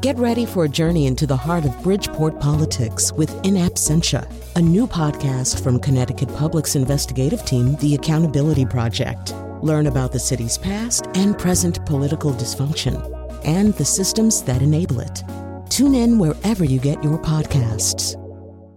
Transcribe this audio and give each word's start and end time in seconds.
Get 0.00 0.16
ready 0.16 0.46
for 0.46 0.64
a 0.64 0.68
journey 0.68 1.06
into 1.06 1.26
the 1.26 1.36
heart 1.36 1.66
of 1.66 1.82
Bridgeport 1.82 2.40
politics 2.40 3.12
with 3.12 3.30
In 3.44 3.52
Absentia, 3.56 4.26
a 4.56 4.60
new 4.60 4.86
podcast 4.86 5.62
from 5.62 5.78
Connecticut 5.78 6.34
Public's 6.36 6.74
investigative 6.74 7.44
team, 7.44 7.76
The 7.76 7.96
Accountability 7.96 8.64
Project. 8.64 9.34
Learn 9.60 9.88
about 9.88 10.10
the 10.10 10.18
city's 10.18 10.56
past 10.56 11.08
and 11.12 11.38
present 11.38 11.84
political 11.84 12.32
dysfunction 12.32 12.96
and 13.44 13.74
the 13.74 13.84
systems 13.84 14.42
that 14.44 14.62
enable 14.62 15.00
it. 15.00 15.22
Tune 15.68 15.94
in 15.94 16.18
wherever 16.18 16.64
you 16.64 16.80
get 16.80 17.04
your 17.04 17.18
podcasts. 17.18 18.16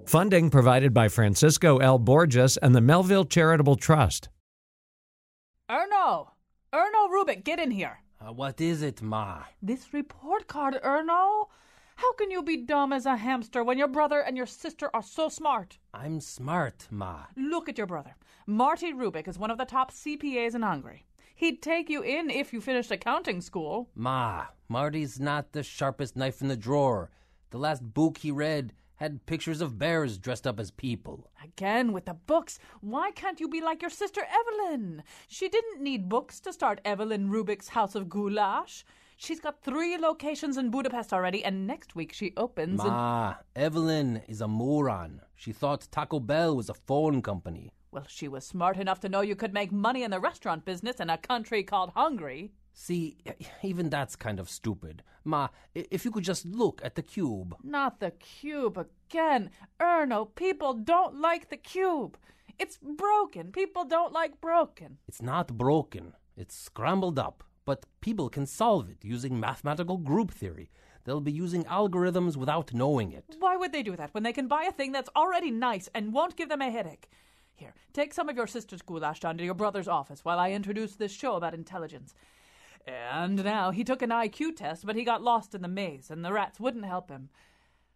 Funding 0.06 0.50
provided 0.50 0.94
by 0.94 1.08
Francisco 1.08 1.78
L. 1.78 2.00
Borges 2.00 2.58
and 2.58 2.76
the 2.76 2.82
Melville 2.82 3.24
Charitable 3.24 3.78
Trust. 3.78 4.28
Erno! 5.72 6.32
Erno 6.74 7.08
Rubik, 7.10 7.46
get 7.46 7.60
in 7.60 7.72
here. 7.72 8.03
Uh, 8.26 8.32
what 8.32 8.62
is 8.62 8.82
it, 8.82 9.02
Ma? 9.02 9.44
This 9.62 9.94
report 9.94 10.48
card, 10.48 10.80
Erno? 10.82 11.48
How 11.96 12.14
can 12.14 12.32
you 12.32 12.42
be 12.42 12.58
dumb 12.58 12.94
as 12.94 13.06
a 13.06 13.18
hamster 13.18 13.64
when 13.64 13.78
your 13.78 13.88
brother 13.90 14.20
and 14.20 14.38
your 14.38 14.46
sister 14.46 14.90
are 14.94 15.04
so 15.04 15.28
smart? 15.28 15.78
I'm 15.94 16.22
smart, 16.22 16.88
Ma. 16.90 17.26
Look 17.36 17.68
at 17.68 17.78
your 17.78 17.88
brother. 17.88 18.16
Marty 18.48 18.94
Rubik 18.94 19.28
is 19.28 19.38
one 19.38 19.52
of 19.52 19.58
the 19.58 19.66
top 19.66 19.92
CPAs 19.92 20.56
in 20.56 20.62
Hungary. 20.62 21.06
He'd 21.36 21.62
take 21.62 21.90
you 21.90 22.02
in 22.02 22.30
if 22.30 22.54
you 22.54 22.62
finished 22.62 22.92
accounting 22.92 23.42
school. 23.42 23.90
Ma, 23.94 24.46
Marty's 24.70 25.20
not 25.20 25.52
the 25.52 25.64
sharpest 25.64 26.16
knife 26.16 26.42
in 26.42 26.48
the 26.48 26.56
drawer. 26.56 27.10
The 27.50 27.58
last 27.58 27.84
book 27.94 28.20
he 28.20 28.32
read 28.32 28.74
had 29.04 29.26
pictures 29.26 29.60
of 29.60 29.78
bears 29.78 30.18
dressed 30.18 30.48
up 30.48 30.60
as 30.62 30.72
people. 30.72 31.30
Again 31.44 31.92
with 31.92 32.06
the 32.06 32.14
books. 32.14 32.58
Why 32.80 33.12
can't 33.12 33.40
you 33.42 33.50
be 33.50 33.60
like 33.62 33.82
your 33.82 33.90
sister 33.92 34.22
Evelyn? 34.40 35.04
She 35.28 35.50
didn't 35.50 35.84
need 35.84 36.08
books 36.08 36.40
to 36.40 36.54
start 36.54 36.80
Evelyn 36.86 37.30
Rubik's 37.30 37.68
House 37.70 37.96
of 37.96 38.08
Goulash. 38.08 38.86
She's 39.18 39.42
got 39.42 39.62
three 39.62 39.98
locations 39.98 40.58
in 40.58 40.72
Budapest 40.72 41.12
already, 41.14 41.44
and 41.44 41.68
next 41.68 41.96
week 41.96 42.14
she 42.14 42.32
opens. 42.38 42.80
in- 42.82 42.88
Ma, 42.88 43.36
Evelyn 43.58 44.22
is 44.28 44.40
a 44.42 44.48
moron. 44.48 45.20
She 45.36 45.52
thought 45.52 45.88
Taco 45.92 46.20
Bell 46.22 46.56
was 46.56 46.70
a 46.70 46.74
phone 46.74 47.22
company. 47.22 47.72
Well, 47.92 48.06
she 48.08 48.28
was 48.30 48.46
smart 48.46 48.78
enough 48.78 49.02
to 49.02 49.10
know 49.10 49.22
you 49.22 49.36
could 49.36 49.54
make 49.54 49.72
money 49.72 50.04
in 50.04 50.12
the 50.12 50.20
restaurant 50.20 50.64
business 50.66 51.00
in 51.02 51.10
a 51.10 51.18
country 51.18 51.62
called 51.64 51.92
Hungary. 51.92 52.54
See, 52.76 53.18
even 53.62 53.90
that's 53.90 54.16
kind 54.16 54.40
of 54.40 54.50
stupid. 54.50 55.04
Ma, 55.24 55.50
if 55.76 56.04
you 56.04 56.12
could 56.12 56.24
just 56.24 56.44
look 56.46 56.82
at 56.84 56.96
the 56.96 57.04
cube. 57.04 57.56
Not 57.64 58.00
the 58.00 58.12
cube 58.12 58.88
again. 59.14 59.50
Erno, 59.80 60.28
people 60.36 60.74
don't 60.74 61.22
like 61.22 61.50
the 61.50 61.58
cube. 61.58 62.18
It's 62.58 62.78
broken. 62.78 63.52
People 63.52 63.86
don't 63.86 64.14
like 64.14 64.42
broken. 64.42 64.98
It's 65.08 65.22
not 65.22 65.58
broken, 65.58 66.14
it's 66.36 66.56
scrambled 66.56 67.20
up, 67.20 67.44
but 67.66 67.86
people 68.02 68.30
can 68.30 68.46
solve 68.46 68.90
it 68.90 68.98
using 69.04 69.40
mathematical 69.40 69.98
group 69.98 70.32
theory. 70.32 70.70
They'll 71.06 71.22
be 71.22 71.32
using 71.32 71.64
algorithms 71.66 72.38
without 72.38 72.74
knowing 72.74 73.12
it. 73.12 73.36
Why 73.40 73.58
would 73.58 73.72
they 73.72 73.84
do 73.84 73.96
that 73.98 74.14
when 74.14 74.24
they 74.24 74.34
can 74.34 74.48
buy 74.48 74.64
a 74.64 74.72
thing 74.72 74.92
that's 74.92 75.10
already 75.16 75.52
nice 75.52 75.90
and 75.94 76.14
won't 76.14 76.38
give 76.38 76.50
them 76.50 76.62
a 76.62 76.72
headache? 76.72 77.10
Here, 77.56 77.74
take 77.92 78.14
some 78.14 78.30
of 78.30 78.36
your 78.36 78.48
sister's 78.48 78.82
goulash 78.82 79.20
down 79.20 79.38
to 79.38 79.44
your 79.44 79.54
brother's 79.54 79.88
office 79.88 80.24
while 80.24 80.40
I 80.40 80.52
introduce 80.52 80.96
this 80.96 81.12
show 81.12 81.36
about 81.36 81.54
intelligence. 81.54 82.16
And 82.88 83.44
now 83.44 83.72
he 83.72 83.84
took 83.84 84.02
an 84.02 84.10
IQ 84.10 84.56
test, 84.56 84.86
but 84.86 84.96
he 84.96 85.04
got 85.04 85.22
lost 85.22 85.54
in 85.54 85.62
the 85.62 85.68
maze, 85.68 86.10
and 86.10 86.24
the 86.24 86.34
rats 86.34 86.60
wouldn't 86.60 86.86
help 86.86 87.10
him. 87.10 87.30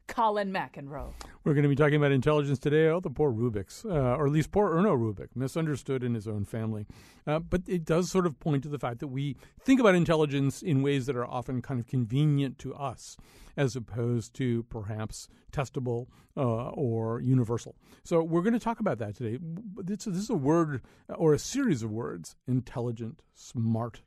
Colin 0.07 0.51
McEnroe. 0.51 1.13
We're 1.43 1.53
going 1.53 1.63
to 1.63 1.69
be 1.69 1.75
talking 1.75 1.95
about 1.95 2.11
intelligence 2.11 2.59
today. 2.59 2.87
Oh, 2.87 2.99
the 2.99 3.09
poor 3.09 3.31
Rubiks, 3.31 3.85
uh, 3.85 4.15
or 4.15 4.25
at 4.25 4.31
least 4.31 4.51
poor 4.51 4.69
Erno 4.69 4.97
Rubik, 4.97 5.29
misunderstood 5.35 6.03
in 6.03 6.13
his 6.13 6.27
own 6.27 6.45
family. 6.45 6.85
Uh, 7.25 7.39
but 7.39 7.61
it 7.67 7.85
does 7.85 8.09
sort 8.09 8.25
of 8.25 8.39
point 8.39 8.63
to 8.63 8.69
the 8.69 8.79
fact 8.79 8.99
that 8.99 9.07
we 9.07 9.37
think 9.61 9.79
about 9.79 9.95
intelligence 9.95 10.61
in 10.61 10.81
ways 10.81 11.05
that 11.05 11.15
are 11.15 11.25
often 11.25 11.61
kind 11.61 11.79
of 11.79 11.87
convenient 11.87 12.57
to 12.59 12.73
us, 12.73 13.17
as 13.55 13.75
opposed 13.75 14.33
to 14.35 14.63
perhaps 14.63 15.27
testable 15.51 16.07
uh, 16.35 16.69
or 16.69 17.21
universal. 17.21 17.75
So 18.03 18.23
we're 18.23 18.41
going 18.41 18.53
to 18.53 18.59
talk 18.59 18.79
about 18.79 18.97
that 18.99 19.15
today. 19.15 19.39
This, 19.77 20.05
this 20.05 20.17
is 20.17 20.29
a 20.29 20.35
word 20.35 20.81
or 21.09 21.33
a 21.33 21.39
series 21.39 21.83
of 21.83 21.91
words: 21.91 22.35
intelligent, 22.47 23.21
smart. 23.33 24.01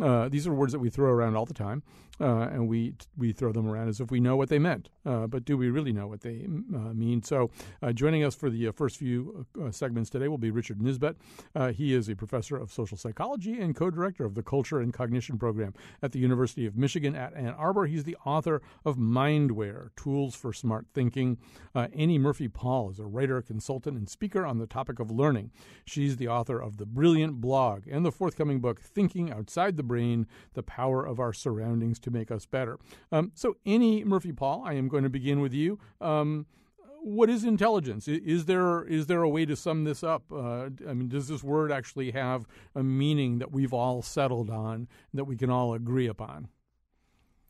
Uh, 0.00 0.28
these 0.28 0.46
are 0.46 0.54
words 0.54 0.72
that 0.72 0.78
we 0.78 0.88
throw 0.90 1.10
around 1.10 1.36
all 1.36 1.44
the 1.44 1.52
time, 1.52 1.82
uh, 2.18 2.48
and 2.50 2.66
we 2.66 2.94
we 3.16 3.32
throw 3.32 3.52
them 3.52 3.68
around 3.68 3.88
as 3.88 4.00
if 4.00 4.10
we 4.10 4.20
know 4.20 4.36
what 4.36 4.48
they 4.48 4.58
meant. 4.58 4.88
Uh, 5.04 5.26
but 5.26 5.44
do 5.44 5.56
we 5.56 5.68
really 5.68 5.92
know 5.92 6.06
what 6.06 6.22
they 6.22 6.46
uh, 6.74 6.94
mean? 6.94 7.22
So, 7.22 7.50
uh, 7.82 7.92
joining 7.92 8.24
us 8.24 8.34
for 8.34 8.48
the 8.48 8.68
uh, 8.68 8.72
first 8.72 8.96
few 8.96 9.46
segments 9.70 10.08
today 10.08 10.28
will 10.28 10.38
be 10.38 10.50
Richard 10.50 10.78
Nisbett. 10.78 11.16
He 11.74 11.92
is 11.92 12.08
a 12.08 12.16
professor 12.16 12.56
of 12.56 12.72
social 12.72 12.96
psychology 12.96 13.60
and 13.60 13.76
co-director 13.76 14.24
of 14.24 14.34
the 14.34 14.42
Culture 14.42 14.80
and 14.80 14.94
Cognition 14.94 15.38
program 15.38 15.74
at 16.02 16.12
the 16.12 16.18
University 16.18 16.64
of 16.64 16.76
Michigan 16.76 17.14
at 17.14 17.34
Ann 17.34 17.48
Arbor. 17.48 17.86
He's 17.86 18.04
the 18.04 18.16
author 18.24 18.62
of 18.86 18.96
Mindware: 18.96 19.90
Tools 19.94 20.34
for 20.34 20.54
Smart 20.54 20.86
Thinking. 20.94 21.36
Annie 21.74 22.18
Murphy 22.18 22.48
Paul 22.48 22.90
is 22.90 22.98
a 22.98 23.04
writer, 23.04 23.42
consultant, 23.42 23.98
and 23.98 24.08
speaker 24.08 24.46
on 24.46 24.58
the 24.58 24.66
topic 24.66 24.98
of 24.98 25.10
learning. 25.10 25.50
She's 25.84 26.16
the 26.16 26.28
author 26.28 26.58
of 26.58 26.78
the 26.78 26.86
brilliant 26.86 27.40
blog 27.40 27.86
and 27.90 28.06
the 28.06 28.12
forthcoming 28.12 28.60
book, 28.60 28.80
Thinking 28.80 29.30
Outside 29.30 29.61
the 29.70 29.82
Brain 29.82 30.26
The 30.54 30.62
Power 30.62 31.04
of 31.06 31.20
Our 31.20 31.32
Surroundings 31.32 31.98
to 32.00 32.10
Make 32.10 32.30
Us 32.30 32.46
Better. 32.46 32.78
Um, 33.10 33.32
so, 33.34 33.56
Annie 33.64 34.04
Murphy 34.04 34.32
Paul, 34.32 34.62
I 34.66 34.74
am 34.74 34.88
going 34.88 35.04
to 35.04 35.10
begin 35.10 35.40
with 35.40 35.54
you. 35.54 35.78
Um, 36.00 36.46
what 37.02 37.28
is 37.28 37.44
intelligence? 37.44 38.06
Is 38.06 38.44
there 38.46 38.84
is 38.84 39.06
there 39.06 39.22
a 39.22 39.28
way 39.28 39.44
to 39.44 39.56
sum 39.56 39.84
this 39.84 40.04
up? 40.04 40.22
Uh, 40.32 40.70
I 40.88 40.94
mean, 40.94 41.08
does 41.08 41.28
this 41.28 41.42
word 41.42 41.72
actually 41.72 42.12
have 42.12 42.46
a 42.74 42.82
meaning 42.82 43.38
that 43.38 43.50
we've 43.50 43.72
all 43.72 44.02
settled 44.02 44.50
on, 44.50 44.88
that 45.12 45.24
we 45.24 45.36
can 45.36 45.50
all 45.50 45.74
agree 45.74 46.06
upon? 46.06 46.48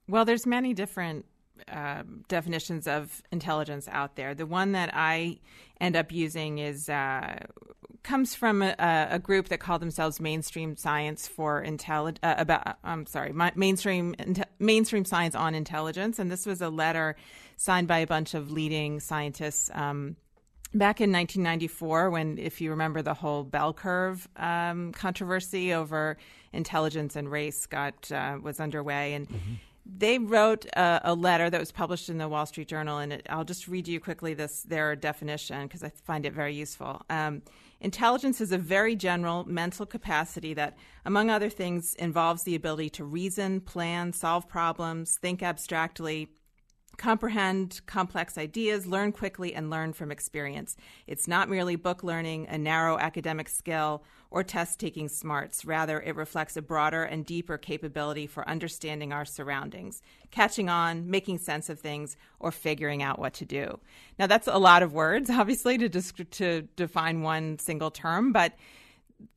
Well, 0.09 0.25
there's 0.25 0.47
many 0.47 0.73
different 0.73 1.27
uh, 1.69 2.03
definitions 2.29 2.87
of 2.87 3.23
intelligence 3.31 3.89
out 3.91 4.17
there. 4.17 4.35
The 4.35 4.47
one 4.47 4.73
that 4.73 4.91
I 4.95 5.39
end 5.81 5.97
up 5.97 6.13
using 6.13 6.59
is 6.59 6.89
uh, 6.89 7.41
comes 8.03 8.35
from 8.35 8.63
a, 8.63 8.75
a 9.11 9.19
group 9.19 9.49
that 9.49 9.61
call 9.61 9.79
themselves 9.79 10.21
Mainstream 10.21 10.77
Science 10.77 11.29
for 11.29 11.63
Intelli- 11.65 12.19
uh, 12.23 12.35
about. 12.39 12.79
I'm 12.85 13.07
sorry, 13.07 13.33
my, 13.33 13.53
mainstream 13.55 14.15
inte- 14.19 14.45
mainstream 14.59 15.05
science 15.05 15.35
on 15.35 15.55
intelligence, 15.55 16.19
and 16.19 16.31
this 16.31 16.47
was 16.47 16.61
a 16.61 16.69
letter 16.69 17.17
signed 17.57 17.89
by 17.89 17.99
a 17.99 18.07
bunch 18.07 18.35
of 18.35 18.51
leading 18.51 19.01
scientists. 19.01 19.71
Um, 19.75 20.17
Back 20.75 21.03
in 21.03 21.13
1994, 21.13 22.09
when, 22.09 22.39
if 22.39 22.63
you 22.63 22.71
remember, 22.71 23.03
the 23.03 23.13
whole 23.13 23.45
bell 23.45 23.75
curve 23.75 24.27
um, 24.37 24.93
controversy 24.93 25.75
over 25.75 26.17
intelligence 26.55 27.15
and 27.15 27.31
race 27.31 27.67
got 27.67 28.11
uh, 28.11 28.39
was 28.43 28.59
underway, 28.59 29.13
and 29.13 29.29
they 29.85 30.19
wrote 30.19 30.65
a, 30.75 31.03
a 31.05 31.15
letter 31.15 31.51
that 31.51 31.61
was 31.61 31.73
published 31.73 32.09
in 32.09 32.17
the 32.17 32.27
Wall 32.27 32.47
Street 32.47 32.69
Journal, 32.69 32.99
and 32.99 33.13
it, 33.13 33.27
I'll 33.29 33.45
just 33.45 33.69
read 33.69 33.87
you 33.87 34.01
quickly 34.01 34.33
this 34.33 34.63
their 34.63 34.97
definition 34.97 35.65
because 35.65 35.85
I 35.85 35.91
find 35.91 36.25
it 36.25 36.33
very 36.33 36.55
useful. 36.55 37.03
Um, 37.11 37.43
Intelligence 37.83 38.41
is 38.41 38.53
a 38.53 38.59
very 38.59 38.95
general 38.95 39.45
mental 39.45 39.85
capacity 39.85 40.55
that, 40.55 40.77
among 41.05 41.31
other 41.31 41.51
things, 41.51 41.95
involves 41.97 42.45
the 42.45 42.55
ability 42.55 42.89
to 42.91 43.05
reason, 43.05 43.61
plan, 43.61 44.13
solve 44.13 44.49
problems, 44.49 45.19
think 45.21 45.43
abstractly, 45.43 46.31
comprehend 46.97 47.81
complex 47.87 48.37
ideas, 48.39 48.87
learn 48.87 49.13
quickly, 49.13 49.55
and 49.55 49.71
learn 49.71 49.93
from 49.93 50.11
experience. 50.11 50.77
It's 51.07 51.27
not 51.27 51.49
merely 51.49 51.77
book 51.77 52.03
learning, 52.03 52.47
a 52.49 52.59
narrow 52.59 52.99
academic 52.99 53.49
skill, 53.49 54.05
or 54.31 54.43
test 54.43 54.81
taking 54.81 55.09
smarts. 55.09 55.65
Rather, 55.65 56.01
it 56.01 56.17
reflects 56.17 56.57
a 56.57 56.63
broader 56.63 57.03
and 57.03 57.27
deeper 57.27 57.59
capability 57.59 58.27
for 58.27 58.49
understanding 58.49 59.13
our 59.13 59.25
surroundings, 59.25 60.01
catching 60.31 60.69
on, 60.69 61.11
making 61.11 61.39
sense 61.39 61.69
of 61.69 61.79
things, 61.79 62.17
or 62.41 62.51
figuring 62.51 63.03
out 63.03 63.19
what 63.19 63.35
to 63.35 63.45
do. 63.45 63.79
Now, 64.19 64.27
that's 64.27 64.49
a 64.49 64.59
lot 64.59 64.83
of 64.83 64.93
words, 64.93 65.29
obviously, 65.31 65.79
to, 65.79 65.89
desc- 65.89 66.31
to 66.31 66.63
define 66.77 67.23
one 67.23 67.59
single 67.59 67.91
term, 67.91 68.33
but 68.33 68.55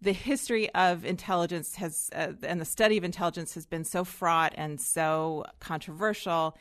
the 0.02 0.14
history 0.14 0.74
of 0.74 1.06
intelligence 1.06 1.76
has 1.76 2.10
uh, 2.16 2.32
and 2.44 2.60
the 2.60 2.66
study 2.66 2.98
of 2.98 3.04
intelligence 3.04 3.54
has 3.54 3.68
been 3.68 3.84
so 3.84 4.04
fraught 4.04 4.52
and 4.58 4.82
so 4.82 5.46
controversial 5.60 6.58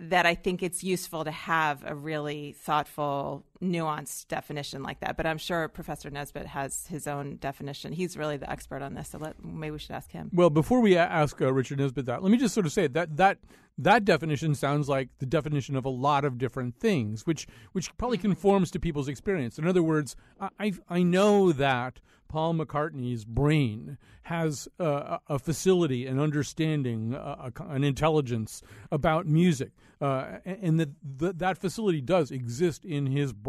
that 0.00 0.26
I 0.26 0.34
think 0.34 0.62
it's 0.62 0.84
useful 0.84 1.24
to 1.24 1.30
have 1.30 1.82
a 1.84 1.94
really 1.94 2.52
thoughtful, 2.52 3.44
nuanced 3.62 4.28
definition 4.28 4.82
like 4.82 5.00
that. 5.00 5.16
But 5.16 5.26
I'm 5.26 5.38
sure 5.38 5.68
Professor 5.68 6.10
Nisbett 6.10 6.46
has 6.46 6.86
his 6.86 7.06
own 7.06 7.36
definition. 7.36 7.92
He's 7.92 8.16
really 8.16 8.36
the 8.36 8.50
expert 8.50 8.82
on 8.82 8.94
this, 8.94 9.10
so 9.10 9.18
let, 9.18 9.42
maybe 9.44 9.72
we 9.72 9.78
should 9.78 9.92
ask 9.92 10.10
him. 10.10 10.30
Well, 10.32 10.50
before 10.50 10.80
we 10.80 10.96
ask 10.96 11.40
uh, 11.40 11.52
Richard 11.52 11.78
Nisbett 11.78 12.06
that, 12.06 12.22
let 12.22 12.30
me 12.30 12.38
just 12.38 12.54
sort 12.54 12.66
of 12.66 12.72
say 12.72 12.86
that 12.88 13.16
that 13.16 13.38
that 13.80 14.04
definition 14.04 14.54
sounds 14.54 14.88
like 14.88 15.08
the 15.20 15.26
definition 15.26 15.76
of 15.76 15.84
a 15.84 15.88
lot 15.88 16.24
of 16.24 16.36
different 16.38 16.78
things, 16.80 17.26
which 17.26 17.46
which 17.72 17.96
probably 17.96 18.18
conforms 18.18 18.70
to 18.72 18.80
people's 18.80 19.08
experience. 19.08 19.58
In 19.58 19.66
other 19.66 19.82
words, 19.82 20.16
I 20.40 20.48
I, 20.58 20.72
I 20.88 21.02
know 21.02 21.52
that 21.52 22.00
Paul 22.28 22.54
McCartney's 22.54 23.24
brain 23.24 23.96
has 24.22 24.68
uh, 24.78 25.18
a 25.28 25.34
a 25.34 25.38
facility, 25.38 26.06
an 26.06 26.20
understanding, 26.20 27.14
uh, 27.14 27.50
a, 27.56 27.62
an 27.68 27.84
intelligence 27.84 28.62
about 28.92 29.26
music, 29.26 29.70
uh, 30.00 30.38
and 30.44 30.78
that 30.80 30.90
that 31.38 31.56
facility 31.56 32.00
does 32.00 32.30
exist 32.30 32.84
in 32.84 33.06
his 33.06 33.32
brain. 33.32 33.47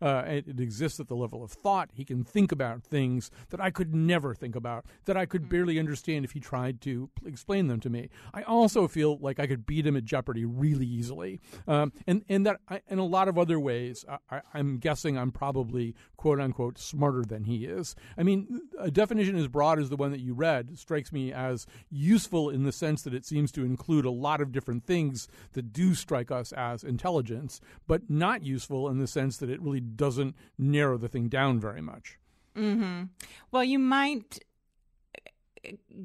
Uh, 0.00 0.22
it, 0.26 0.48
it 0.48 0.60
exists 0.60 1.00
at 1.00 1.08
the 1.08 1.16
level 1.16 1.42
of 1.42 1.50
thought. 1.50 1.90
He 1.92 2.04
can 2.04 2.24
think 2.24 2.52
about 2.52 2.82
things 2.82 3.30
that 3.50 3.60
I 3.60 3.70
could 3.70 3.94
never 3.94 4.34
think 4.34 4.54
about, 4.54 4.84
that 5.06 5.16
I 5.16 5.26
could 5.26 5.48
barely 5.48 5.78
understand 5.78 6.24
if 6.24 6.32
he 6.32 6.40
tried 6.40 6.80
to 6.82 7.10
explain 7.26 7.68
them 7.68 7.80
to 7.80 7.90
me. 7.90 8.08
I 8.32 8.42
also 8.42 8.86
feel 8.86 9.18
like 9.18 9.40
I 9.40 9.46
could 9.46 9.66
beat 9.66 9.86
him 9.86 9.96
at 9.96 10.04
Jeopardy 10.04 10.44
really 10.44 10.86
easily. 10.86 11.40
Um, 11.66 11.92
and 12.06 12.24
and 12.28 12.46
that 12.46 12.60
I, 12.68 12.80
in 12.88 12.98
a 12.98 13.04
lot 13.04 13.28
of 13.28 13.38
other 13.38 13.58
ways, 13.58 14.04
I, 14.30 14.40
I'm 14.52 14.78
guessing 14.78 15.18
I'm 15.18 15.32
probably 15.32 15.94
quote 16.16 16.40
unquote 16.40 16.78
smarter 16.78 17.22
than 17.22 17.44
he 17.44 17.64
is. 17.64 17.96
I 18.16 18.22
mean, 18.22 18.60
a 18.78 18.90
definition 18.90 19.36
as 19.36 19.48
broad 19.48 19.78
as 19.78 19.90
the 19.90 19.96
one 19.96 20.10
that 20.12 20.20
you 20.20 20.34
read 20.34 20.78
strikes 20.78 21.12
me 21.12 21.32
as 21.32 21.66
useful 21.90 22.50
in 22.50 22.64
the 22.64 22.72
sense 22.72 23.02
that 23.02 23.14
it 23.14 23.24
seems 23.24 23.50
to 23.52 23.64
include 23.64 24.04
a 24.04 24.10
lot 24.10 24.40
of 24.40 24.52
different 24.52 24.84
things 24.86 25.28
that 25.54 25.72
do 25.72 25.94
strike 25.94 26.30
us 26.30 26.52
as 26.52 26.84
intelligence, 26.84 27.60
but 27.86 28.08
not 28.08 28.42
useful 28.42 28.88
in 28.88 28.98
the 28.98 29.06
sense 29.06 29.23
that 29.38 29.50
it 29.50 29.60
really 29.60 29.80
doesn't 29.80 30.34
narrow 30.58 30.96
the 30.98 31.08
thing 31.08 31.28
down 31.28 31.60
very 31.60 31.80
much. 31.80 32.18
Mm-hmm. 32.56 33.04
Well, 33.50 33.64
you 33.64 33.78
might 33.78 34.38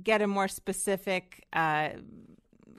get 0.03 0.21
a 0.21 0.27
more 0.27 0.47
specific, 0.47 1.45
uh, 1.53 1.89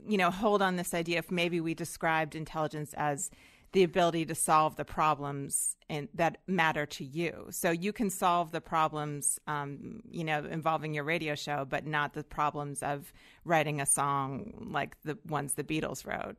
you 0.07 0.19
know, 0.19 0.31
hold 0.31 0.63
on 0.63 0.77
this 0.77 0.95
idea 0.95 1.19
if 1.19 1.31
maybe 1.31 1.61
we 1.61 1.75
described 1.75 2.35
intelligence 2.35 2.95
as 2.97 3.31
the 3.73 3.85
ability 3.85 4.27
to 4.27 4.35
solve 4.35 4.75
the 4.77 4.85
problems 4.85 5.77
in, 5.89 6.09
that 6.15 6.39
matter 6.49 6.87
to 6.87 7.05
you. 7.05 7.47
So 7.51 7.71
you 7.71 7.93
can 7.93 8.11
solve 8.11 8.51
the 8.51 8.61
problems, 8.61 9.39
um, 9.47 10.01
you 10.11 10.25
know, 10.25 10.45
involving 10.45 10.93
your 10.93 11.05
radio 11.05 11.37
show, 11.37 11.65
but 11.69 11.87
not 11.87 12.15
the 12.15 12.25
problems 12.25 12.83
of 12.83 13.13
writing 13.45 13.81
a 13.81 13.87
song 13.87 14.69
like 14.73 15.01
the 15.05 15.17
ones 15.29 15.55
the 15.55 15.65
Beatles 15.65 16.05
wrote. 16.05 16.37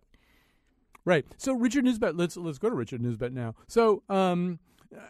Right. 1.06 1.26
So 1.38 1.54
Richard 1.54 1.86
Nisbett, 1.86 2.18
let's 2.18 2.38
let's 2.38 2.58
go 2.58 2.70
to 2.70 2.76
Richard 2.76 3.02
Nisbett 3.02 3.34
now. 3.34 3.56
So 3.68 4.04
um, 4.10 4.60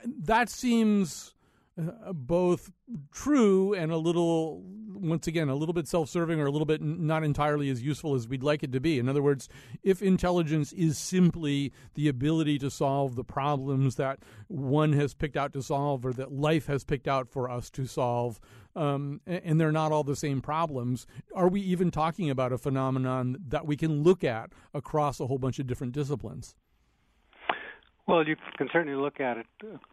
that 0.05 0.49
seems 0.49 1.33
uh, 1.79 2.13
both 2.13 2.71
true 3.13 3.73
and 3.73 3.91
a 3.91 3.97
little 3.97 4.61
once 4.93 5.25
again 5.25 5.49
a 5.49 5.55
little 5.55 5.73
bit 5.73 5.87
self-serving 5.87 6.39
or 6.39 6.45
a 6.45 6.51
little 6.51 6.65
bit 6.65 6.81
not 6.81 7.23
entirely 7.23 7.69
as 7.69 7.81
useful 7.81 8.13
as 8.13 8.27
we'd 8.27 8.43
like 8.43 8.61
it 8.61 8.73
to 8.73 8.79
be 8.79 8.99
in 8.99 9.07
other 9.07 9.21
words 9.21 9.47
if 9.81 10.01
intelligence 10.01 10.73
is 10.73 10.97
simply 10.97 11.71
the 11.95 12.09
ability 12.09 12.59
to 12.59 12.69
solve 12.69 13.15
the 13.15 13.23
problems 13.23 13.95
that 13.95 14.19
one 14.47 14.91
has 14.91 15.13
picked 15.13 15.37
out 15.37 15.53
to 15.53 15.63
solve 15.63 16.05
or 16.05 16.11
that 16.11 16.31
life 16.31 16.67
has 16.67 16.83
picked 16.83 17.07
out 17.07 17.29
for 17.29 17.49
us 17.49 17.69
to 17.69 17.85
solve 17.85 18.39
um, 18.75 19.21
and 19.25 19.59
they're 19.59 19.71
not 19.71 19.91
all 19.91 20.03
the 20.03 20.15
same 20.15 20.41
problems 20.41 21.07
are 21.35 21.47
we 21.47 21.61
even 21.61 21.91
talking 21.91 22.29
about 22.29 22.51
a 22.51 22.57
phenomenon 22.57 23.37
that 23.47 23.65
we 23.65 23.75
can 23.75 24.03
look 24.03 24.23
at 24.23 24.51
across 24.73 25.19
a 25.19 25.27
whole 25.27 25.37
bunch 25.37 25.59
of 25.59 25.67
different 25.67 25.93
disciplines 25.93 26.55
well, 28.07 28.27
you 28.27 28.35
can 28.57 28.67
certainly 28.73 28.97
look 28.97 29.19
at 29.19 29.37
it 29.37 29.45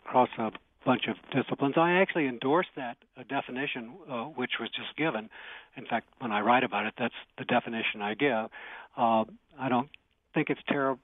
across 0.04 0.28
a 0.38 0.50
bunch 0.84 1.02
of 1.08 1.16
disciplines. 1.30 1.75
I 1.76 2.00
actually 2.00 2.26
endorse 2.26 2.66
that 2.76 2.96
uh, 3.16 3.22
definition, 3.28 3.92
uh, 4.10 4.25
which 4.25 4.52
was 4.58 4.70
just 4.70 4.96
given. 4.96 5.28
In 5.76 5.86
fact, 5.86 6.08
when 6.19 6.32
I 6.32 6.40
write 6.40 6.64
about 6.64 6.86
it, 6.86 6.94
that's 6.98 7.14
the 7.36 7.44
definition 7.44 8.02
I 8.02 8.14
give. 8.14 8.50
Uh, 8.96 9.25
I 9.56 9.69
don't 9.69 9.88
think 10.34 10.50
it's 10.50 10.60
terrible. 10.69 11.00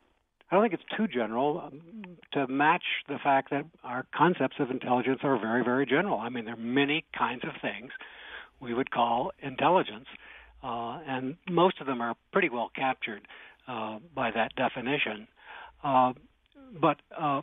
I 0.51 0.57
don't 0.57 0.65
think 0.65 0.75
it's 0.75 0.97
too 0.97 1.09
general 1.09 1.63
um, 1.67 2.17
to 2.33 2.47
match 2.47 2.85
the 3.09 3.19
fact 3.23 3.51
that 3.51 3.65
our 3.83 4.07
concepts 4.15 4.57
of 4.59 4.71
intelligence 4.71 5.21
are 5.23 5.39
very, 5.39 5.65
very 5.65 5.87
general. 5.87 6.19
I 6.19 6.29
mean, 6.29 6.45
there 6.45 6.55
are 6.55 6.59
many 6.59 7.05
kinds 7.17 7.45
of 7.45 7.51
things 7.61 7.91
we 8.61 8.75
would 8.75 8.91
call 8.91 9.33
intelligence, 9.41 10.07
uh, 10.63 11.01
and 11.07 11.37
most 11.51 11.81
of 11.81 11.87
them 11.87 12.01
are 12.01 12.15
pretty 12.33 12.49
well 12.49 12.71
captured 12.75 13.27
uh, 13.67 13.99
by 14.15 14.31
that 14.31 14.55
definition. 14.57 15.27
Uh, 15.83 16.13
but 16.81 16.99
uh, 17.19 17.43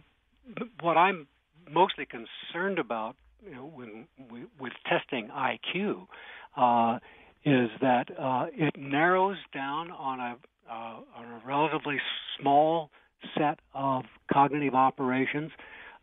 what 0.81 0.97
I'm 0.97 1.27
mostly 1.69 2.05
concerned 2.05 2.79
about 2.79 3.15
you 3.43 3.55
know, 3.55 3.71
when 3.73 4.07
we, 4.31 4.45
with 4.59 4.73
testing 4.87 5.29
IQ 5.29 6.07
uh, 6.55 6.99
is 7.43 7.69
that 7.81 8.07
uh, 8.19 8.45
it 8.53 8.75
narrows 8.77 9.37
down 9.53 9.91
on 9.91 10.19
a 10.19 10.35
uh, 10.71 11.01
on 11.17 11.25
a 11.25 11.41
relatively 11.45 11.97
small 12.39 12.89
set 13.37 13.59
of 13.73 14.03
cognitive 14.31 14.73
operations. 14.73 15.51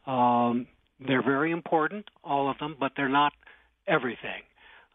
Um, 0.06 0.66
they're 1.06 1.22
very 1.22 1.52
important, 1.52 2.06
all 2.22 2.50
of 2.50 2.58
them, 2.58 2.76
but 2.78 2.92
they're 2.96 3.08
not 3.08 3.32
everything. 3.86 4.42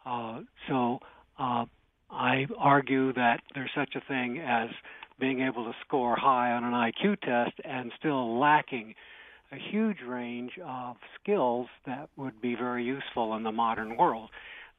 Uh, 0.05 0.41
so 0.67 0.99
uh, 1.39 1.65
I 2.11 2.45
argue 2.57 3.13
that 3.13 3.41
there's 3.55 3.71
such 3.75 3.95
a 3.95 4.01
thing 4.07 4.39
as 4.39 4.69
being 5.19 5.41
able 5.41 5.65
to 5.65 5.73
score 5.85 6.15
high 6.15 6.51
on 6.51 6.63
an 6.63 6.73
IQ 6.73 7.21
test 7.21 7.59
and 7.63 7.91
still 7.97 8.39
lacking 8.39 8.93
a 9.51 9.71
huge 9.71 9.97
range 10.05 10.51
of 10.65 10.97
skills 11.21 11.67
that 11.85 12.09
would 12.17 12.41
be 12.41 12.55
very 12.55 12.83
useful 12.83 13.35
in 13.35 13.43
the 13.43 13.51
modern 13.51 13.97
world. 13.97 14.29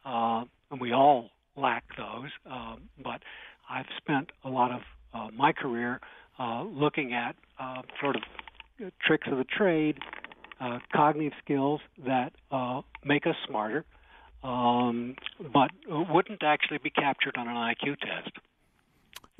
Uh, 0.04 0.44
and 0.70 0.80
we 0.80 0.92
all 0.92 1.30
lack 1.56 1.84
those, 1.96 2.30
uh, 2.50 2.76
but 3.02 3.22
I've 3.68 3.86
spent 3.98 4.30
a 4.44 4.48
lot 4.48 4.72
of 4.72 4.80
uh, 5.12 5.28
my 5.34 5.52
career 5.52 6.00
uh, 6.38 6.64
looking 6.64 7.14
at 7.14 7.36
uh, 7.58 7.82
sort 8.00 8.16
of 8.16 8.22
tricks 9.06 9.26
of 9.30 9.38
the 9.38 9.44
trade, 9.44 9.98
uh, 10.60 10.78
cognitive 10.92 11.32
skills 11.44 11.80
that 12.06 12.32
uh, 12.50 12.82
make 13.04 13.26
us 13.26 13.36
smarter, 13.46 13.84
um, 14.42 15.14
but 15.52 15.70
wouldn't 15.88 16.42
actually 16.42 16.78
be 16.78 16.90
captured 16.90 17.36
on 17.36 17.48
an 17.48 17.54
IQ 17.54 17.98
test. 18.00 18.36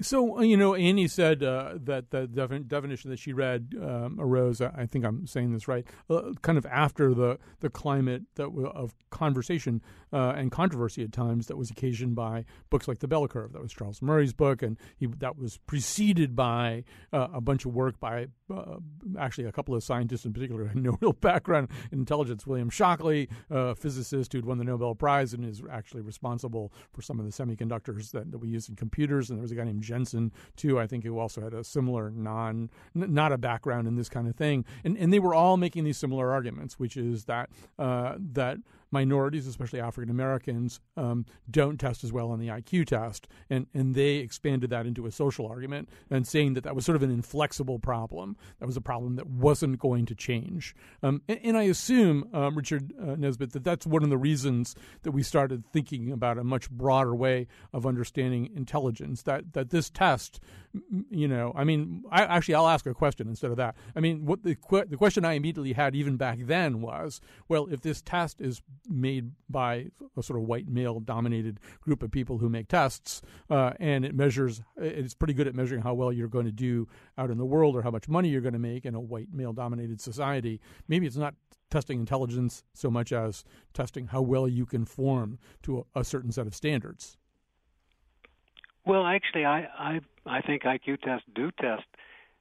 So 0.00 0.38
uh, 0.38 0.42
you 0.42 0.56
know, 0.56 0.74
Annie 0.74 1.06
said 1.06 1.44
uh, 1.44 1.74
that 1.84 2.10
the 2.10 2.26
defi- 2.26 2.64
definition 2.64 3.10
that 3.10 3.18
she 3.18 3.32
read 3.32 3.74
um, 3.80 4.16
arose. 4.18 4.60
I 4.60 4.86
think 4.86 5.04
I'm 5.04 5.26
saying 5.26 5.52
this 5.52 5.68
right. 5.68 5.86
Uh, 6.10 6.32
kind 6.42 6.58
of 6.58 6.66
after 6.66 7.14
the 7.14 7.38
the 7.60 7.70
climate 7.70 8.22
that 8.34 8.44
w- 8.44 8.66
of 8.66 8.92
conversation 9.10 9.80
uh, 10.12 10.34
and 10.36 10.50
controversy 10.50 11.04
at 11.04 11.12
times 11.12 11.46
that 11.46 11.56
was 11.56 11.70
occasioned 11.70 12.16
by 12.16 12.44
books 12.70 12.88
like 12.88 12.98
The 12.98 13.06
Bell 13.06 13.28
Curve. 13.28 13.52
That 13.52 13.62
was 13.62 13.72
Charles 13.72 14.02
Murray's 14.02 14.32
book, 14.32 14.62
and 14.62 14.76
he 14.96 15.06
that 15.06 15.38
was 15.38 15.58
preceded 15.58 16.34
by 16.34 16.82
uh, 17.12 17.28
a 17.32 17.40
bunch 17.40 17.64
of 17.64 17.72
work 17.72 18.00
by 18.00 18.26
uh, 18.52 18.76
actually 19.16 19.44
a 19.44 19.52
couple 19.52 19.76
of 19.76 19.84
scientists 19.84 20.24
in 20.24 20.32
particular 20.32 20.66
had 20.66 20.76
no 20.82 20.98
real 21.00 21.12
background 21.12 21.68
in 21.92 22.00
intelligence. 22.00 22.46
William 22.46 22.68
Shockley, 22.68 23.28
a 23.48 23.76
physicist 23.76 24.32
who'd 24.32 24.44
won 24.44 24.58
the 24.58 24.64
Nobel 24.64 24.96
Prize 24.96 25.34
and 25.34 25.44
is 25.44 25.62
actually 25.70 26.02
responsible 26.02 26.72
for 26.92 27.00
some 27.00 27.20
of 27.20 27.24
the 27.24 27.30
semiconductors 27.30 28.10
that, 28.10 28.32
that 28.32 28.38
we 28.38 28.48
use 28.48 28.68
in 28.68 28.74
computers. 28.74 29.30
And 29.30 29.38
there 29.38 29.42
was 29.42 29.52
a 29.52 29.54
guy 29.54 29.64
named 29.64 29.83
Jensen 29.84 30.32
too, 30.56 30.78
I 30.80 30.86
think, 30.86 31.04
who 31.04 31.18
also 31.18 31.40
had 31.40 31.54
a 31.54 31.64
similar 31.64 32.10
non, 32.10 32.70
n- 32.96 33.12
not 33.14 33.32
a 33.32 33.38
background 33.38 33.86
in 33.86 33.96
this 33.96 34.08
kind 34.08 34.28
of 34.28 34.36
thing, 34.36 34.64
and 34.84 34.96
and 34.96 35.12
they 35.12 35.18
were 35.18 35.34
all 35.34 35.56
making 35.56 35.84
these 35.84 35.98
similar 35.98 36.32
arguments, 36.32 36.78
which 36.78 36.96
is 36.96 37.24
that 37.26 37.50
uh, 37.78 38.16
that 38.18 38.58
minorities, 38.90 39.46
especially 39.46 39.80
African 39.80 40.10
Americans, 40.10 40.80
um, 40.96 41.26
don't 41.50 41.78
test 41.78 42.04
as 42.04 42.12
well 42.12 42.30
on 42.30 42.38
the 42.38 42.48
IQ 42.48 42.86
test. 42.86 43.28
And, 43.50 43.66
and 43.74 43.94
they 43.94 44.16
expanded 44.16 44.70
that 44.70 44.86
into 44.86 45.06
a 45.06 45.10
social 45.10 45.46
argument 45.46 45.88
and 46.10 46.26
saying 46.26 46.54
that 46.54 46.64
that 46.64 46.74
was 46.74 46.84
sort 46.84 46.96
of 46.96 47.02
an 47.02 47.10
inflexible 47.10 47.78
problem. 47.78 48.36
That 48.60 48.66
was 48.66 48.76
a 48.76 48.80
problem 48.80 49.16
that 49.16 49.26
wasn't 49.26 49.78
going 49.78 50.06
to 50.06 50.14
change. 50.14 50.74
Um, 51.02 51.22
and, 51.28 51.40
and, 51.42 51.56
I 51.56 51.64
assume, 51.64 52.28
um, 52.32 52.56
Richard 52.56 52.92
uh, 53.00 53.16
Nisbett, 53.16 53.52
that 53.52 53.64
that's 53.64 53.86
one 53.86 54.02
of 54.02 54.10
the 54.10 54.18
reasons 54.18 54.74
that 55.02 55.12
we 55.12 55.22
started 55.22 55.64
thinking 55.72 56.12
about 56.12 56.38
a 56.38 56.44
much 56.44 56.70
broader 56.70 57.14
way 57.14 57.46
of 57.72 57.86
understanding 57.86 58.50
intelligence, 58.54 59.22
that, 59.22 59.52
that 59.52 59.70
this 59.70 59.90
test 59.90 60.40
you 61.10 61.28
know, 61.28 61.52
I 61.54 61.64
mean, 61.64 62.02
I, 62.10 62.22
actually, 62.22 62.56
I'll 62.56 62.68
ask 62.68 62.86
a 62.86 62.94
question 62.94 63.28
instead 63.28 63.50
of 63.50 63.56
that. 63.58 63.76
I 63.94 64.00
mean, 64.00 64.26
what 64.26 64.42
the 64.42 64.56
the 64.88 64.96
question 64.96 65.24
I 65.24 65.34
immediately 65.34 65.72
had 65.72 65.94
even 65.94 66.16
back 66.16 66.38
then 66.40 66.80
was, 66.80 67.20
well, 67.48 67.68
if 67.70 67.82
this 67.82 68.02
test 68.02 68.40
is 68.40 68.62
made 68.88 69.32
by 69.48 69.86
a 70.16 70.22
sort 70.22 70.38
of 70.38 70.46
white 70.46 70.68
male 70.68 71.00
dominated 71.00 71.60
group 71.80 72.02
of 72.02 72.10
people 72.10 72.38
who 72.38 72.48
make 72.48 72.68
tests, 72.68 73.22
uh, 73.50 73.72
and 73.80 74.04
it 74.04 74.14
measures, 74.14 74.62
it's 74.76 75.14
pretty 75.14 75.34
good 75.34 75.46
at 75.46 75.54
measuring 75.54 75.82
how 75.82 75.94
well 75.94 76.12
you're 76.12 76.28
going 76.28 76.46
to 76.46 76.52
do 76.52 76.86
out 77.18 77.30
in 77.30 77.38
the 77.38 77.44
world 77.44 77.76
or 77.76 77.82
how 77.82 77.90
much 77.90 78.08
money 78.08 78.28
you're 78.28 78.40
going 78.40 78.52
to 78.52 78.58
make 78.58 78.84
in 78.84 78.94
a 78.94 79.00
white 79.00 79.28
male 79.32 79.52
dominated 79.52 80.00
society. 80.00 80.60
Maybe 80.88 81.06
it's 81.06 81.16
not 81.16 81.34
testing 81.70 81.98
intelligence 81.98 82.62
so 82.72 82.90
much 82.90 83.12
as 83.12 83.44
testing 83.72 84.08
how 84.08 84.22
well 84.22 84.46
you 84.46 84.66
conform 84.66 85.38
to 85.62 85.84
a, 85.94 86.00
a 86.00 86.04
certain 86.04 86.30
set 86.30 86.46
of 86.46 86.54
standards. 86.54 87.16
Well, 88.86 89.06
actually, 89.06 89.44
I 89.44 89.66
I 89.78 90.00
I 90.26 90.40
think 90.42 90.62
IQ 90.62 91.00
tests 91.00 91.26
do 91.34 91.50
test 91.60 91.84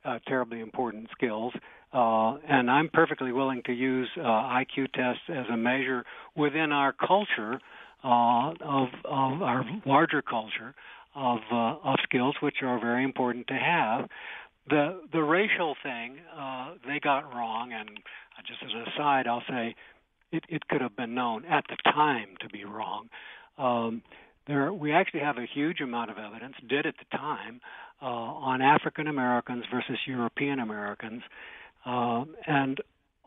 uh, 0.06 0.20
terribly 0.28 0.60
important 0.60 1.08
skills, 1.12 1.54
uh, 1.94 2.38
and 2.50 2.72
I'm 2.72 2.90
perfectly 2.90 3.32
willing 3.32 3.62
to 3.66 3.74
use 3.74 4.10
uh, 4.18 4.22
IQ 4.22 4.92
tests 4.94 5.24
as 5.30 5.46
a 5.52 5.58
measure 5.58 6.04
within 6.36 6.72
our 6.72 6.94
culture 6.94 7.60
uh, 8.04 8.54
of 8.62 8.88
of 9.06 9.42
our 9.42 9.64
larger 9.86 10.22
culture 10.22 10.74
of 11.16 11.40
uh, 11.52 11.76
of 11.84 11.96
skills, 12.04 12.36
which 12.42 12.58
are 12.64 12.80
very 12.80 13.04
important 13.04 13.48
to 13.48 13.54
have. 13.54 14.10
The 14.70 15.02
the 15.12 15.22
racial 15.22 15.76
thing 15.84 16.18
uh, 16.36 16.74
they 16.88 17.00
got 17.00 17.34
wrong, 17.34 17.74
and 17.74 17.90
just 18.48 18.60
as 18.64 18.72
an 18.74 18.86
aside, 18.94 19.28
I'll 19.28 19.44
say 19.48 19.76
it, 20.32 20.44
it 20.50 20.68
could 20.68 20.82
have 20.82 20.96
been 20.96 21.14
known 21.14 21.46
at 21.46 21.66
the 21.70 21.78
time 21.92 22.36
to 22.42 22.50
be 22.50 22.66
wrong. 22.66 23.10
Um, 23.58 24.02
there 24.48 24.74
we 24.74 24.92
actually 24.92 25.22
have 25.22 25.38
a 25.38 25.46
huge 25.54 25.80
amount 25.80 26.12
of 26.12 26.18
evidence, 26.18 26.56
did 26.68 26.86
at 26.86 26.96
the 26.98 27.18
time, 27.18 27.62
uh, 28.02 28.06
on 28.06 28.62
African 28.62 29.08
Americans 29.08 29.64
versus 29.72 29.98
European 30.08 30.60
Americans, 30.60 31.22
uh, 31.86 32.26
and 32.48 32.80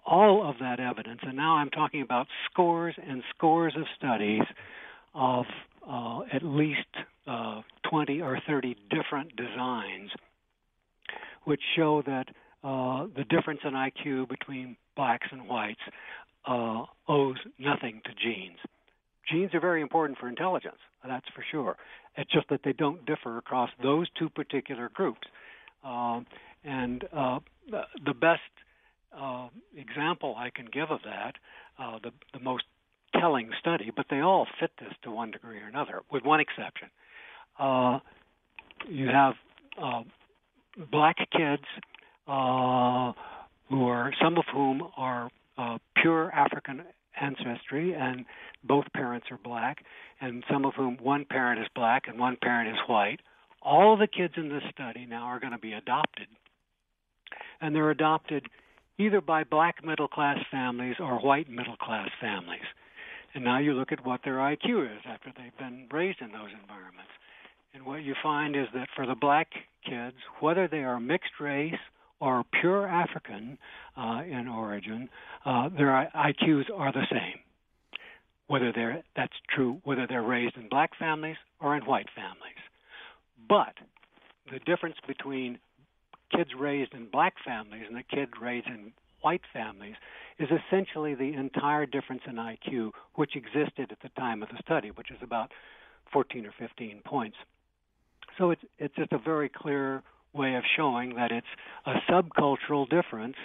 all 0.07 0.49
of 0.49 0.57
that 0.61 0.81
evidence. 0.81 1.21
And 1.23 1.37
now 1.37 1.57
I'm 1.57 1.71
talking 1.71 2.03
about 2.03 2.27
scores 2.51 2.95
and 3.07 3.23
scores 3.37 3.75
of 3.77 3.85
studies 3.97 4.43
of 5.15 5.45
uh, 5.89 6.21
at 6.33 6.43
least 6.43 6.81
uh, 7.27 7.63
20 7.91 8.21
or 8.21 8.39
30 8.47 8.77
different 8.91 9.35
designs, 9.37 10.11
which 11.45 11.61
show 11.77 12.03
that 12.07 12.27
uh, 12.65 13.07
the 13.17 13.25
difference 13.29 13.61
in 13.65 13.73
IQ 13.73 14.29
between 14.29 14.77
blacks 14.97 15.27
and 15.31 15.49
whites 15.49 15.81
uh, 16.47 16.85
owes 17.09 17.37
nothing 17.59 18.01
to 18.05 18.11
genes. 18.23 18.59
Genes 19.31 19.51
are 19.55 19.61
very 19.61 19.83
important 19.83 20.19
for 20.19 20.29
intelligence, 20.29 20.79
that's 21.07 21.27
for 21.35 21.45
sure. 21.51 21.77
It's 22.17 22.31
just 22.33 22.49
that 22.49 22.61
they 22.65 22.73
don't 22.73 23.05
differ 23.07 23.39
across 23.39 23.71
those 23.83 24.07
two 24.19 24.29
particular 24.29 24.89
groups. 24.93 25.27
Uh, 25.85 26.21
and 26.67 27.05
uh, 27.17 27.39
the, 28.05 28.15
best 28.15 28.41
uh, 29.17 29.49
example 29.77 30.35
I 30.37 30.51
can 30.51 30.67
give 30.73 30.91
of 30.91 31.01
that, 31.05 31.35
uh, 31.79 31.99
the, 32.03 32.11
the 32.33 32.41
most 32.41 32.65
telling 33.19 33.51
study, 33.61 33.93
but 33.95 34.07
they 34.11 34.21
all 34.21 34.47
fit 34.61 34.71
this 34.79 34.93
to 35.05 35.11
one 35.11 35.31
degree 35.31 35.59
or 35.59 35.69
another, 35.69 36.03
with 36.11 36.25
one 36.25 36.41
exception. 36.41 36.89
Uh, 37.59 38.01
you 38.89 39.09
have 39.09 39.35
uh, 39.83 40.03
black 40.91 41.17
kids 41.33 41.63
uh, 42.29 43.13
who 43.69 43.87
are 43.87 44.13
some 44.23 44.37
of 44.37 44.45
whom 44.53 44.83
are 44.97 45.31
uh, 45.59 45.79
pure 46.01 46.31
African 46.33 46.83
ancestry, 47.21 47.95
and 47.95 48.25
both 48.65 48.85
parents 48.93 49.27
are 49.31 49.39
black, 49.43 49.79
and 50.21 50.45
some 50.51 50.65
of 50.65 50.75
whom 50.75 50.99
one 51.01 51.25
parent 51.25 51.61
is 51.61 51.67
black 51.75 52.09
and 52.09 52.19
one 52.19 52.37
parent 52.43 52.69
is 52.71 52.79
white. 52.89 53.21
All 53.63 53.97
the 53.97 54.07
kids 54.07 54.35
in 54.37 54.49
this 54.49 54.63
study 54.71 55.07
now 55.07 55.25
are 55.25 55.41
going 55.41 55.53
to 55.53 55.59
be 55.59 55.73
adopted, 55.73 56.27
and 57.61 57.75
they're 57.75 57.91
adopted 57.91 58.47
either 58.99 59.21
by 59.21 59.45
black 59.45 59.85
middle 59.85 60.09
class 60.09 60.39
families 60.51 60.97
or 60.99 61.19
white 61.21 61.51
middle 61.51 61.77
class 61.77 62.09
families. 62.21 62.65
And 63.35 63.45
now 63.45 63.59
you 63.59 63.75
look 63.75 63.93
at 63.93 64.07
what 64.07 64.21
their 64.25 64.37
IQ 64.37 64.87
is 64.87 65.03
after 65.07 65.33
they've 65.37 65.57
been 65.59 65.87
raised 65.91 66.21
in 66.23 66.33
those 66.33 66.51
environments. 66.61 67.11
And 67.75 67.85
what 67.85 68.03
you 68.03 68.15
find 68.23 68.57
is 68.57 68.67
that 68.73 68.89
for 68.97 69.07
the 69.07 69.15
black 69.15 69.49
kids, 69.85 70.17
whether 70.41 70.67
they 70.67 70.79
are 70.79 70.99
mixed 70.99 71.39
race 71.39 71.75
or 72.21 72.45
pure 72.61 72.89
African 72.89 73.59
uh, 73.97 74.23
in 74.27 74.49
origin, 74.49 75.11
uh, 75.45 75.69
their 75.69 76.11
IQs 76.17 76.65
are 76.75 76.93
the 76.93 77.05
same. 77.11 77.41
Whether 78.47 78.73
they're 78.73 79.03
that's 79.15 79.35
true, 79.55 79.81
whether 79.85 80.07
they're 80.07 80.23
raised 80.23 80.57
in 80.57 80.69
black 80.69 80.93
families 80.99 81.37
or 81.61 81.77
in 81.77 81.85
white 81.85 82.07
families. 82.15 82.63
But 83.49 83.75
the 84.51 84.61
difference 84.61 84.97
between 85.07 85.59
kids 86.35 86.51
raised 86.59 86.95
in 86.95 87.07
black 87.07 87.35
families 87.45 87.85
and 87.87 87.97
the 87.97 88.03
kids 88.03 88.33
raised 88.41 88.67
in 88.67 88.93
white 89.21 89.43
families 89.53 89.95
is 90.39 90.49
essentially 90.51 91.15
the 91.15 91.33
entire 91.35 91.87
difference 91.87 92.23
in 92.29 92.37
IQ 92.37 92.91
which 93.15 93.37
existed 93.37 93.91
at 93.91 94.01
the 94.03 94.11
time 94.19 94.43
of 94.43 94.49
the 94.51 94.59
study, 94.63 94.91
which 94.91 95.11
is 95.11 95.19
about 95.23 95.51
14 96.13 96.47
or 96.47 96.55
15 96.59 97.01
points. 97.05 97.37
So 98.39 98.51
it's 98.51 98.63
it's 98.79 98.95
just 98.95 99.13
a 99.13 99.19
very 99.19 99.49
clear 99.49 100.03
way 100.33 100.55
of 100.55 100.65
showing 100.77 101.15
that 101.15 101.33
it's 101.33 101.47
a 101.87 101.95
subcultural 102.11 102.89
difference 102.89 103.37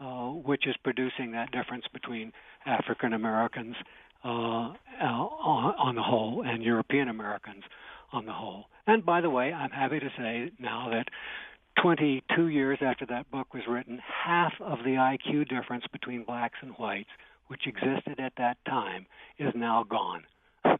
uh, 0.00 0.28
which 0.28 0.66
is 0.66 0.76
producing 0.82 1.32
that 1.32 1.50
difference 1.50 1.84
between 1.92 2.32
African 2.66 3.12
Americans 3.12 3.76
uh, 4.24 4.28
uh, 4.28 4.74
on 5.02 5.94
the 5.94 6.02
whole 6.02 6.42
and 6.46 6.62
European 6.62 7.08
Americans 7.08 7.64
on 8.12 8.24
the 8.24 8.32
whole. 8.32 8.66
And 8.86 9.04
by 9.04 9.20
the 9.20 9.30
way, 9.30 9.52
I'm 9.52 9.70
happy 9.70 10.00
to 10.00 10.08
say 10.16 10.50
now 10.58 10.88
that 10.90 11.08
22 11.82 12.48
years 12.48 12.78
after 12.80 13.06
that 13.06 13.30
book 13.30 13.52
was 13.54 13.62
written, 13.68 14.00
half 14.24 14.52
of 14.60 14.78
the 14.84 14.94
IQ 14.94 15.48
difference 15.48 15.84
between 15.92 16.24
blacks 16.24 16.58
and 16.62 16.72
whites, 16.72 17.10
which 17.46 17.66
existed 17.66 18.18
at 18.18 18.32
that 18.38 18.56
time, 18.66 19.06
is 19.38 19.52
now 19.54 19.84
gone. 19.84 20.22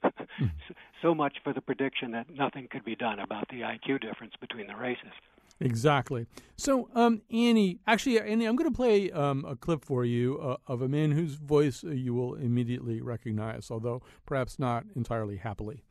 so 1.02 1.14
much 1.14 1.36
for 1.44 1.52
the 1.52 1.60
prediction 1.60 2.10
that 2.12 2.26
nothing 2.30 2.68
could 2.70 2.84
be 2.84 2.96
done 2.96 3.20
about 3.20 3.48
the 3.48 3.60
IQ 3.60 4.00
difference 4.00 4.34
between 4.40 4.66
the 4.66 4.76
races. 4.76 5.12
Exactly. 5.60 6.26
So, 6.56 6.88
um, 6.94 7.22
Annie, 7.32 7.78
actually, 7.86 8.20
Annie, 8.20 8.44
I'm 8.44 8.54
going 8.54 8.70
to 8.70 8.76
play 8.76 9.10
um, 9.10 9.44
a 9.44 9.56
clip 9.56 9.84
for 9.84 10.04
you 10.04 10.38
uh, 10.38 10.56
of 10.66 10.82
a 10.82 10.88
man 10.88 11.12
whose 11.12 11.34
voice 11.34 11.82
uh, 11.82 11.90
you 11.90 12.14
will 12.14 12.34
immediately 12.34 13.00
recognize, 13.00 13.70
although 13.70 14.02
perhaps 14.24 14.58
not 14.58 14.84
entirely 14.94 15.36
happily 15.36 15.82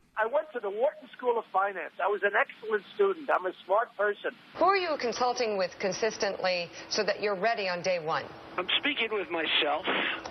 to 0.57 0.61
the 0.61 0.69
Wharton 0.71 1.07
School 1.15 1.37
of 1.37 1.45
Finance. 1.53 1.93
I 2.03 2.07
was 2.07 2.21
an 2.23 2.31
excellent 2.33 2.83
student. 2.95 3.29
I'm 3.31 3.45
a 3.45 3.53
smart 3.65 3.95
person. 3.95 4.31
Who 4.55 4.65
are 4.65 4.75
you 4.75 4.97
consulting 4.97 5.55
with 5.55 5.77
consistently 5.77 6.69
so 6.89 7.03
that 7.03 7.21
you're 7.21 7.35
ready 7.35 7.69
on 7.69 7.83
day 7.83 7.99
one? 7.99 8.23
I'm 8.57 8.67
speaking 8.79 9.09
with 9.11 9.29
myself, 9.29 9.85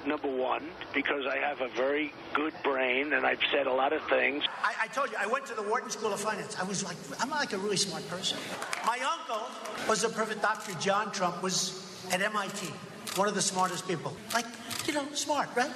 number 0.04 0.28
one, 0.28 0.64
because 0.92 1.26
I 1.30 1.36
have 1.36 1.60
a 1.60 1.68
very 1.76 2.12
good 2.34 2.52
brain 2.64 3.12
and 3.12 3.24
I've 3.24 3.38
said 3.52 3.68
a 3.68 3.72
lot 3.72 3.92
of 3.92 4.02
things. 4.08 4.42
I, 4.64 4.74
I 4.82 4.86
told 4.88 5.10
you, 5.10 5.16
I 5.20 5.28
went 5.28 5.46
to 5.46 5.54
the 5.54 5.62
Wharton 5.62 5.90
School 5.90 6.12
of 6.12 6.18
Finance. 6.18 6.58
I 6.58 6.64
was 6.64 6.82
like, 6.82 6.96
I'm 7.20 7.30
like 7.30 7.52
a 7.52 7.58
really 7.58 7.76
smart 7.76 8.08
person. 8.08 8.38
My 8.84 8.98
uncle 8.98 9.46
was 9.88 10.02
a 10.02 10.08
perfect 10.08 10.42
Dr. 10.42 10.72
John 10.80 11.12
Trump 11.12 11.40
was 11.40 12.04
at 12.10 12.20
MIT, 12.20 12.66
one 13.14 13.28
of 13.28 13.36
the 13.36 13.42
smartest 13.42 13.86
people. 13.86 14.16
Like, 14.34 14.46
you 14.86 14.92
know, 14.92 15.06
smart, 15.12 15.48
right? 15.54 15.70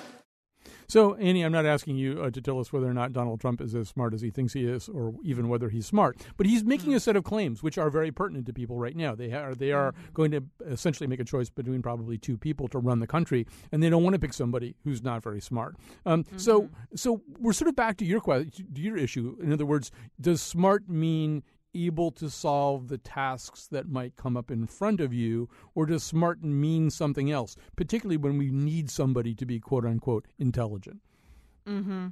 So, 0.91 1.15
Annie, 1.15 1.43
I'm 1.43 1.53
not 1.53 1.67
asking 1.67 1.99
you 1.99 2.21
uh, 2.21 2.31
to 2.31 2.41
tell 2.41 2.59
us 2.59 2.73
whether 2.73 2.89
or 2.89 2.93
not 2.93 3.13
Donald 3.13 3.41
Trump 3.41 3.61
is 3.61 3.77
as 3.77 3.89
smart 3.89 4.13
as 4.13 4.23
he 4.23 4.31
thinks 4.31 4.55
he 4.55 4.65
is, 4.65 4.89
or 4.89 5.15
even 5.23 5.49
whether 5.49 5.69
he's 5.69 5.87
smart. 5.87 6.21
But 6.37 6.47
he's 6.47 6.65
making 6.65 6.97
a 6.97 6.99
set 6.99 7.15
of 7.15 7.23
claims 7.23 7.63
which 7.63 7.79
are 7.79 7.91
very 7.91 8.11
pertinent 8.11 8.47
to 8.47 8.53
people 8.53 8.77
right 8.77 8.97
now. 8.97 9.15
They 9.15 9.33
are 9.33 9.55
they 9.55 9.71
are 9.71 9.95
going 10.15 10.33
to 10.33 10.43
essentially 10.67 11.07
make 11.07 11.21
a 11.21 11.25
choice 11.25 11.49
between 11.49 11.81
probably 11.81 12.19
two 12.19 12.37
people 12.37 12.67
to 12.69 12.81
run 12.81 12.99
the 12.99 13.07
country, 13.07 13.47
and 13.71 13.81
they 13.81 13.89
don't 13.89 14.03
want 14.03 14.15
to 14.15 14.19
pick 14.19 14.33
somebody 14.33 14.75
who's 14.83 15.01
not 15.01 15.23
very 15.23 15.41
smart. 15.41 15.77
Um, 16.07 16.25
mm-hmm. 16.25 16.39
So, 16.39 16.69
so 16.97 17.23
we're 17.39 17.53
sort 17.53 17.69
of 17.69 17.77
back 17.77 17.97
to 17.99 18.05
your 18.05 18.21
question, 18.21 18.51
to 18.75 18.81
your 18.81 18.97
issue. 18.97 19.37
In 19.41 19.53
other 19.53 19.67
words, 19.67 19.93
does 20.21 20.43
smart 20.43 20.89
mean 20.89 21.45
able 21.75 22.11
to 22.13 22.29
solve 22.29 22.89
the 22.89 22.99
tasks 22.99 23.67
that 23.69 23.89
might 23.89 24.17
come 24.17 24.37
up 24.37 24.51
in 24.51 24.67
front 24.67 25.01
of 25.01 25.13
you, 25.13 25.49
or 25.75 25.87
does 25.87 26.03
smart 26.03 26.43
mean 26.43 26.91
something 26.91 27.31
else, 27.31 27.57
particularly 27.77 28.17
when 28.17 28.39
we 28.39 28.51
need 28.51 28.91
somebody 28.91 29.35
to 29.35 29.47
be 29.47 29.61
quote 29.61 29.85
unquote 29.85 30.27
intelligent? 30.39 31.01
Mm-hmm. 31.67 32.09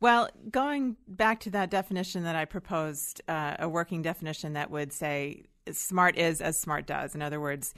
Well, 0.00 0.28
going 0.50 0.96
back 1.06 1.40
to 1.40 1.50
that 1.50 1.70
definition 1.70 2.24
that 2.24 2.34
I 2.34 2.44
proposed, 2.44 3.20
uh, 3.28 3.56
a 3.58 3.68
working 3.68 4.02
definition 4.02 4.54
that 4.54 4.70
would 4.70 4.92
say 4.92 5.44
smart 5.70 6.16
is 6.16 6.40
as 6.40 6.58
smart 6.58 6.86
does. 6.86 7.14
In 7.14 7.22
other 7.22 7.40
words, 7.40 7.74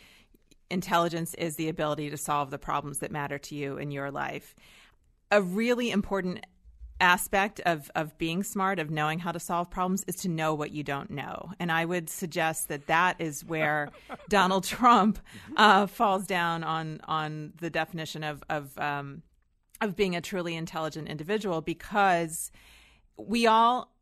intelligence 0.70 1.34
is 1.34 1.56
the 1.56 1.68
ability 1.68 2.10
to 2.10 2.16
solve 2.16 2.50
the 2.50 2.58
problems 2.58 2.98
that 2.98 3.10
matter 3.10 3.38
to 3.38 3.54
you 3.54 3.78
in 3.78 3.90
your 3.90 4.10
life. 4.10 4.54
A 5.30 5.42
really 5.42 5.90
important 5.90 6.46
aspect 7.00 7.60
of 7.60 7.90
of 7.94 8.16
being 8.18 8.42
smart 8.42 8.78
of 8.78 8.90
knowing 8.90 9.18
how 9.18 9.32
to 9.32 9.38
solve 9.38 9.70
problems 9.70 10.04
is 10.06 10.16
to 10.16 10.28
know 10.28 10.54
what 10.54 10.72
you 10.72 10.82
don't 10.82 11.10
know. 11.10 11.52
And 11.60 11.70
i 11.70 11.84
would 11.84 12.10
suggest 12.10 12.68
that 12.68 12.86
that 12.86 13.20
is 13.20 13.44
where 13.44 13.90
donald 14.28 14.64
trump 14.64 15.18
uh, 15.56 15.86
falls 15.86 16.26
down 16.26 16.64
on 16.64 17.00
on 17.06 17.52
the 17.60 17.70
definition 17.70 18.24
of 18.24 18.42
of 18.48 18.76
um, 18.78 19.22
of 19.80 19.96
being 19.96 20.16
a 20.16 20.20
truly 20.20 20.56
intelligent 20.56 21.08
individual 21.08 21.60
because 21.60 22.50
we 23.16 23.46
all 23.46 23.92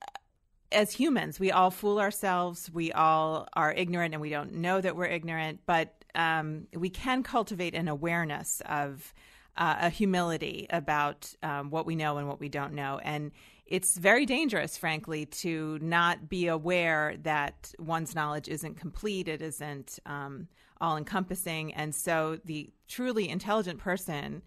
as 0.73 0.93
humans 0.93 1.39
we 1.39 1.53
all 1.53 1.71
fool 1.71 1.99
ourselves 1.99 2.71
we 2.73 2.93
all 2.93 3.47
are 3.55 3.73
ignorant 3.73 4.15
and 4.15 4.21
we 4.21 4.31
don't 4.31 4.53
know 4.53 4.81
that 4.81 4.97
we're 4.97 5.07
ignorant 5.07 5.61
but 5.67 5.93
um, 6.15 6.67
we 6.75 6.89
can 6.89 7.23
cultivate 7.23 7.75
an 7.75 7.89
awareness 7.89 8.63
of 8.67 9.13
uh, 9.57 9.77
a 9.81 9.91
humility 9.91 10.67
about 10.71 11.33
um, 11.43 11.71
what 11.71 11.87
we 11.87 11.97
know 11.97 12.19
and 12.19 12.29
what 12.29 12.41
we 12.41 12.49
don't 12.49 12.75
know. 12.75 13.01
And 13.03 13.33
it's 13.67 13.97
very 13.97 14.27
dangerous, 14.27 14.77
frankly, 14.77 15.27
to 15.27 15.79
not 15.83 16.29
be 16.29 16.47
aware 16.47 17.17
that 17.23 17.73
one's 17.79 18.15
knowledge 18.15 18.49
isn't 18.49 18.77
complete, 18.77 19.27
it 19.29 19.43
isn't 19.43 19.99
um, 20.07 20.49
all 20.81 20.97
encompassing. 20.97 21.75
And 21.75 21.95
so 21.95 22.39
the 22.45 22.71
truly 22.87 23.29
intelligent 23.29 23.81
person 23.81 24.43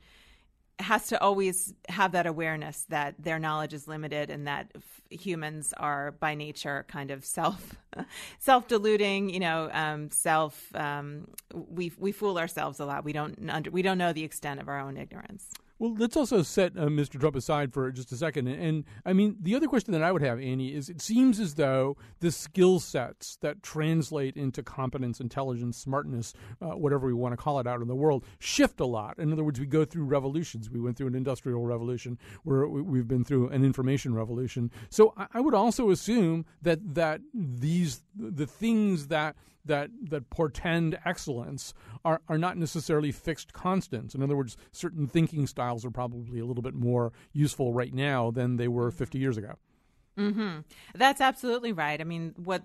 has 0.80 1.08
to 1.08 1.22
always 1.22 1.74
have 1.90 2.14
that 2.14 2.26
awareness 2.26 2.86
that 2.90 3.16
their 3.20 3.40
knowledge 3.40 3.74
is 3.74 3.88
limited 3.88 4.30
and 4.30 4.48
that 4.48 4.72
f- 4.76 5.02
humans 5.10 5.74
are 5.78 6.12
by 6.14 6.36
nature 6.36 6.86
kind 6.88 7.12
of 7.12 7.26
self 7.26 7.76
self 8.40 8.68
deluding 8.68 9.30
you 9.30 9.40
know 9.40 9.70
um, 9.74 10.10
self 10.10 10.74
um, 10.76 11.28
we 11.54 11.92
we 11.98 12.12
fool 12.12 12.38
ourselves 12.38 12.80
a 12.80 12.86
lot. 12.86 13.04
We 13.04 13.14
don't 13.14 13.50
under, 13.50 13.70
we 13.70 13.82
don't 13.82 13.98
know 13.98 14.14
the 14.14 14.24
extent 14.24 14.60
of 14.60 14.68
our 14.68 14.80
own 14.80 14.98
ignorance 14.98 15.52
well, 15.80 15.96
let's 15.98 16.18
also 16.18 16.42
set 16.42 16.78
uh, 16.78 16.88
Mr. 16.88 17.18
Trump 17.20 17.38
aside 17.38 17.74
for 17.74 17.90
just 17.92 18.12
a 18.12 18.18
second. 18.18 18.48
And, 18.48 18.62
and, 18.62 18.84
I 19.06 19.14
mean, 19.14 19.38
the 19.40 19.56
other 19.56 19.68
question 19.68 19.94
that 19.94 20.04
I 20.04 20.12
would 20.12 20.22
have, 20.22 20.38
Annie, 20.38 20.74
is 20.74 20.90
it 20.90 21.02
seems 21.02 21.40
as 21.40 21.56
though 21.56 21.96
the 22.20 22.32
skill 22.32 22.80
sets 22.80 23.38
that 23.42 23.64
translate 23.64 24.36
into 24.36 24.62
competence, 24.62 25.22
intelligence, 25.22 25.78
smartness, 25.78 26.34
uh, 26.62 26.72
whatever 26.72 27.08
we 27.08 27.14
want 27.14 27.32
to 27.32 27.38
call 27.38 27.60
it 27.60 27.68
out 27.68 27.82
in 27.82 27.88
the 27.88 27.96
world, 27.96 28.26
shift 28.40 28.82
a 28.82 28.86
lot. 28.86 29.18
In 29.18 29.32
other 29.32 29.44
words, 29.44 29.60
we 29.60 29.66
go 29.66 29.86
through 29.86 30.04
revolutions. 30.04 30.70
We 30.70 30.82
went 30.82 30.98
through 30.98 31.08
an 31.08 31.16
industrial 31.16 31.66
revolution, 31.66 32.20
where 32.44 32.68
we've 32.68 33.08
been 33.08 33.24
through 33.24 33.48
an 33.50 33.64
information 33.64 34.14
revolution. 34.14 34.72
So 34.90 35.14
I, 35.16 35.28
I 35.36 35.42
would 35.42 35.54
also 35.54 35.92
assume 35.92 36.46
that 36.62 36.96
that 36.96 37.22
these 37.34 38.02
the 38.18 38.48
things 38.48 39.08
that 39.08 39.38
that 39.66 39.90
that 40.10 40.30
portend 40.30 40.98
excellence 41.06 41.74
are, 42.06 42.22
are 42.28 42.38
not 42.38 42.58
necessarily 42.58 43.12
fixed 43.12 43.54
constants. 43.54 44.16
In 44.16 44.24
other 44.24 44.36
words, 44.36 44.58
certain 44.72 45.08
thinking 45.08 45.48
styles 45.48 45.86
are 45.86 45.92
probably 45.92 46.40
a 46.40 46.46
little 46.46 46.64
bit 46.64 46.74
more 46.76 47.12
useful 47.34 47.74
right 47.74 47.94
now 47.94 48.32
than 48.32 48.58
they 48.58 48.68
were 48.68 48.92
50 48.92 49.18
years 49.18 49.38
ago. 49.38 49.56
Mm-hmm. 50.18 50.60
That's 50.96 51.22
absolutely 51.22 51.72
right. 51.72 52.00
I 52.02 52.04
mean, 52.04 52.34
what 52.36 52.62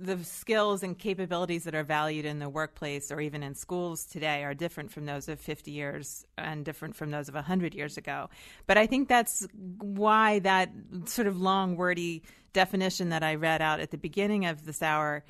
the 0.00 0.22
skills 0.24 0.82
and 0.82 0.98
capabilities 0.98 1.64
that 1.64 1.74
are 1.74 1.84
valued 1.84 2.24
in 2.24 2.38
the 2.38 2.48
workplace 2.48 3.12
or 3.12 3.20
even 3.20 3.42
in 3.42 3.54
schools 3.54 4.04
today 4.06 4.42
are 4.44 4.54
different 4.54 4.90
from 4.90 5.06
those 5.06 5.28
of 5.28 5.38
50 5.40 5.70
years 5.70 6.24
and 6.38 6.64
different 6.64 6.96
from 6.96 7.10
those 7.10 7.28
of 7.28 7.34
100 7.34 7.74
years 7.74 7.96
ago. 7.96 8.28
But 8.66 8.78
I 8.78 8.86
think 8.86 9.08
that's 9.08 9.46
why 9.78 10.40
that 10.40 10.70
sort 11.04 11.28
of 11.28 11.40
long, 11.40 11.76
wordy 11.76 12.22
definition 12.52 13.10
that 13.10 13.22
I 13.22 13.36
read 13.36 13.62
out 13.62 13.80
at 13.80 13.90
the 13.90 13.98
beginning 13.98 14.46
of 14.46 14.64
this 14.64 14.82
hour 14.82 15.22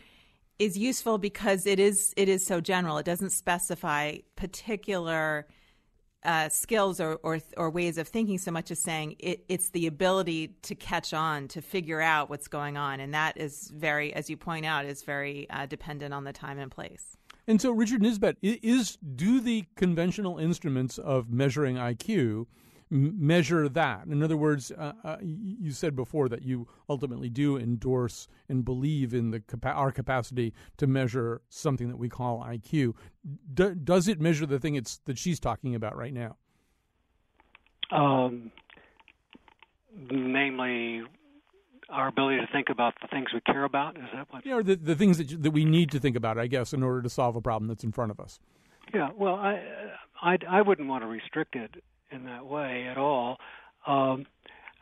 is 0.61 0.77
useful 0.77 1.19
because 1.19 1.67
it 1.67 1.81
is 1.81 2.13
it 2.17 2.29
is 2.29 2.47
so 2.47 2.61
general. 2.61 2.99
It 2.99 3.07
doesn't 3.07 3.31
specify 3.31 4.19
particular 4.37 5.47
uh, 6.23 6.51
skills 6.51 7.01
or, 7.01 7.19
or, 7.23 7.39
or 7.57 7.71
ways 7.71 7.97
of 7.97 8.07
thinking 8.07 8.37
so 8.37 8.51
much 8.51 8.71
as 8.71 8.79
saying 8.79 9.17
it, 9.19 9.43
it's 9.49 9.71
the 9.71 9.87
ability 9.87 10.49
to 10.63 10.75
catch 10.75 11.15
on 11.15 11.49
to 11.49 11.63
figure 11.63 12.01
out 12.01 12.29
what's 12.29 12.47
going 12.47 12.77
on 12.77 13.01
and 13.01 13.15
that 13.15 13.39
is 13.39 13.73
very 13.75 14.13
as 14.13 14.29
you 14.29 14.37
point 14.37 14.67
out 14.67 14.85
is 14.85 15.03
very 15.03 15.49
uh, 15.49 15.65
dependent 15.65 16.13
on 16.13 16.25
the 16.25 16.33
time 16.33 16.59
and 16.59 16.71
place 16.71 17.17
and 17.49 17.59
so 17.59 17.71
richard 17.71 18.03
nisbett 18.03 18.37
is 18.43 18.99
do 19.17 19.41
the 19.41 19.65
conventional 19.77 20.37
instruments 20.37 20.99
of 20.99 21.31
measuring 21.31 21.77
iq 21.77 22.47
measure 22.91 23.69
that. 23.69 24.07
In 24.07 24.23
other 24.23 24.37
words, 24.37 24.73
uh, 24.73 24.93
uh, 25.05 25.17
you 25.23 25.71
said 25.71 25.95
before 25.95 26.29
that 26.29 26.43
you 26.43 26.67
ultimately 26.89 27.31
do 27.31 27.57
endorse 27.57 28.27
and 28.49 28.65
believe 28.65 29.15
in 29.15 29.31
the 29.31 29.41
capa- 29.41 29.73
our 29.73 29.93
capacity 29.93 30.53
to 30.77 30.87
measure 30.87 31.41
something 31.49 31.89
that 31.89 31.97
we 31.97 32.09
call 32.09 32.43
IQ. 32.43 32.95
D- 33.55 33.75
does 33.83 34.09
it 34.09 34.21
measure 34.21 34.45
the 34.45 34.59
thing 34.59 34.75
it's 34.75 34.99
that 35.05 35.19
she's 35.19 35.39
talking 35.39 35.75
about 35.75 35.97
right 35.97 36.13
now? 36.13 36.37
Um, 37.93 38.51
namely, 40.11 41.03
our 41.89 42.09
ability 42.09 42.39
to 42.39 42.47
think 42.53 42.69
about 42.71 42.95
the 43.01 43.09
things 43.09 43.29
we 43.33 43.41
care 43.41 43.65
about. 43.65 43.97
Is 43.97 44.05
that 44.15 44.27
what? 44.31 44.45
Yeah, 44.45 44.55
or 44.55 44.63
the 44.63 44.77
the 44.77 44.95
things 44.97 45.19
that 45.19 45.43
that 45.43 45.51
we 45.53 45.65
need 45.65 45.91
to 45.93 46.01
think 46.01 46.17
about, 46.17 46.39
I 46.39 46.47
guess, 46.47 46.73
in 46.73 46.83
order 46.83 47.03
to 47.03 47.09
solve 47.09 47.37
a 47.37 47.41
problem 47.41 47.69
that's 47.69 47.85
in 47.85 47.93
front 47.93 48.11
of 48.11 48.21
us. 48.21 48.41
Yeah, 48.95 49.11
well, 49.17 49.35
I 49.35 49.61
I, 50.23 50.39
I 50.49 50.63
wouldn't 50.63 50.89
want 50.89 51.03
to 51.03 51.09
restrict 51.09 51.57
it 51.57 51.83
in 52.11 52.25
that 52.25 52.47
way 52.47 52.87
at 52.91 52.99
all. 52.99 53.39
Um, 53.87 54.27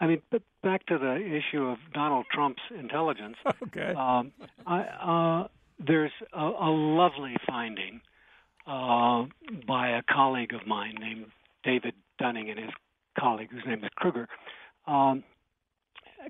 I 0.01 0.07
mean, 0.07 0.23
but 0.31 0.43
back 0.63 0.87
to 0.87 0.99
the 0.99 1.17
issue 1.17 1.65
of 1.65 1.79
Donald 1.93 2.27
Trump's 2.33 2.63
intelligence. 2.79 3.37
okay. 3.65 3.95
Um, 3.97 4.33
I, 4.67 4.81
uh, 4.81 5.49
there's 5.85 6.13
a, 6.33 6.41
a 6.41 6.71
lovely 6.71 7.37
finding 7.47 8.01
uh, 8.67 9.25
by 9.67 9.91
a 9.91 10.03
colleague 10.03 10.53
of 10.53 10.67
mine 10.67 10.97
named 11.01 11.27
David 11.65 11.95
Dunning 12.19 12.51
and 12.51 12.59
his 12.59 12.71
colleague, 13.19 13.49
whose 13.51 13.65
name 13.67 13.83
is 13.83 13.91
Kruger, 13.97 14.29
um, 14.87 15.25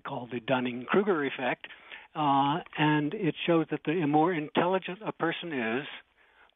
called 0.07 0.31
the 0.31 0.40
Dunning-Kruger 0.40 1.25
effect, 1.25 1.67
uh, 2.14 2.61
and 2.78 3.14
it 3.14 3.35
shows 3.47 3.67
that 3.71 3.81
the 3.85 4.05
more 4.07 4.33
intelligent 4.33 4.99
a 5.05 5.12
person 5.12 5.52
is, 5.52 5.87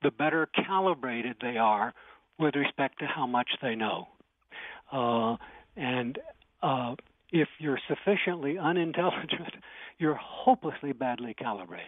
the 0.02 0.10
better 0.10 0.48
calibrated 0.66 1.36
they 1.40 1.56
are 1.56 1.94
with 2.38 2.54
respect 2.56 2.98
to 2.98 3.06
how 3.06 3.26
much 3.26 3.48
they 3.62 3.74
know. 3.74 4.08
Uh, 4.92 5.36
and 5.76 6.18
uh, 6.62 6.94
if 7.30 7.48
you're 7.58 7.80
sufficiently 7.88 8.58
unintelligent, 8.58 9.54
you're 9.98 10.18
hopelessly 10.20 10.92
badly 10.92 11.34
calibrated. 11.34 11.86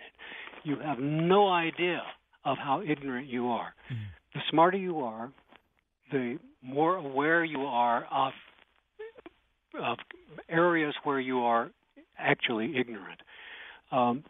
You 0.64 0.76
have 0.84 0.98
no 0.98 1.48
idea 1.48 2.02
of 2.44 2.56
how 2.58 2.82
ignorant 2.82 3.28
you 3.28 3.48
are. 3.48 3.74
Mm-hmm. 3.92 4.02
The 4.34 4.40
smarter 4.50 4.78
you 4.78 5.00
are, 5.00 5.30
the 6.10 6.38
more 6.62 6.96
aware 6.96 7.44
you 7.44 7.60
are 7.60 8.06
of 8.10 8.32
of 9.80 9.98
areas 10.48 10.94
where 11.02 11.18
you 11.18 11.40
are 11.40 11.70
actually 12.16 12.76
ignorant. 12.78 13.20
Um, 13.90 14.24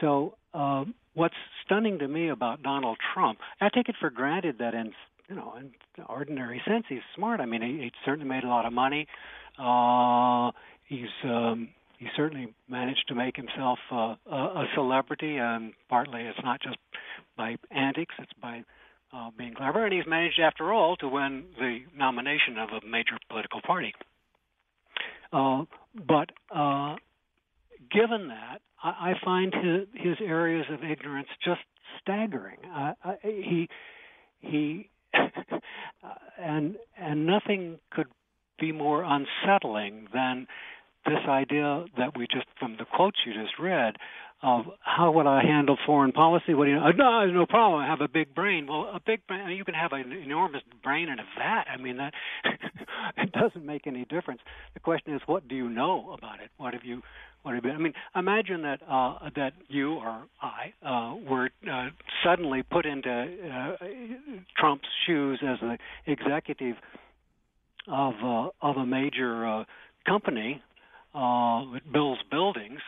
so, 0.00 0.34
um, 0.54 0.94
what's 1.14 1.34
stunning 1.64 1.98
to 1.98 2.08
me 2.08 2.28
about 2.28 2.62
Donald 2.62 2.96
Trump, 3.12 3.38
I 3.60 3.68
take 3.68 3.88
it 3.88 3.96
for 4.00 4.10
granted 4.10 4.56
that 4.58 4.74
in 4.74 4.92
you 5.28 5.36
know, 5.36 5.54
in 5.58 5.72
ordinary 6.08 6.62
sense, 6.66 6.84
he's 6.88 7.00
smart. 7.14 7.40
I 7.40 7.46
mean, 7.46 7.62
he, 7.62 7.84
he 7.84 7.92
certainly 8.04 8.28
made 8.28 8.44
a 8.44 8.48
lot 8.48 8.66
of 8.66 8.72
money. 8.72 9.06
Uh, 9.58 10.52
he's 10.86 11.08
um, 11.24 11.68
he 11.98 12.06
certainly 12.16 12.54
managed 12.68 13.08
to 13.08 13.14
make 13.14 13.36
himself 13.36 13.78
uh, 13.90 14.14
a, 14.30 14.36
a 14.36 14.66
celebrity, 14.74 15.36
and 15.38 15.72
partly 15.88 16.22
it's 16.22 16.38
not 16.44 16.60
just 16.60 16.76
by 17.36 17.56
antics; 17.70 18.14
it's 18.18 18.32
by 18.40 18.62
uh, 19.12 19.30
being 19.36 19.54
clever. 19.54 19.84
And 19.84 19.94
he's 19.94 20.06
managed, 20.06 20.38
after 20.40 20.72
all, 20.72 20.96
to 20.96 21.08
win 21.08 21.44
the 21.58 21.78
nomination 21.96 22.58
of 22.58 22.68
a 22.70 22.86
major 22.86 23.16
political 23.28 23.60
party. 23.62 23.94
Uh, 25.32 25.64
but 26.06 26.30
uh, 26.54 26.96
given 27.90 28.28
that, 28.28 28.60
I, 28.82 29.10
I 29.10 29.12
find 29.24 29.52
his, 29.54 29.88
his 29.94 30.16
areas 30.24 30.66
of 30.70 30.84
ignorance 30.84 31.28
just 31.44 31.60
staggering. 32.00 32.58
Uh, 32.64 32.92
I, 33.04 33.16
he 33.22 33.68
he 34.40 34.90
and 36.38 36.76
and 36.98 37.26
nothing 37.26 37.78
could 37.90 38.08
be 38.58 38.72
more 38.72 39.04
unsettling 39.04 40.08
than 40.12 40.46
this 41.04 41.20
idea 41.28 41.84
that 41.96 42.16
we 42.16 42.26
just 42.26 42.46
from 42.58 42.76
the 42.78 42.84
quotes 42.84 43.18
you 43.24 43.32
just 43.32 43.58
read 43.58 43.96
of 44.42 44.66
how 44.80 45.10
would 45.10 45.26
I 45.26 45.42
handle 45.42 45.78
foreign 45.86 46.12
policy? 46.12 46.52
What 46.52 46.64
do 46.64 46.70
you 46.70 46.76
know? 46.76 46.90
No, 46.90 47.26
no 47.26 47.46
problem. 47.46 47.80
I 47.80 47.86
have 47.86 48.02
a 48.02 48.08
big 48.08 48.34
brain. 48.34 48.66
Well, 48.68 48.90
a 48.94 49.00
big 49.04 49.26
brain. 49.26 49.40
I 49.40 49.48
mean, 49.48 49.56
you 49.56 49.64
can 49.64 49.74
have 49.74 49.92
an 49.92 50.12
enormous 50.12 50.62
brain 50.82 51.08
in 51.08 51.18
a 51.18 51.24
vat. 51.38 51.64
I 51.72 51.78
mean, 51.78 51.96
that 51.96 52.12
it 53.16 53.32
doesn't 53.32 53.64
make 53.64 53.86
any 53.86 54.04
difference. 54.04 54.40
The 54.74 54.80
question 54.80 55.14
is, 55.14 55.22
what 55.26 55.48
do 55.48 55.54
you 55.54 55.70
know 55.70 56.14
about 56.16 56.40
it? 56.40 56.50
What 56.58 56.74
have 56.74 56.84
you 56.84 57.02
I 57.46 57.78
mean, 57.78 57.92
imagine 58.14 58.62
that 58.62 58.80
uh, 58.88 59.30
that 59.36 59.52
you 59.68 59.94
or 59.94 60.24
I 60.42 60.72
uh, 60.84 61.14
were 61.28 61.50
uh, 61.70 61.88
suddenly 62.24 62.62
put 62.62 62.86
into 62.86 63.08
uh, 63.10 63.84
Trump's 64.58 64.88
shoes 65.06 65.40
as 65.46 65.58
the 65.60 65.78
executive 66.06 66.76
of 67.88 68.14
uh, 68.22 68.48
of 68.60 68.76
a 68.76 68.86
major 68.86 69.46
uh, 69.46 69.64
company 70.06 70.62
that 71.14 71.80
builds 71.92 72.20
buildings, 72.30 72.80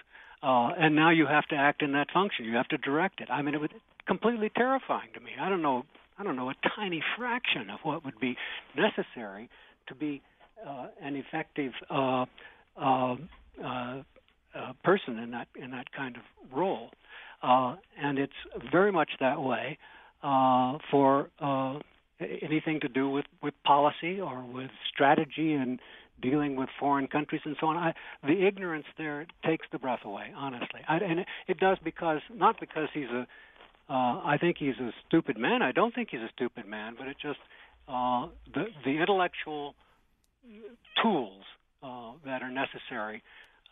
and 0.42 0.96
now 0.96 1.10
you 1.10 1.26
have 1.26 1.46
to 1.46 1.56
act 1.56 1.82
in 1.82 1.92
that 1.92 2.08
function. 2.12 2.44
You 2.44 2.56
have 2.56 2.68
to 2.68 2.78
direct 2.78 3.20
it. 3.20 3.28
I 3.30 3.42
mean, 3.42 3.54
it 3.54 3.60
was 3.60 3.70
completely 4.06 4.50
terrifying 4.54 5.08
to 5.14 5.20
me. 5.20 5.30
I 5.40 5.48
don't 5.48 5.62
know. 5.62 5.84
I 6.18 6.24
don't 6.24 6.36
know 6.36 6.50
a 6.50 6.54
tiny 6.76 7.02
fraction 7.16 7.70
of 7.70 7.78
what 7.84 8.04
would 8.04 8.18
be 8.20 8.36
necessary 8.76 9.48
to 9.86 9.94
be 9.94 10.20
an 11.00 11.14
effective 11.14 11.72
uh, 11.88 12.26
person 14.84 15.18
in 15.18 15.30
that 15.32 15.48
in 15.60 15.70
that 15.70 15.92
kind 15.92 16.16
of 16.16 16.22
role, 16.56 16.90
uh, 17.42 17.76
and 18.00 18.18
it's 18.18 18.32
very 18.70 18.92
much 18.92 19.10
that 19.20 19.40
way 19.40 19.78
uh, 20.22 20.78
for 20.90 21.30
uh, 21.40 21.78
anything 22.42 22.80
to 22.80 22.88
do 22.88 23.08
with 23.08 23.26
with 23.42 23.54
policy 23.64 24.20
or 24.20 24.44
with 24.44 24.70
strategy 24.92 25.54
and 25.54 25.78
dealing 26.20 26.56
with 26.56 26.68
foreign 26.80 27.06
countries 27.06 27.40
and 27.44 27.56
so 27.60 27.68
on. 27.68 27.76
I, 27.76 27.94
the 28.26 28.46
ignorance 28.46 28.86
there 28.96 29.26
takes 29.44 29.66
the 29.70 29.78
breath 29.78 30.00
away, 30.04 30.32
honestly, 30.36 30.80
I, 30.88 30.96
and 30.96 31.20
it, 31.20 31.26
it 31.46 31.58
does 31.58 31.78
because 31.84 32.20
not 32.32 32.58
because 32.60 32.88
he's 32.92 33.10
a 33.10 33.26
uh, 33.90 34.20
I 34.24 34.36
think 34.38 34.56
he's 34.58 34.78
a 34.80 34.90
stupid 35.06 35.38
man. 35.38 35.62
I 35.62 35.72
don't 35.72 35.94
think 35.94 36.08
he's 36.10 36.20
a 36.20 36.30
stupid 36.34 36.66
man, 36.66 36.94
but 36.98 37.08
it 37.08 37.16
just 37.20 37.38
uh, 37.88 38.28
the 38.52 38.66
the 38.84 39.00
intellectual 39.00 39.74
tools 41.02 41.44
that 42.24 42.42
are 42.42 42.50
necessary 42.50 43.22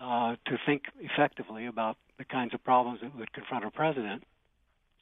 uh, 0.00 0.36
to 0.46 0.58
think 0.66 0.84
effectively 1.00 1.66
about 1.66 1.96
the 2.18 2.24
kinds 2.24 2.54
of 2.54 2.62
problems 2.64 3.00
that 3.02 3.16
would 3.16 3.32
confront 3.32 3.64
a 3.64 3.70
president 3.70 4.22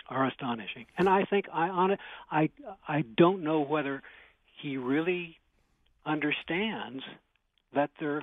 are 0.08 0.26
astonishing. 0.26 0.86
And 0.98 1.08
I 1.08 1.24
think 1.24 1.46
I 1.52 1.68
on 1.68 1.96
I 2.30 2.50
I 2.86 3.02
don't 3.16 3.42
know 3.42 3.60
whether 3.60 4.02
he 4.60 4.76
really 4.76 5.38
understands 6.06 7.02
that 7.74 7.90
there 8.00 8.22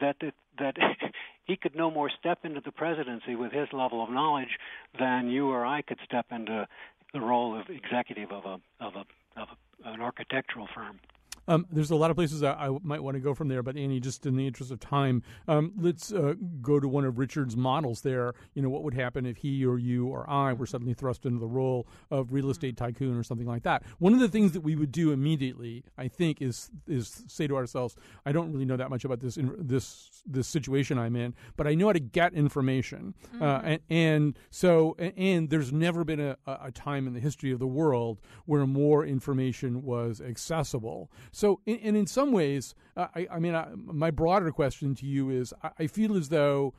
that 0.00 0.16
it, 0.20 0.34
that 0.58 0.76
he 1.44 1.56
could 1.56 1.74
no 1.74 1.90
more 1.90 2.10
step 2.10 2.44
into 2.44 2.60
the 2.60 2.72
presidency 2.72 3.34
with 3.34 3.52
his 3.52 3.68
level 3.72 4.02
of 4.02 4.10
knowledge 4.10 4.58
than 4.98 5.28
you 5.30 5.50
or 5.50 5.64
I 5.64 5.82
could 5.82 5.98
step 6.04 6.26
into 6.30 6.68
the 7.12 7.20
role 7.20 7.58
of 7.58 7.68
executive 7.68 8.30
of 8.32 8.44
a 8.44 8.60
of 8.84 8.94
a 8.94 9.40
of 9.40 9.48
a, 9.84 9.88
an 9.88 10.00
architectural 10.00 10.68
firm. 10.74 11.00
Um, 11.48 11.66
there's 11.70 11.90
a 11.90 11.96
lot 11.96 12.10
of 12.10 12.16
places 12.16 12.42
I, 12.42 12.52
I, 12.52 12.78
might 12.82 13.02
want 13.02 13.16
to 13.16 13.20
go 13.20 13.34
from 13.34 13.48
there, 13.48 13.62
but 13.62 13.76
Annie, 13.76 14.00
just 14.00 14.26
in 14.26 14.36
the 14.36 14.46
interest 14.46 14.70
of 14.70 14.80
time, 14.80 15.22
um, 15.48 15.72
let's 15.76 16.12
uh, 16.12 16.34
go 16.60 16.78
to 16.78 16.88
one 16.88 17.04
of 17.04 17.18
Richard's 17.18 17.56
models 17.56 18.02
there. 18.02 18.34
You 18.54 18.62
know, 18.62 18.68
what 18.68 18.84
would 18.84 18.94
happen 18.94 19.26
if 19.26 19.38
he 19.38 19.64
or 19.64 19.78
you 19.78 20.06
or 20.06 20.28
I 20.28 20.52
were 20.52 20.66
suddenly 20.66 20.94
thrust 20.94 21.26
into 21.26 21.40
the 21.40 21.48
role 21.48 21.86
of 22.10 22.32
real 22.32 22.50
estate 22.50 22.76
tycoon 22.76 23.16
or 23.16 23.22
something 23.22 23.46
like 23.46 23.64
that? 23.64 23.82
One 23.98 24.14
of 24.14 24.20
the 24.20 24.28
things 24.28 24.52
that 24.52 24.60
we 24.60 24.76
would 24.76 24.92
do 24.92 25.12
immediately, 25.12 25.84
I 25.98 26.08
think, 26.08 26.40
is 26.40 26.70
is 26.86 27.24
say 27.26 27.46
to 27.46 27.56
ourselves, 27.56 27.96
I 28.24 28.32
don't 28.32 28.52
really 28.52 28.64
know 28.64 28.76
that 28.76 28.90
much 28.90 29.04
about 29.04 29.20
this 29.20 29.36
in, 29.36 29.54
this 29.58 30.22
this 30.26 30.46
situation 30.46 30.98
I'm 30.98 31.16
in, 31.16 31.34
but 31.56 31.66
I 31.66 31.74
know 31.74 31.86
how 31.86 31.92
to 31.92 32.00
get 32.00 32.34
information, 32.34 33.14
uh, 33.34 33.36
mm-hmm. 33.36 33.42
uh, 33.42 33.60
and, 33.62 33.80
and, 33.90 34.38
so 34.50 34.94
and, 34.98 35.12
and 35.16 35.50
there's 35.50 35.72
never 35.72 36.04
been 36.04 36.20
a, 36.20 36.36
a 36.46 36.70
time 36.70 37.06
in 37.06 37.14
the 37.14 37.20
history 37.20 37.50
of 37.50 37.58
the 37.58 37.66
world 37.66 38.20
where 38.46 38.66
more 38.66 39.04
information 39.04 39.82
was 39.82 40.20
accessible. 40.20 41.10
So, 41.32 41.60
in, 41.64 41.78
and 41.82 41.96
in 41.96 42.06
some 42.06 42.30
ways, 42.30 42.74
uh, 42.96 43.06
I, 43.14 43.26
I, 43.32 43.38
mean, 43.38 43.54
I, 43.54 43.68
my 43.74 44.10
broader 44.10 44.50
question 44.52 44.94
to 44.96 45.06
you 45.06 45.30
is: 45.30 45.54
I, 45.62 45.70
I, 45.80 45.86
feel 45.86 46.14
as 46.14 46.28
though, 46.28 46.74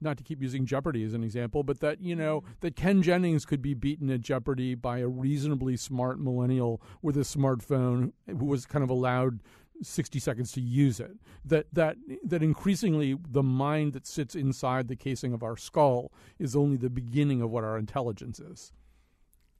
not 0.00 0.18
to 0.18 0.24
keep 0.24 0.42
using 0.42 0.66
Jeopardy 0.66 1.04
as 1.04 1.14
an 1.14 1.22
example, 1.22 1.62
but 1.62 1.78
that 1.80 2.00
you 2.00 2.16
know 2.16 2.40
mm-hmm. 2.40 2.52
that 2.60 2.74
Ken 2.74 3.02
Jennings 3.02 3.46
could 3.46 3.62
be 3.62 3.74
beaten 3.74 4.10
at 4.10 4.20
Jeopardy 4.20 4.74
by 4.74 4.98
a 4.98 5.08
reasonably 5.08 5.76
smart 5.76 6.18
millennial 6.18 6.82
with 7.00 7.16
a 7.16 7.20
smartphone 7.20 8.12
who 8.26 8.44
was 8.44 8.66
kind 8.66 8.82
of 8.82 8.90
allowed 8.90 9.40
60 9.80 10.18
seconds 10.18 10.52
to 10.52 10.60
use 10.60 10.98
it. 10.98 11.12
That 11.44 11.66
that 11.72 11.96
that 12.24 12.42
increasingly 12.42 13.16
the 13.28 13.42
mind 13.44 13.92
that 13.92 14.06
sits 14.06 14.34
inside 14.34 14.88
the 14.88 14.96
casing 14.96 15.32
of 15.32 15.44
our 15.44 15.56
skull 15.56 16.12
is 16.40 16.56
only 16.56 16.76
the 16.76 16.90
beginning 16.90 17.40
of 17.40 17.50
what 17.50 17.62
our 17.62 17.78
intelligence 17.78 18.40
is. 18.40 18.72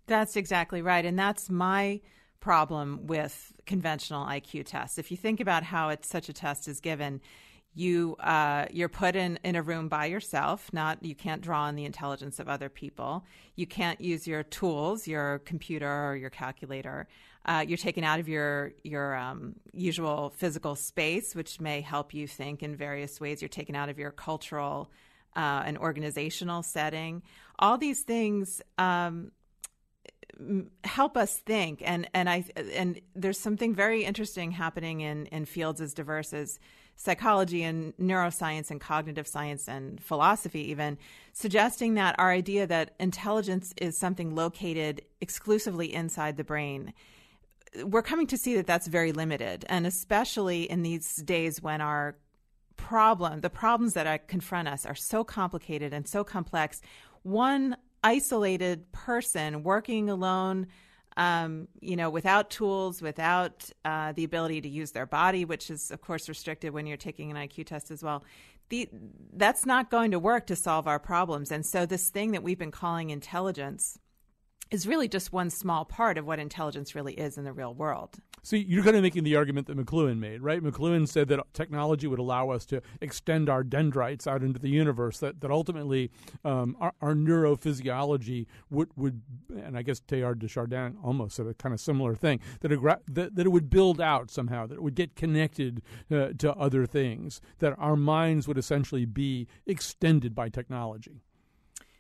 That's 0.09 0.35
exactly 0.35 0.83
right, 0.83 1.05
and 1.05 1.17
that's 1.17 1.49
my 1.49 2.01
problem 2.43 3.07
with 3.07 3.55
conventional 3.65 4.27
IQ 4.27 4.67
tests. 4.67 4.99
If 4.99 5.11
you 5.11 5.17
think 5.17 5.41
about 5.41 5.63
how 5.63 5.97
such 6.03 6.29
a 6.29 6.33
test 6.35 6.69
is 6.69 6.81
given, 6.81 7.23
you 7.75 8.17
uh, 8.17 8.67
you're 8.71 8.91
put 8.91 9.17
in 9.17 9.39
in 9.45 9.57
a 9.57 9.63
room 9.63 9.89
by 9.89 10.07
yourself. 10.07 10.69
Not 10.75 11.03
you 11.03 11.15
can't 11.15 11.41
draw 11.41 11.63
on 11.63 11.77
the 11.77 11.87
intelligence 11.87 12.39
of 12.39 12.49
other 12.49 12.69
people. 12.69 13.25
You 13.57 13.67
can't 13.67 13.99
use 13.99 14.27
your 14.27 14.43
tools, 14.43 15.09
your 15.09 15.39
computer 15.47 15.89
or 15.89 16.17
your 16.17 16.29
calculator. 16.29 17.09
Uh, 17.47 17.65
you're 17.67 17.79
taken 17.79 18.05
out 18.05 18.21
of 18.21 18.29
your 18.29 18.73
your 18.85 19.17
um, 19.17 19.55
usual 19.73 20.35
physical 20.37 20.75
space, 20.75 21.35
which 21.35 21.61
may 21.61 21.81
help 21.81 22.13
you 22.13 22.27
think 22.27 22.63
in 22.63 22.77
various 22.77 23.21
ways. 23.21 23.41
You're 23.41 23.49
taken 23.49 23.75
out 23.75 23.89
of 23.89 23.99
your 23.99 24.11
cultural 24.11 24.91
uh, 25.35 25.63
and 25.65 25.79
organizational 25.79 26.63
setting. 26.63 27.23
All 27.59 27.79
these 27.79 28.03
things 28.03 28.61
um, 28.77 29.31
help 30.85 31.17
us 31.17 31.39
think, 31.39 31.83
and 31.85 32.09
and 32.15 32.29
I 32.29 32.45
and 32.75 33.01
there's 33.15 33.39
something 33.39 33.75
very 33.75 34.05
interesting 34.05 34.53
happening 34.53 35.01
in 35.01 35.27
in 35.27 35.45
fields 35.45 35.81
as 35.81 35.95
diverse 35.95 36.33
as 36.33 36.59
psychology 36.97 37.63
and 37.63 37.97
neuroscience 37.97 38.71
and 38.71 38.81
cognitive 38.81 39.27
science 39.27 39.69
and 39.69 40.03
philosophy, 40.03 40.71
even 40.71 40.99
suggesting 41.33 41.95
that 41.95 42.15
our 42.19 42.31
idea 42.31 42.67
that 42.67 42.95
intelligence 43.01 43.73
is 43.79 43.99
something 43.99 44.35
located 44.35 45.03
exclusively 45.21 45.93
inside 45.93 46.37
the 46.37 46.45
brain 46.45 46.93
we're 47.85 48.03
coming 48.03 48.27
to 48.27 48.37
see 48.37 48.55
that 48.57 48.67
that's 48.67 48.87
very 48.87 49.13
limited, 49.13 49.65
and 49.69 49.87
especially 49.87 50.65
in 50.65 50.83
these 50.83 51.17
days 51.17 51.63
when 51.63 51.81
our 51.81 52.17
problem, 52.77 53.41
the 53.41 53.51
problems 53.51 53.95
that 53.95 54.29
confront 54.29 54.69
us, 54.69 54.85
are 54.85 54.95
so 54.95 55.25
complicated 55.25 55.93
and 55.93 56.07
so 56.07 56.25
complex. 56.25 56.83
One 57.23 57.77
isolated 58.03 58.91
person 58.93 59.63
working 59.63 60.11
alone, 60.11 60.67
um, 61.17 61.69
you 61.81 61.97
know, 61.97 62.11
without 62.11 62.51
tools, 62.51 63.03
without 63.03 63.71
uh, 63.85 64.13
the 64.13 64.25
ability 64.25 64.61
to 64.63 64.69
use 64.69 64.93
their 64.93 65.07
body, 65.07 65.45
which 65.45 65.71
is 65.71 65.91
of 65.91 66.01
course 66.01 66.29
restricted 66.29 66.73
when 66.73 66.87
you're 66.87 66.97
taking 66.97 67.31
an 67.31 67.37
IQ 67.37 67.67
test 67.67 67.91
as 67.91 68.03
well. 68.03 68.25
The, 68.71 68.89
that's 69.35 69.67
not 69.67 69.91
going 69.91 70.13
to 70.13 70.19
work 70.19 70.47
to 70.47 70.57
solve 70.57 70.87
our 70.89 70.99
problems. 70.99 71.53
And 71.53 71.67
so, 71.67 71.85
this 71.85 72.09
thing 72.09 72.33
that 72.33 72.43
we've 72.43 72.59
been 72.59 72.71
calling 72.71 73.11
intelligence 73.11 73.99
is 74.71 74.87
really 74.87 75.09
just 75.09 75.33
one 75.33 75.51
small 75.51 75.85
part 75.85 76.17
of 76.17 76.27
what 76.27 76.39
intelligence 76.39 76.95
really 76.95 77.13
is 77.13 77.37
in 77.37 77.45
the 77.45 77.53
real 77.53 77.75
world. 77.75 78.17
So 78.45 78.57
you're 78.57 78.83
kind 78.83 78.97
of 78.97 79.03
making 79.03 79.23
the 79.23 79.37
argument 79.37 79.69
that 79.69 79.77
McLuhan 79.77 80.19
made, 80.19 80.43
right? 80.43 80.61
McLuhan 80.61 81.07
said 81.07 81.29
that 81.29 81.41
technology 81.53 82.09
would 82.09 82.19
allow 82.19 82.51
us 82.51 82.67
to 82.67 82.83
extend 83.01 83.49
our 83.49 83.63
dendrites 83.63 84.27
out 84.27 84.43
into 84.43 84.59
the 84.59 84.69
universe. 84.69 85.19
That 85.19 85.41
that 85.43 85.53
ultimately 85.53 86.11
um, 86.45 86.77
our, 86.81 86.93
our, 87.01 87.15
neurophysiology 87.15 88.47
would 88.69 88.89
would, 88.97 89.23
and 89.55 89.79
I 89.79 89.83
guess 89.83 90.01
Teilhard 90.01 90.41
de 90.41 90.49
Chardin 90.49 90.97
almost 91.05 91.37
said 91.37 91.47
a 91.47 91.55
kind 91.55 91.73
of 91.73 91.81
similar 91.81 92.17
thing 92.17 92.41
that 92.63 92.73
it, 92.73 92.81
that, 92.83 93.37
that 93.37 93.47
it 93.47 93.51
would 93.51 93.71
build 93.71 94.01
out 94.01 94.29
somehow, 94.29 94.67
that 94.67 94.75
it 94.75 94.83
would 94.83 94.97
get 94.97 95.15
connected 95.15 95.81
uh, 96.11 96.31
to 96.39 96.53
other 96.55 96.85
things, 96.85 97.41
that 97.61 97.75
our 97.79 97.97
minds 97.97 98.49
would 98.49 98.59
essentially 98.59 99.05
be 99.05 99.47
extended 99.67 100.35
by 100.35 100.49
technology. 100.49 101.23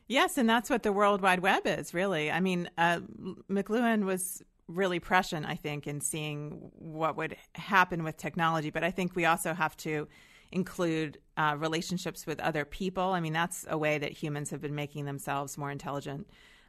Yes, 0.09 0.37
and 0.37 0.48
that's 0.48 0.68
what 0.68 0.83
the 0.83 0.92
World 0.92 1.22
Wide 1.22 1.40
Web 1.40 1.62
is, 1.66 1.94
really. 1.94 2.31
I 2.31 2.40
mean, 2.40 2.68
uh, 2.76 3.00
McLuhan 3.48 4.05
was 4.05 4.42
really 4.68 5.01
prescient, 5.01 5.46
I 5.46 5.55
think, 5.57 5.87
in 5.87 6.01
seeing 6.01 6.70
what 6.75 7.16
would 7.16 7.37
happen 7.55 8.05
with 8.05 8.16
technology. 8.16 8.70
But 8.70 8.85
I 8.85 8.90
think 8.90 9.14
we 9.14 9.25
also 9.25 9.55
have 9.55 9.77
to 9.79 10.09
include 10.51 11.18
uh, 11.37 11.57
relationships 11.59 12.27
with 12.27 12.38
other 12.40 12.64
people. 12.64 13.05
I 13.05 13.20
mean, 13.20 13.33
that's 13.33 13.66
a 13.68 13.79
way 13.79 13.98
that 13.98 14.12
humans 14.12 14.51
have 14.51 14.61
been 14.61 14.75
making 14.75 15.07
themselves 15.07 15.57
more 15.57 15.70
intelligent 15.70 16.29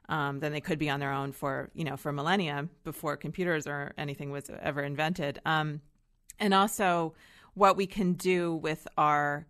um, 0.09 0.39
than 0.39 0.51
they 0.51 0.61
could 0.61 0.79
be 0.79 0.89
on 0.89 0.99
their 0.99 1.11
own 1.11 1.31
for 1.31 1.69
you 1.73 1.83
know 1.83 1.97
for 1.97 2.11
millennia 2.11 2.67
before 2.83 3.15
computers 3.17 3.67
or 3.67 3.93
anything 3.97 4.31
was 4.31 4.49
ever 4.61 4.81
invented. 4.81 5.39
Um, 5.45 5.81
and 6.39 6.53
also 6.53 7.13
what 7.53 7.77
we 7.77 7.85
can 7.85 8.13
do 8.13 8.55
with 8.55 8.87
our 8.97 9.45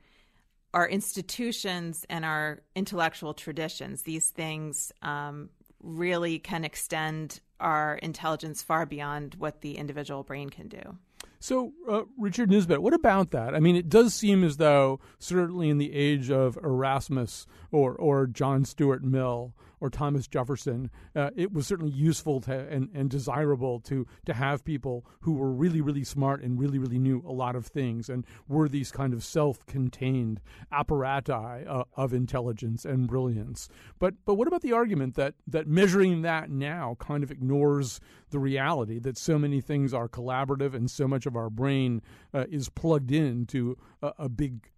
our 0.74 0.90
institutions 0.90 2.04
and 2.10 2.26
our 2.26 2.62
intellectual 2.76 3.36
traditions. 3.36 4.02
These 4.02 4.32
things 4.32 4.92
um, 5.04 5.50
really 5.82 6.40
can 6.40 6.64
extend 6.64 7.42
our 7.64 7.96
intelligence 7.96 8.62
far 8.62 8.86
beyond 8.86 9.36
what 9.40 9.62
the 9.62 9.78
individual 9.78 10.24
brain 10.24 10.50
can 10.50 10.68
do. 10.68 10.98
So, 11.40 11.74
uh, 11.90 12.04
Richard 12.18 12.50
Nisbett, 12.50 12.78
what 12.78 12.94
about 12.94 13.32
that? 13.32 13.54
I 13.54 13.60
mean, 13.60 13.76
it 13.76 13.90
does 13.90 14.14
seem 14.14 14.46
as 14.46 14.56
though, 14.56 15.02
certainly 15.20 15.70
in 15.70 15.78
the 15.78 15.94
age 15.94 16.32
of 16.32 16.58
Erasmus 16.64 17.48
or, 17.70 17.96
or 17.96 18.28
John 18.28 18.64
Stuart 18.64 19.04
Mill, 19.04 19.54
or 19.84 19.90
Thomas 19.90 20.30
Jefferson, 20.30 20.90
uh, 21.14 21.32
it 21.36 21.52
was 21.52 21.68
certainly 21.68 21.92
useful 21.92 22.40
to, 22.40 22.58
and, 22.70 22.90
and 22.94 23.10
desirable 23.10 23.82
to 23.82 24.08
to 24.26 24.34
have 24.34 24.64
people 24.64 25.06
who 25.20 25.34
were 25.34 25.52
really 25.52 25.82
really 25.82 26.06
smart 26.06 26.42
and 26.42 26.58
really 26.58 26.80
really 26.80 26.98
knew 26.98 27.22
a 27.28 27.34
lot 27.34 27.54
of 27.54 27.68
things 27.68 28.08
and 28.08 28.26
were 28.48 28.70
these 28.70 28.92
kind 28.92 29.14
of 29.14 29.26
self-contained 29.26 30.40
apparati 30.72 31.68
uh, 31.68 31.84
of 31.98 32.14
intelligence 32.14 32.86
and 32.86 33.08
brilliance. 33.08 33.68
But 34.00 34.14
but 34.24 34.36
what 34.36 34.48
about 34.48 34.62
the 34.62 34.72
argument 34.72 35.16
that 35.16 35.34
that 35.48 35.68
measuring 35.68 36.22
that 36.22 36.50
now 36.50 36.96
kind 37.00 37.22
of 37.22 37.30
ignores 37.30 38.00
the 38.30 38.40
reality 38.40 39.00
that 39.00 39.18
so 39.18 39.38
many 39.38 39.60
things 39.60 39.94
are 39.94 40.08
collaborative 40.08 40.74
and 40.74 40.90
so 40.90 41.10
much 41.10 41.26
of 41.26 41.36
our 41.36 41.50
brain 41.50 42.02
uh, 42.34 42.46
is 42.50 42.70
plugged 42.70 43.12
into 43.12 43.78
a, 44.02 44.14
a 44.18 44.30
big 44.30 44.70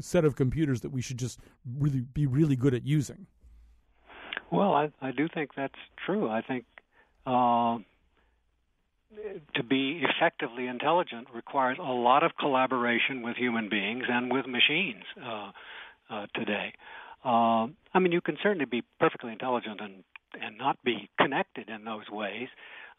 set 0.00 0.26
of 0.26 0.36
computers 0.36 0.82
that 0.82 0.90
we 0.90 1.00
should 1.00 1.18
just 1.18 1.40
really 1.78 2.00
be 2.00 2.26
really 2.26 2.56
good 2.56 2.74
at 2.74 2.84
using. 2.84 3.26
Well, 4.50 4.72
I, 4.74 4.90
I 5.00 5.12
do 5.12 5.28
think 5.32 5.50
that's 5.56 5.72
true. 6.04 6.28
I 6.28 6.42
think 6.42 6.64
uh, 7.26 7.78
to 9.54 9.62
be 9.62 10.02
effectively 10.02 10.66
intelligent 10.66 11.28
requires 11.34 11.78
a 11.78 11.92
lot 11.92 12.22
of 12.22 12.32
collaboration 12.38 13.22
with 13.22 13.36
human 13.36 13.68
beings 13.68 14.04
and 14.08 14.32
with 14.32 14.46
machines 14.46 15.04
uh, 15.24 15.50
uh, 16.10 16.26
today. 16.34 16.72
Uh, 17.24 17.68
I 17.92 17.98
mean, 18.00 18.12
you 18.12 18.20
can 18.20 18.36
certainly 18.42 18.64
be 18.64 18.82
perfectly 18.98 19.32
intelligent 19.32 19.80
and 19.80 20.04
and 20.40 20.56
not 20.56 20.78
be 20.84 21.10
connected 21.18 21.68
in 21.68 21.84
those 21.84 22.08
ways, 22.08 22.46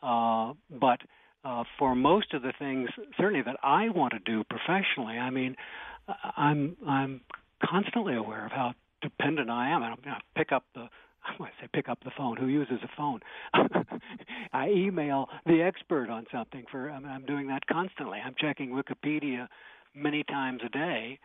uh, 0.04 0.52
but 0.70 1.00
uh, 1.46 1.64
for 1.80 1.96
most 1.96 2.34
of 2.34 2.42
the 2.42 2.52
things, 2.60 2.90
certainly 3.18 3.42
that 3.42 3.56
I 3.64 3.88
want 3.88 4.12
to 4.12 4.20
do 4.20 4.44
professionally, 4.44 5.18
I 5.18 5.30
mean, 5.30 5.56
I'm 6.36 6.76
I'm 6.86 7.22
constantly 7.64 8.16
aware 8.16 8.46
of 8.46 8.52
how 8.52 8.74
dependent 9.02 9.50
I 9.50 9.70
am. 9.70 9.82
I, 9.82 9.94
I 10.10 10.20
pick 10.36 10.52
up 10.52 10.66
the 10.76 10.90
I 11.40 11.46
say 11.60 11.68
pick 11.74 11.90
up 11.90 12.00
the 12.04 12.12
phone. 12.18 12.38
Who 12.38 12.48
uses 12.48 12.80
a 12.84 12.90
phone? 12.98 13.20
I 14.54 14.70
email 14.70 15.28
the 15.46 15.62
expert 15.62 16.10
on 16.10 16.26
something. 16.32 16.66
For 16.72 16.90
I 16.90 17.00
mean, 17.00 17.10
I'm 17.10 17.26
doing 17.26 17.48
that 17.48 17.66
constantly. 17.68 18.20
I'm 18.24 18.36
checking 18.38 18.72
Wikipedia 18.72 19.48
many 19.94 20.24
times 20.24 20.62
a 20.66 20.70
day, 20.70 21.20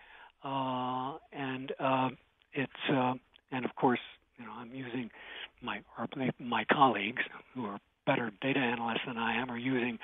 uh, 0.44 1.16
and 1.32 1.72
uh, 1.78 2.08
it's 2.52 2.72
uh, 2.92 3.14
and 3.52 3.64
of 3.64 3.74
course 3.76 4.00
you 4.38 4.44
know 4.44 4.52
I'm 4.52 4.74
using 4.74 5.10
my 5.62 5.80
or 5.98 6.08
my 6.38 6.64
colleagues 6.70 7.22
who 7.54 7.66
are 7.66 7.78
better 8.06 8.30
data 8.40 8.60
analysts 8.60 9.00
than 9.06 9.16
I 9.16 9.40
am 9.40 9.50
are 9.50 9.58
using 9.58 9.98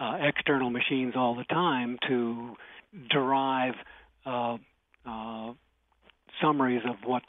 uh, 0.00 0.18
external 0.20 0.70
machines 0.70 1.14
all 1.16 1.34
the 1.34 1.44
time 1.44 1.98
to 2.08 2.54
derive 3.10 3.74
uh, 4.24 4.56
uh, 5.06 5.52
summaries 6.40 6.82
of 6.88 6.96
what's 7.04 7.26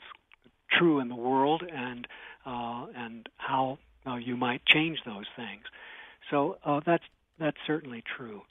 true 0.77 0.99
in 0.99 1.09
the 1.09 1.15
world 1.15 1.63
and 1.63 2.07
uh, 2.45 2.86
and 2.95 3.29
how 3.38 3.77
uh, 4.05 4.15
you 4.15 4.36
might 4.36 4.65
change 4.65 4.99
those 5.05 5.25
things. 5.36 5.63
So 6.29 6.57
uh, 6.65 6.81
that's 6.86 7.03
that's 7.39 7.57
certainly 7.65 8.03
true. 8.17 8.41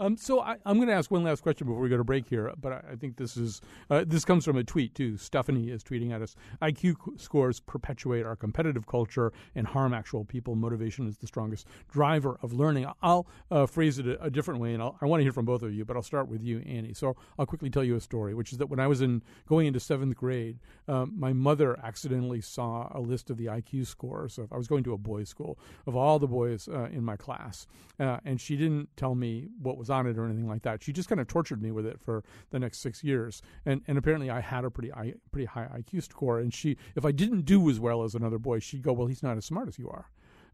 Um, 0.00 0.16
so 0.16 0.40
I, 0.40 0.56
am 0.64 0.76
going 0.76 0.88
to 0.88 0.94
ask 0.94 1.10
one 1.10 1.24
last 1.24 1.42
question 1.42 1.66
before 1.66 1.80
we 1.80 1.88
go 1.88 1.96
to 1.96 2.04
break 2.04 2.28
here, 2.28 2.52
but 2.60 2.72
I, 2.72 2.82
I 2.92 2.96
think 2.96 3.16
this 3.16 3.36
is 3.36 3.60
uh, 3.90 4.04
this 4.06 4.24
comes 4.24 4.44
from 4.44 4.56
a 4.56 4.62
tweet 4.62 4.94
too. 4.94 5.16
Stephanie 5.16 5.70
is 5.70 5.82
tweeting 5.82 6.12
at 6.12 6.22
us: 6.22 6.36
IQ 6.62 7.20
scores 7.20 7.58
perpetuate 7.58 8.24
our 8.24 8.36
competitive 8.36 8.86
culture 8.86 9.32
and 9.56 9.66
harm 9.66 9.92
actual 9.92 10.24
people. 10.24 10.54
Motivation 10.54 11.08
is 11.08 11.16
the 11.16 11.26
strongest 11.26 11.66
driver 11.90 12.38
of 12.42 12.52
learning. 12.52 12.86
I'll 13.02 13.26
uh, 13.50 13.66
phrase 13.66 13.98
it 13.98 14.06
a, 14.06 14.22
a, 14.22 14.30
different 14.30 14.60
way, 14.60 14.72
and 14.72 14.82
I'll, 14.82 14.96
i 15.00 15.06
want 15.06 15.20
to 15.20 15.24
hear 15.24 15.32
from 15.32 15.46
both 15.46 15.62
of 15.62 15.74
you, 15.74 15.84
but 15.84 15.96
I'll 15.96 16.02
start 16.02 16.28
with 16.28 16.42
you, 16.42 16.60
Annie. 16.60 16.94
So 16.94 17.16
I'll 17.38 17.46
quickly 17.46 17.70
tell 17.70 17.82
you 17.82 17.96
a 17.96 18.00
story, 18.00 18.34
which 18.34 18.52
is 18.52 18.58
that 18.58 18.68
when 18.68 18.78
I 18.78 18.86
was 18.86 19.00
in 19.00 19.22
going 19.48 19.66
into 19.66 19.80
seventh 19.80 20.16
grade, 20.16 20.58
um, 20.86 21.12
my 21.16 21.32
mother 21.32 21.76
accidentally 21.82 22.40
saw 22.40 22.88
a 22.92 23.00
list 23.00 23.30
of 23.30 23.36
the 23.36 23.46
IQ 23.46 23.86
scores. 23.86 24.38
Of, 24.38 24.52
I 24.52 24.56
was 24.56 24.68
going 24.68 24.84
to 24.84 24.92
a 24.92 24.98
boys' 24.98 25.28
school 25.28 25.58
of 25.86 25.96
all 25.96 26.20
the 26.20 26.28
boys 26.28 26.68
uh, 26.68 26.88
in 26.92 27.04
my 27.04 27.16
class, 27.16 27.66
uh, 27.98 28.18
and 28.24 28.40
she 28.40 28.56
didn't 28.56 28.90
tell 28.96 29.16
me 29.16 29.48
what 29.60 29.76
was 29.88 29.94
on 29.94 30.06
it 30.06 30.18
or 30.18 30.24
anything 30.24 30.48
like 30.48 30.62
that. 30.62 30.82
She 30.82 30.92
just 30.92 31.08
kind 31.08 31.20
of 31.20 31.26
tortured 31.26 31.62
me 31.62 31.70
with 31.70 31.86
it 31.86 31.98
for 32.00 32.22
the 32.50 32.58
next 32.58 32.78
six 32.78 33.02
years, 33.02 33.42
and 33.64 33.82
and 33.86 33.96
apparently 33.98 34.30
I 34.30 34.40
had 34.40 34.64
a 34.64 34.70
pretty 34.70 34.92
pretty 35.32 35.46
high 35.46 35.68
IQ 35.78 36.02
score. 36.04 36.38
And 36.38 36.52
she, 36.52 36.76
if 36.94 37.04
I 37.04 37.12
didn't 37.12 37.42
do 37.42 37.68
as 37.70 37.80
well 37.80 38.04
as 38.04 38.14
another 38.14 38.38
boy, 38.38 38.58
she'd 38.58 38.82
go, 38.82 38.92
"Well, 38.92 39.06
he's 39.06 39.22
not 39.22 39.36
as 39.36 39.44
smart 39.46 39.68
as 39.68 39.78
you 39.78 39.88
are." 39.88 40.06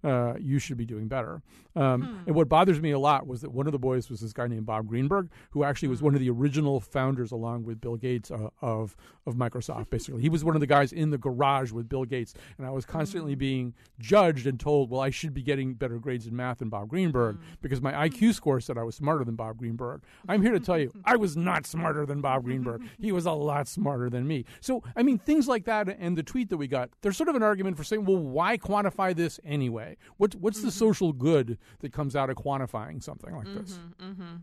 Uh, 0.05 0.35
you 0.39 0.59
should 0.59 0.77
be 0.77 0.85
doing 0.85 1.09
better. 1.09 1.43
Um, 1.77 2.03
hmm. 2.03 2.17
And 2.27 2.37
what 2.37 2.49
bothers 2.49 2.81
me 2.81 2.93
a 2.93 2.99
lot 2.99 3.27
was 3.27 3.41
that 3.41 3.51
one 3.51 3.67
of 3.67 3.73
the 3.73 3.79
boys 3.79 4.09
was 4.09 4.21
this 4.21 4.33
guy 4.33 4.47
named 4.47 4.67
Bob 4.67 4.87
Greenberg, 4.87 5.29
who 5.51 5.65
actually 5.65 5.89
was 5.89 5.99
hmm. 5.99 6.07
one 6.07 6.15
of 6.15 6.21
the 6.21 6.31
original 6.31 6.81
founders, 6.81 7.33
along 7.33 7.65
with 7.65 7.81
Bill 7.81 7.97
Gates, 7.97 8.31
uh, 8.31 8.51
of 8.61 8.97
of 9.27 9.35
Microsoft. 9.35 9.91
Basically, 9.91 10.21
he 10.21 10.29
was 10.29 10.45
one 10.45 10.55
of 10.55 10.61
the 10.61 10.67
guys 10.67 10.93
in 10.93 11.11
the 11.11 11.19
garage 11.19 11.73
with 11.73 11.89
Bill 11.89 12.05
Gates, 12.05 12.35
and 12.59 12.67
I 12.67 12.71
was 12.71 12.85
constantly 12.85 13.33
hmm. 13.33 13.39
being 13.39 13.75
judged 13.99 14.47
and 14.47 14.61
told, 14.61 14.91
"Well, 14.91 15.01
I 15.01 15.11
should 15.11 15.35
be 15.35 15.43
getting 15.43 15.75
better 15.75 15.99
grades 15.99 16.27
in 16.27 16.37
math 16.37 16.59
than 16.59 16.69
Bob 16.69 16.89
Greenberg 16.89 17.39
because 17.61 17.81
my 17.81 18.09
IQ 18.09 18.35
score 18.35 18.61
said 18.61 18.79
I 18.79 18.83
was 18.83 18.95
smarter 18.95 19.25
than 19.25 19.35
Bob 19.35 19.59
Greenberg." 19.59 20.03
I'm 20.29 20.43
here 20.43 20.53
to 20.53 20.61
tell 20.61 20.79
you, 20.79 20.93
I 21.05 21.17
was 21.17 21.37
not 21.37 21.67
smarter 21.67 22.07
than 22.07 22.21
Bob 22.21 22.45
Greenberg. 22.45 22.83
He 22.99 23.11
was 23.11 23.27
a 23.27 23.33
lot 23.33 23.69
smarter 23.69 24.11
than 24.11 24.27
me. 24.27 24.45
So, 24.61 24.83
I 24.97 25.03
mean, 25.03 25.19
things 25.19 25.49
like 25.49 25.65
that, 25.65 25.89
and 25.99 26.17
the 26.17 26.23
tweet 26.23 26.51
that 26.51 26.57
we 26.57 26.69
got, 26.69 26.91
there's 27.03 27.17
sort 27.17 27.29
of 27.29 27.35
an 27.35 27.43
argument 27.43 27.77
for 27.77 27.85
saying, 27.85 28.05
"Well, 28.05 28.19
why 28.19 28.59
quantify 28.59 29.15
this 29.15 29.41
anyway?" 29.45 29.94
What, 30.17 30.35
what's 30.37 30.59
mm-hmm. 30.59 30.67
the 30.67 30.73
social 30.73 31.13
good 31.13 31.59
that 31.81 31.93
comes 31.93 32.17
out 32.17 32.31
of 32.31 32.37
quantifying 32.37 33.03
something 33.03 33.35
like 33.35 33.47
mm-hmm, 33.47 33.59
this? 33.59 33.79
Mm-hmm. 34.03 34.37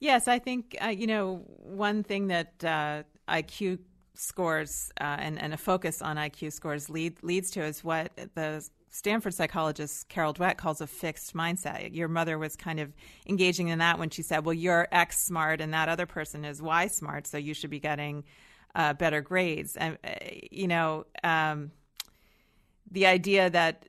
Yes, 0.00 0.28
I 0.28 0.38
think, 0.38 0.76
uh, 0.84 0.88
you 0.88 1.06
know, 1.06 1.44
one 1.58 2.02
thing 2.02 2.28
that 2.28 2.52
uh, 2.64 3.02
IQ 3.28 3.78
scores 4.14 4.92
uh, 5.00 5.16
and, 5.18 5.40
and 5.40 5.54
a 5.54 5.56
focus 5.56 6.02
on 6.02 6.16
IQ 6.16 6.52
scores 6.52 6.88
lead, 6.88 7.22
leads 7.22 7.50
to 7.52 7.62
is 7.62 7.82
what 7.82 8.12
the 8.34 8.66
Stanford 8.90 9.34
psychologist 9.34 10.08
Carol 10.08 10.32
Dweck 10.32 10.56
calls 10.56 10.80
a 10.80 10.86
fixed 10.86 11.34
mindset. 11.34 11.94
Your 11.94 12.06
mother 12.06 12.38
was 12.38 12.54
kind 12.54 12.78
of 12.78 12.92
engaging 13.26 13.68
in 13.68 13.80
that 13.80 13.98
when 13.98 14.08
she 14.08 14.22
said, 14.22 14.44
well, 14.44 14.54
you're 14.54 14.86
X 14.92 15.18
smart 15.24 15.60
and 15.60 15.74
that 15.74 15.88
other 15.88 16.06
person 16.06 16.44
is 16.44 16.62
Y 16.62 16.86
smart, 16.86 17.26
so 17.26 17.36
you 17.36 17.54
should 17.54 17.70
be 17.70 17.80
getting 17.80 18.22
uh, 18.76 18.92
better 18.92 19.20
grades. 19.20 19.76
And, 19.76 19.98
uh, 20.04 20.10
you 20.50 20.68
know, 20.68 21.06
um, 21.24 21.72
the 22.90 23.06
idea 23.06 23.50
that 23.50 23.88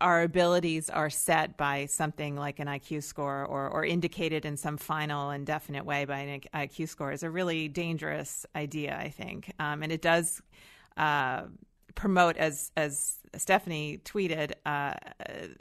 our 0.00 0.22
abilities 0.22 0.90
are 0.90 1.08
set 1.08 1.56
by 1.56 1.86
something 1.86 2.36
like 2.36 2.58
an 2.58 2.66
IQ 2.66 3.02
score 3.02 3.44
or, 3.46 3.68
or 3.68 3.84
indicated 3.84 4.44
in 4.44 4.56
some 4.56 4.76
final 4.76 5.30
and 5.30 5.46
definite 5.46 5.86
way 5.86 6.04
by 6.04 6.18
an 6.18 6.40
IQ 6.54 6.88
score 6.88 7.12
is 7.12 7.22
a 7.22 7.30
really 7.30 7.68
dangerous 7.68 8.44
idea, 8.54 8.96
I 8.98 9.08
think. 9.08 9.52
Um, 9.58 9.82
and 9.82 9.90
it 9.90 10.02
does 10.02 10.42
uh, 10.98 11.44
promote, 11.94 12.36
as, 12.36 12.72
as 12.76 13.16
Stephanie 13.36 13.98
tweeted, 14.04 14.52
uh, 14.66 14.94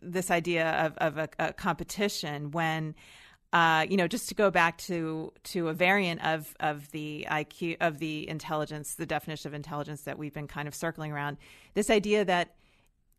this 0.02 0.30
idea 0.30 0.70
of, 0.86 0.98
of 0.98 1.18
a, 1.18 1.30
a 1.40 1.54
competition 1.54 2.52
when. 2.52 2.96
Uh, 3.54 3.86
you 3.90 3.96
know, 3.96 4.08
just 4.08 4.28
to 4.28 4.36
go 4.36 4.52
back 4.52 4.78
to 4.78 5.32
to 5.44 5.70
a 5.70 5.74
variant 5.74 6.22
of 6.26 6.54
of 6.60 6.92
the 6.92 7.26
IQ 7.30 7.78
of 7.80 8.00
the 8.00 8.28
intelligence, 8.28 8.96
the 8.96 9.06
definition 9.06 9.48
of 9.48 9.54
intelligence 9.54 10.02
that 10.02 10.18
we've 10.18 10.34
been 10.34 10.48
kind 10.48 10.68
of 10.68 10.76
circling 10.76 11.14
around, 11.14 11.38
this 11.74 11.90
idea 11.90 12.26
that 12.26 12.56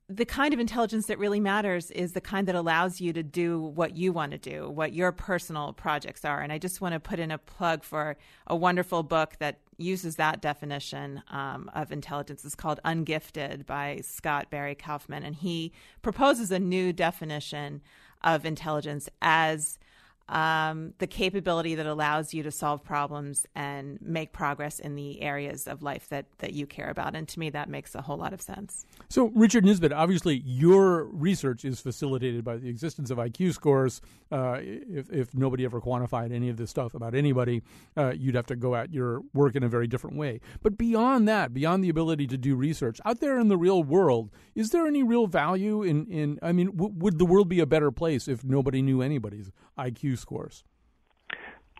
the 0.08 0.24
kind 0.24 0.54
of 0.54 0.60
intelligence 0.60 1.06
that 1.06 1.18
really 1.18 1.40
matters 1.40 1.90
is 1.90 2.12
the 2.12 2.20
kind 2.20 2.46
that 2.46 2.54
allows 2.54 3.00
you 3.00 3.12
to 3.12 3.24
do 3.24 3.60
what 3.60 3.96
you 3.96 4.12
want 4.12 4.30
to 4.30 4.38
do, 4.38 4.70
what 4.70 4.92
your 4.92 5.10
personal 5.10 5.72
projects 5.72 6.24
are. 6.24 6.40
And 6.40 6.52
I 6.52 6.58
just 6.58 6.80
want 6.80 6.92
to 6.92 7.00
put 7.00 7.18
in 7.18 7.32
a 7.32 7.38
plug 7.38 7.82
for 7.82 8.16
a 8.46 8.54
wonderful 8.54 9.02
book 9.02 9.34
that 9.40 9.58
uses 9.78 10.14
that 10.14 10.40
definition 10.40 11.22
um, 11.30 11.68
of 11.74 11.90
intelligence. 11.90 12.44
It's 12.44 12.54
called 12.54 12.78
Ungifted 12.84 13.66
by 13.66 14.00
Scott 14.04 14.48
Barry 14.48 14.76
Kaufman. 14.76 15.24
And 15.24 15.34
he 15.34 15.72
proposes 16.02 16.52
a 16.52 16.60
new 16.60 16.92
definition 16.92 17.82
of 18.22 18.46
intelligence 18.46 19.08
as 19.20 19.78
um, 20.28 20.92
the 20.98 21.06
capability 21.06 21.74
that 21.76 21.86
allows 21.86 22.34
you 22.34 22.42
to 22.42 22.50
solve 22.50 22.82
problems 22.82 23.46
and 23.54 23.98
make 24.02 24.32
progress 24.32 24.80
in 24.80 24.96
the 24.96 25.22
areas 25.22 25.68
of 25.68 25.82
life 25.82 26.08
that, 26.08 26.26
that 26.38 26.52
you 26.52 26.66
care 26.66 26.90
about. 26.90 27.14
And 27.14 27.28
to 27.28 27.38
me, 27.38 27.50
that 27.50 27.68
makes 27.68 27.94
a 27.94 28.02
whole 28.02 28.16
lot 28.16 28.32
of 28.32 28.40
sense. 28.40 28.86
So, 29.08 29.30
Richard 29.34 29.64
Nisbett, 29.64 29.92
obviously, 29.94 30.42
your 30.44 31.04
research 31.04 31.64
is 31.64 31.80
facilitated 31.80 32.44
by 32.44 32.56
the 32.56 32.68
existence 32.68 33.10
of 33.10 33.18
IQ 33.18 33.54
scores. 33.54 34.00
Uh, 34.32 34.58
if, 34.60 35.08
if 35.10 35.34
nobody 35.34 35.64
ever 35.64 35.80
quantified 35.80 36.32
any 36.32 36.48
of 36.48 36.56
this 36.56 36.70
stuff 36.70 36.94
about 36.94 37.14
anybody, 37.14 37.62
uh, 37.96 38.12
you'd 38.16 38.34
have 38.34 38.46
to 38.46 38.56
go 38.56 38.74
at 38.74 38.92
your 38.92 39.22
work 39.32 39.54
in 39.54 39.62
a 39.62 39.68
very 39.68 39.86
different 39.86 40.16
way. 40.16 40.40
But 40.62 40.76
beyond 40.76 41.28
that, 41.28 41.54
beyond 41.54 41.84
the 41.84 41.88
ability 41.88 42.26
to 42.28 42.36
do 42.36 42.56
research, 42.56 43.00
out 43.04 43.20
there 43.20 43.38
in 43.38 43.46
the 43.46 43.56
real 43.56 43.84
world, 43.84 44.30
is 44.56 44.70
there 44.70 44.86
any 44.86 45.04
real 45.04 45.28
value 45.28 45.84
in, 45.84 46.06
in 46.06 46.40
I 46.42 46.50
mean, 46.50 46.72
w- 46.72 46.92
would 46.96 47.18
the 47.18 47.24
world 47.24 47.48
be 47.48 47.60
a 47.60 47.66
better 47.66 47.92
place 47.92 48.26
if 48.26 48.42
nobody 48.42 48.82
knew 48.82 49.02
anybody's 49.02 49.52
IQ 49.78 50.18
scores? 50.18 50.64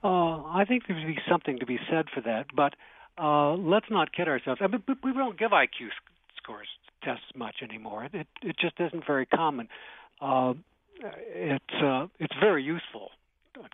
Uh, 0.05 0.43
I 0.45 0.65
think 0.69 0.85
there's 0.87 1.05
be 1.05 1.19
something 1.29 1.59
to 1.59 1.67
be 1.67 1.79
said 1.91 2.07
for 2.15 2.21
that, 2.23 2.47
but 2.55 2.75
uh, 3.19 3.55
let's 3.55 3.87
not 3.91 4.13
kid 4.13 4.29
ourselves. 4.29 4.61
I 4.63 4.67
mean, 4.67 4.83
we 5.03 5.13
don't 5.13 5.39
give 5.39 5.51
IQ 5.51 5.89
scores 6.37 6.69
tests 7.03 7.25
much 7.35 7.57
anymore. 7.63 8.09
It 8.13 8.27
it 8.43 8.57
just 8.59 8.75
isn't 8.79 9.07
very 9.07 9.27
common. 9.27 9.69
Uh, 10.21 10.55
it's 11.01 11.75
uh, 11.83 12.07
it's 12.19 12.35
very 12.41 12.63
useful 12.63 13.11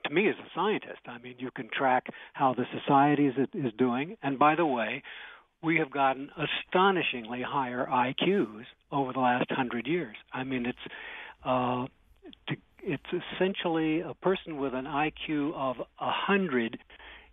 to 0.05 0.11
me 0.11 0.29
as 0.29 0.37
a 0.37 0.49
scientist. 0.55 1.01
I 1.07 1.19
mean, 1.19 1.35
you 1.39 1.51
can 1.51 1.69
track 1.69 2.07
how 2.33 2.55
the 2.55 2.65
society 2.79 3.27
is 3.27 3.35
is 3.53 3.73
doing, 3.77 4.17
and 4.23 4.39
by 4.39 4.55
the 4.55 4.67
way, 4.67 5.03
we 5.63 5.77
have 5.79 5.91
gotten 5.91 6.31
astonishingly 6.37 7.43
higher 7.43 7.87
IQs 7.91 8.65
over 8.91 9.13
the 9.13 9.21
last 9.21 9.51
hundred 9.51 9.87
years. 9.87 10.17
I 10.33 10.45
mean, 10.45 10.67
it's 10.67 10.79
uh, 11.45 11.87
to 12.49 12.57
it's 12.83 13.25
essentially 13.35 14.01
a 14.01 14.15
person 14.15 14.59
with 14.59 14.75
an 14.75 14.85
IQ 14.85 15.55
of 15.55 15.77
100 15.99 16.79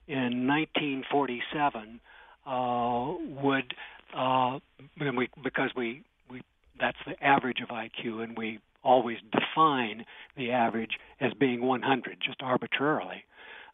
in 0.08 0.48
1947 0.48 2.00
uh, 2.46 3.14
would 3.44 3.74
uh, 4.16 4.60
we, 5.00 5.30
because 5.44 5.70
we, 5.76 6.04
we 6.32 6.42
that's 6.80 6.98
the 7.06 7.22
average 7.24 7.60
of 7.62 7.70
IQ, 7.70 8.24
and 8.24 8.38
we 8.38 8.60
always 8.84 9.18
define 9.32 10.06
the 10.38 10.52
average 10.52 10.98
as 11.20 11.34
being 11.34 11.62
100, 11.62 12.18
just 12.26 12.42
arbitrarily. 12.42 13.24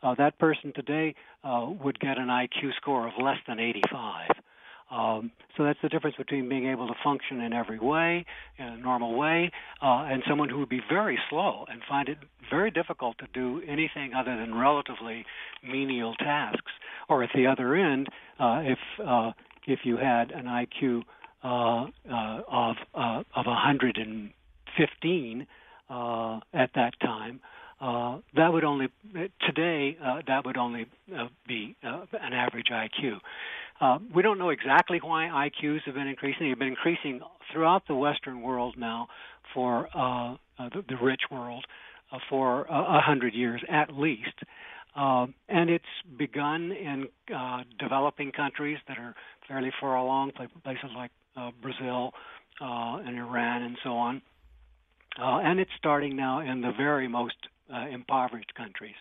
Uh, 0.03 0.15
that 0.15 0.37
person 0.39 0.73
today 0.75 1.15
uh, 1.43 1.67
would 1.83 1.99
get 1.99 2.17
an 2.17 2.27
IQ 2.27 2.75
score 2.77 3.07
of 3.07 3.13
less 3.21 3.37
than 3.47 3.59
85. 3.59 4.29
Um, 4.91 5.31
so 5.57 5.63
that's 5.63 5.79
the 5.81 5.89
difference 5.89 6.15
between 6.15 6.47
being 6.47 6.67
able 6.67 6.87
to 6.87 6.93
function 7.03 7.41
in 7.41 7.53
every 7.53 7.79
way, 7.79 8.25
in 8.57 8.65
a 8.65 8.77
normal 8.77 9.17
way, 9.17 9.51
uh, 9.81 10.05
and 10.09 10.21
someone 10.27 10.49
who 10.49 10.59
would 10.59 10.69
be 10.69 10.81
very 10.89 11.17
slow 11.29 11.65
and 11.69 11.81
find 11.89 12.07
it 12.07 12.19
very 12.49 12.69
difficult 12.69 13.17
to 13.17 13.27
do 13.33 13.61
anything 13.67 14.13
other 14.13 14.37
than 14.37 14.53
relatively 14.53 15.25
menial 15.67 16.13
tasks. 16.15 16.71
Or 17.09 17.23
at 17.23 17.29
the 17.35 17.47
other 17.47 17.75
end, 17.75 18.07
uh, 18.39 18.61
if 18.63 18.79
uh, 19.03 19.31
if 19.67 19.79
you 19.83 19.97
had 19.97 20.31
an 20.31 20.45
IQ 20.45 21.01
uh, 21.43 21.87
uh, 22.11 22.41
of 22.47 22.75
uh, 22.93 23.23
of 23.35 23.45
115 23.45 25.47
uh, 25.89 26.39
at 26.53 26.69
that 26.75 26.99
time, 26.99 27.39
uh, 27.81 28.19
that 28.35 28.53
would 28.53 28.63
only 28.63 28.87
today 29.41 29.97
uh, 30.03 30.21
that 30.27 30.45
would 30.45 30.57
only 30.57 30.85
uh, 31.15 31.27
be 31.47 31.75
uh, 31.83 32.05
an 32.21 32.33
average 32.33 32.67
IQ. 32.71 33.19
Uh, 33.81 33.99
we 34.13 34.23
don't 34.23 34.37
know 34.37 34.49
exactly 34.49 34.99
why 35.01 35.49
IQs 35.49 35.81
have 35.85 35.95
been 35.95 36.07
increasing. 36.07 36.47
They've 36.49 36.57
been 36.59 36.69
increasing 36.69 37.19
throughout 37.51 37.87
the 37.87 37.95
Western 37.95 38.41
world 38.41 38.75
now 38.77 39.07
for 39.53 39.89
uh, 39.93 40.35
uh, 40.57 40.69
the, 40.73 40.83
the 40.87 40.97
rich 41.01 41.21
world 41.29 41.65
uh, 42.11 42.19
for 42.29 42.65
a 42.69 43.01
hundred 43.01 43.33
years 43.33 43.61
at 43.69 43.93
least. 43.93 44.39
Uh, 44.95 45.27
and 45.49 45.69
it's 45.69 45.83
begun 46.17 46.71
in 46.71 47.07
uh, 47.35 47.63
developing 47.79 48.31
countries 48.31 48.77
that 48.87 48.97
are 48.97 49.13
fairly 49.47 49.71
far 49.81 49.97
along, 49.97 50.31
places 50.63 50.89
like 50.95 51.11
uh, 51.35 51.51
Brazil 51.61 52.11
uh, 52.61 52.97
and 53.05 53.17
Iran 53.17 53.63
and 53.63 53.77
so 53.83 53.97
on. 53.97 54.21
Uh, 55.19 55.39
and 55.39 55.59
it's 55.59 55.71
starting 55.77 56.15
now 56.15 56.39
in 56.39 56.61
the 56.61 56.71
very 56.77 57.07
most 57.07 57.35
uh, 57.73 57.87
impoverished 57.87 58.53
countries. 58.55 58.95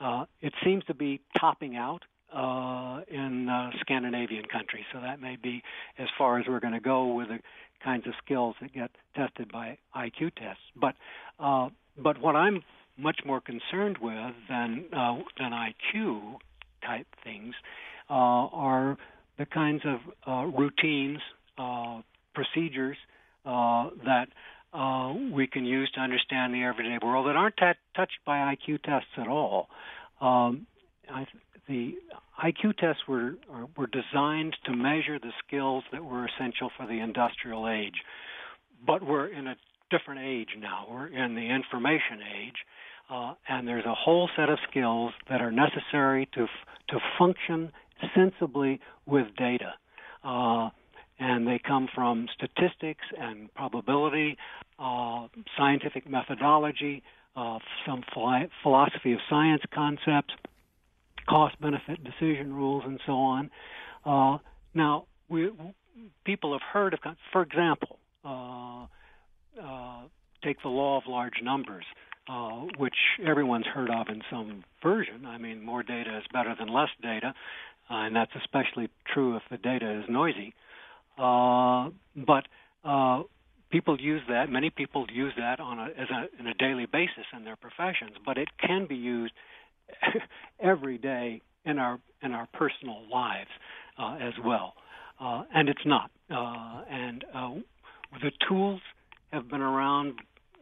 Uh, 0.00 0.24
it 0.40 0.52
seems 0.64 0.84
to 0.84 0.94
be 0.94 1.20
topping 1.38 1.76
out 1.76 2.02
uh, 2.34 3.00
in 3.08 3.48
uh, 3.48 3.70
Scandinavian 3.80 4.44
countries. 4.46 4.84
So 4.92 5.00
that 5.00 5.20
may 5.20 5.36
be 5.36 5.62
as 5.98 6.08
far 6.18 6.38
as 6.38 6.46
we're 6.48 6.60
going 6.60 6.74
to 6.74 6.80
go 6.80 7.14
with 7.14 7.28
the 7.28 7.38
kinds 7.82 8.06
of 8.06 8.14
skills 8.24 8.56
that 8.60 8.72
get 8.72 8.90
tested 9.14 9.52
by 9.52 9.78
IQ 9.96 10.34
tests. 10.34 10.62
But 10.74 10.94
uh, 11.38 11.68
but 12.02 12.20
what 12.20 12.34
I'm 12.34 12.62
much 12.98 13.20
more 13.24 13.40
concerned 13.40 13.98
with 14.00 14.34
than 14.48 14.84
uh, 14.92 15.18
than 15.38 15.52
IQ 15.52 16.36
type 16.84 17.06
things 17.22 17.54
uh, 18.10 18.12
are 18.12 18.96
the 19.38 19.46
kinds 19.46 19.82
of 19.84 19.98
uh, 20.26 20.46
routines, 20.56 21.18
uh, 21.58 22.00
procedures 22.34 22.96
uh, 23.44 23.90
that 24.04 24.28
uh, 24.72 25.12
we 25.32 25.46
can 25.46 25.64
use 25.64 25.90
to 25.94 26.00
understand 26.00 26.52
the 26.52 26.62
everyday 26.62 26.98
world 27.04 27.26
that 27.26 27.36
aren't 27.36 27.56
t- 27.56 27.64
touched 27.96 28.18
by 28.26 28.54
IQ 28.54 28.82
tests 28.82 29.08
at 29.16 29.28
all. 29.28 29.68
Um, 30.20 30.66
I, 31.08 31.26
the 31.68 31.94
IQ 32.44 32.76
tests 32.76 33.02
were 33.08 33.36
were 33.76 33.86
designed 33.86 34.54
to 34.66 34.76
measure 34.76 35.18
the 35.18 35.32
skills 35.46 35.82
that 35.92 36.04
were 36.04 36.26
essential 36.26 36.70
for 36.76 36.86
the 36.86 37.00
industrial 37.00 37.68
age, 37.68 37.94
but 38.86 39.02
we're 39.02 39.28
in 39.28 39.46
a 39.46 39.56
different 39.90 40.20
age 40.22 40.50
now. 40.58 40.86
We're 40.90 41.06
in 41.06 41.34
the 41.34 41.40
information 41.40 42.20
age, 42.38 42.56
uh, 43.08 43.34
and 43.48 43.66
there's 43.66 43.86
a 43.86 43.94
whole 43.94 44.28
set 44.36 44.50
of 44.50 44.58
skills 44.70 45.12
that 45.30 45.40
are 45.40 45.50
necessary 45.50 46.28
to 46.34 46.42
f- 46.42 46.66
to 46.90 46.98
function 47.18 47.72
sensibly 48.14 48.78
with 49.06 49.26
data. 49.36 49.72
Uh, 50.22 50.68
and 51.18 51.46
they 51.46 51.58
come 51.66 51.88
from 51.94 52.28
statistics 52.34 53.04
and 53.18 53.54
probability, 53.54 54.36
uh, 54.78 55.28
scientific 55.56 56.08
methodology, 56.08 57.02
uh, 57.36 57.58
some 57.86 58.02
philosophy 58.62 59.12
of 59.12 59.20
science 59.30 59.62
concepts, 59.72 60.34
cost 61.28 61.60
benefit 61.60 62.02
decision 62.04 62.52
rules, 62.54 62.84
and 62.86 63.00
so 63.06 63.12
on. 63.12 63.50
Uh, 64.04 64.38
now, 64.74 65.06
we, 65.28 65.50
people 66.24 66.52
have 66.52 66.62
heard 66.62 66.94
of, 66.94 67.00
for 67.32 67.42
example, 67.42 67.98
uh, 68.24 68.86
uh, 69.62 70.02
take 70.42 70.60
the 70.62 70.68
law 70.68 70.98
of 70.98 71.04
large 71.06 71.42
numbers. 71.42 71.84
Uh, 72.26 72.64
which 72.78 72.94
everyone's 73.22 73.66
heard 73.66 73.90
of 73.90 74.08
in 74.08 74.22
some 74.30 74.64
version. 74.82 75.26
I 75.26 75.36
mean, 75.36 75.62
more 75.62 75.82
data 75.82 76.16
is 76.16 76.24
better 76.32 76.54
than 76.58 76.68
less 76.68 76.88
data, 77.02 77.34
uh, 77.90 77.94
and 77.94 78.16
that's 78.16 78.30
especially 78.34 78.88
true 79.12 79.36
if 79.36 79.42
the 79.50 79.58
data 79.58 80.00
is 80.00 80.06
noisy. 80.08 80.54
Uh, 81.18 81.90
but 82.16 82.46
people 83.70 84.00
use 84.00 84.22
that. 84.30 84.48
Many 84.48 84.70
people 84.70 85.04
use 85.12 85.34
that 85.36 85.60
on 85.60 85.78
a, 85.78 85.88
as 85.98 86.08
a, 86.08 86.40
in 86.40 86.46
a 86.46 86.54
daily 86.54 86.86
basis 86.86 87.26
in 87.36 87.44
their 87.44 87.56
professions. 87.56 88.12
But 88.24 88.38
it 88.38 88.48
can 88.58 88.86
be 88.86 88.96
used 88.96 89.34
every 90.60 90.98
day 90.98 91.40
in 91.64 91.78
our 91.78 91.98
in 92.22 92.32
our 92.32 92.48
personal 92.52 93.02
lives 93.10 93.50
uh, 93.98 94.16
as 94.20 94.34
well. 94.44 94.74
Uh, 95.20 95.44
and 95.54 95.68
it's 95.68 95.84
not. 95.84 96.10
Uh, 96.30 96.82
and 96.90 97.24
uh, 97.34 97.54
the 98.22 98.32
tools 98.48 98.80
have 99.32 99.48
been 99.48 99.60
around 99.60 100.14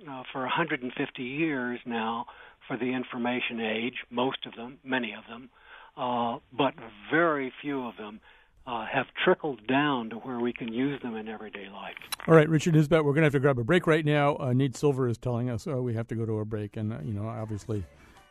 uh, 0.09 0.23
for 0.33 0.43
150 0.43 1.23
years 1.23 1.81
now 1.87 2.27
for 2.67 2.77
the 2.77 2.93
information 2.93 3.61
age. 3.61 3.95
Most 4.11 4.47
of 4.47 4.55
them, 4.55 4.79
many 4.85 5.15
of 5.15 5.25
them, 5.29 5.51
uh, 5.97 6.39
but 6.57 6.75
very 7.11 7.53
few 7.61 7.87
of 7.87 7.97
them 7.97 8.21
uh, 8.67 8.87
have 8.87 9.07
trickled 9.25 9.67
down 9.67 10.11
to 10.11 10.17
where 10.17 10.39
we 10.39 10.53
can 10.53 10.73
use 10.73 11.01
them 11.03 11.17
in 11.17 11.29
everyday 11.29 11.69
life. 11.69 11.97
All 12.29 12.35
right, 12.35 12.49
Richard 12.49 12.75
Nisbett, 12.75 13.05
we're 13.05 13.13
going 13.13 13.23
to 13.23 13.25
have 13.25 13.33
to 13.33 13.41
grab 13.41 13.59
a 13.59 13.65
break 13.65 13.87
right 13.87 14.05
now. 14.05 14.37
Uh, 14.37 14.53
Nate 14.53 14.77
Silver 14.77 15.09
is 15.09 15.19
telling 15.19 15.51
us 15.51 15.67
oh, 15.67 15.83
we 15.83 15.95
have 15.95 16.07
to 16.09 16.15
go 16.15 16.25
to 16.25 16.39
a 16.39 16.45
break, 16.45 16.77
and 16.77 16.93
uh, 16.93 16.99
you 17.05 17.13
know, 17.13 17.27
obviously, 17.27 17.85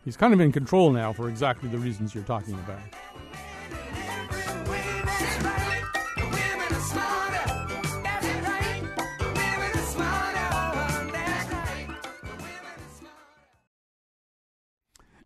he's 0.05 0.17
kind 0.17 0.33
of 0.33 0.39
in 0.39 0.51
control 0.51 0.91
now 0.91 1.13
for 1.13 1.29
exactly 1.29 1.69
the 1.69 1.77
reasons 1.77 2.13
you're 2.13 2.23
talking 2.23 2.55
about. 2.55 2.79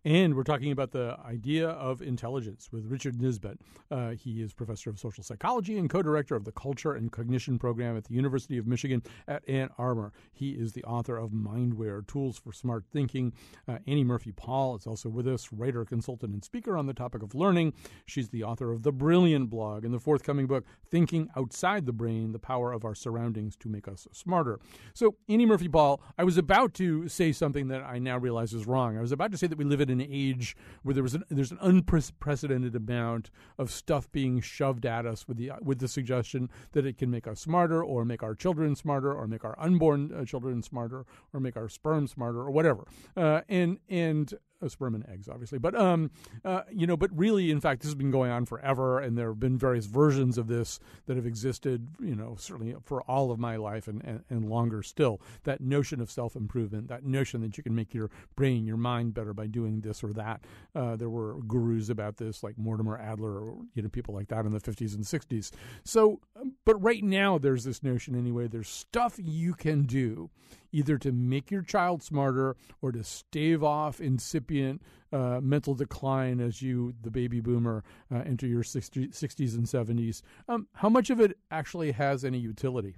And 0.06 0.36
we're 0.36 0.44
talking 0.44 0.72
about 0.72 0.92
the 0.92 1.18
idea 1.26 1.68
of 1.68 2.00
intelligence 2.00 2.70
with 2.72 2.86
Richard 2.86 3.18
Nisbett. 3.18 3.58
Uh, 3.90 4.12
he 4.12 4.44
is 4.44 4.54
professor 4.54 4.92
of 4.92 5.00
social 5.00 5.24
psychology 5.24 5.80
and 5.80 5.90
co 5.90 6.04
director 6.04 6.36
of 6.36 6.46
the 6.46 6.52
Culture 6.52 6.94
and 6.94 7.12
Cognition 7.12 7.58
program 7.58 7.98
at 7.98 8.04
the 8.04 8.14
University 8.14 8.60
of 8.60 8.68
Michigan 8.68 9.02
at 9.28 9.42
Ann 9.50 9.70
Arbor. 9.80 10.14
He 10.32 10.52
is 10.52 10.74
the 10.74 10.84
author 10.84 11.18
of 11.18 11.32
Mindware 11.32 12.06
Tools 12.06 12.38
for 12.38 12.54
Smart 12.54 12.86
Thinking. 12.94 13.34
Uh, 13.68 13.80
Annie 13.88 14.04
Murphy 14.04 14.32
Paul 14.32 14.76
is 14.76 14.86
also 14.86 15.10
with 15.10 15.28
us, 15.28 15.52
writer, 15.52 15.84
consultant, 15.84 16.36
and 16.36 16.46
speaker 16.46 16.78
on 16.78 16.86
the 16.86 16.94
topic 16.94 17.24
of 17.24 17.34
learning. 17.34 17.74
She's 18.06 18.30
the 18.30 18.44
author 18.44 18.72
of 18.72 18.84
the 18.84 18.92
brilliant 18.92 19.50
blog 19.50 19.84
and 19.84 19.92
the 19.92 20.00
forthcoming 20.00 20.46
book, 20.46 20.66
Thinking 20.88 21.30
Outside 21.36 21.88
the 21.88 21.94
Brain 21.94 22.32
The 22.32 22.38
Power 22.38 22.72
of 22.72 22.86
Our 22.86 22.94
Surroundings 22.94 23.56
to 23.56 23.70
Make 23.70 23.88
Us 23.88 24.08
Smarter. 24.12 24.60
So, 24.94 25.16
Annie 25.28 25.48
Murphy 25.48 25.68
Paul, 25.68 26.00
I 26.16 26.26
was 26.26 26.38
about 26.38 26.76
to 26.76 27.08
say 27.08 27.32
something 27.32 27.70
that 27.70 27.82
I 27.82 27.98
now 27.98 28.20
realize 28.20 28.54
is 28.54 28.68
wrong. 28.68 29.00
I 29.00 29.02
was 29.02 29.12
about 29.12 29.32
to 29.32 29.38
say 29.40 29.48
that 29.48 29.58
we 29.58 29.66
live 29.66 29.82
in 29.82 29.95
an 30.02 30.08
age 30.10 30.56
where 30.84 30.94
there 30.94 31.04
was 31.04 31.14
an, 31.14 31.24
there's 31.30 31.52
an 31.52 31.58
unprecedented 31.62 32.76
amount 32.76 33.32
of 33.58 33.72
stuff 33.72 34.12
being 34.12 34.42
shoved 34.42 34.86
at 34.86 35.06
us 35.06 35.28
with 35.28 35.38
the 35.38 35.52
with 35.62 35.80
the 35.80 35.88
suggestion 35.88 36.50
that 36.74 36.86
it 36.86 36.98
can 36.98 37.10
make 37.10 37.28
us 37.28 37.40
smarter 37.40 37.84
or 37.84 38.06
make 38.06 38.24
our 38.24 38.36
children 38.36 38.76
smarter 38.76 39.14
or 39.14 39.28
make 39.28 39.44
our 39.46 39.56
unborn 39.60 40.12
uh, 40.14 40.26
children 40.26 40.62
smarter 40.62 41.06
or 41.34 41.40
make 41.40 41.58
our 41.58 41.70
sperm 41.70 42.08
smarter 42.08 42.40
or 42.40 42.52
whatever. 42.52 42.86
Uh, 43.16 43.42
and 43.50 43.80
and 43.90 44.34
uh, 44.66 44.70
sperm 44.70 44.96
and 44.96 45.08
eggs, 45.10 45.30
obviously. 45.30 45.60
But 45.60 45.76
um, 45.76 46.12
uh, 46.44 46.62
you 46.72 46.88
know, 46.88 46.98
but 46.98 47.12
really, 47.18 47.52
in 47.52 47.62
fact, 47.62 47.82
this 47.82 47.88
has 47.88 47.96
been 47.96 48.12
going 48.12 48.32
on 48.32 48.46
forever, 48.46 49.00
and 49.00 49.18
there 49.18 49.30
have 49.30 49.40
been 49.40 49.58
various 49.58 49.86
versions 49.86 50.38
of 50.38 50.48
this 50.48 50.80
that 51.06 51.16
have 51.16 51.26
existed. 51.26 51.88
You 52.00 52.16
know, 52.16 52.36
certainly 52.38 52.76
for 52.84 53.02
all 53.04 53.32
of 53.32 53.40
my 53.40 53.56
life 53.56 53.88
and 53.88 54.04
and, 54.04 54.24
and 54.30 54.50
longer 54.50 54.84
still. 54.84 55.22
That 55.44 55.62
notion 55.62 56.02
of 56.02 56.12
self 56.12 56.36
improvement, 56.36 56.88
that 56.90 57.04
notion 57.04 57.42
that 57.42 57.58
you 57.58 57.64
can 57.64 57.76
make 57.76 57.94
your 57.94 58.10
brain, 58.36 58.66
your 58.66 58.78
mind 58.78 59.14
better 59.14 59.34
by 59.34 59.48
doing 59.48 59.82
this 59.82 60.04
or 60.04 60.14
that. 60.14 60.42
Uh, 60.74 60.96
there 60.96 61.10
were 61.10 61.42
gurus 61.48 61.90
about 61.90 62.18
this, 62.18 62.44
like 62.44 62.58
Mortimer 62.58 62.98
Adler, 62.98 63.40
or 63.40 63.58
you 63.74 63.82
know, 63.82 63.90
people 63.90 64.14
like 64.14 64.28
that 64.30 64.46
in 64.46 64.54
the 64.54 64.60
fifties 64.60 64.96
and 64.96 65.06
sixties. 65.06 65.52
So, 65.84 66.20
but 66.66 66.82
right 66.82 67.04
now, 67.04 67.38
there's 67.38 67.64
this 67.64 67.84
notion 67.84 68.16
anyway. 68.16 68.48
There's 68.48 68.70
stuff 68.70 69.16
you 69.18 69.54
can 69.54 69.84
do 69.84 70.30
either 70.76 70.98
to 70.98 71.12
make 71.14 71.50
your 71.50 71.62
child 71.62 72.04
smarter 72.04 72.58
or 72.82 72.92
to 72.92 73.02
stave 73.04 73.64
off 73.64 74.02
incipient 74.02 74.82
uh, 75.14 75.40
mental 75.42 75.74
decline 75.74 76.42
as 76.42 76.62
you, 76.62 76.94
the 77.02 77.10
baby 77.10 77.40
boomer, 77.40 77.82
uh, 78.14 78.18
enter 78.26 78.46
your 78.46 78.62
60, 78.62 79.08
60s 79.08 79.56
and 79.56 79.66
70s. 79.66 80.22
Um, 80.50 80.68
how 80.74 80.90
much 80.90 81.10
of 81.10 81.22
it 81.22 81.38
actually 81.50 81.94
has 81.94 82.26
any 82.26 82.40
utility? 82.40 82.98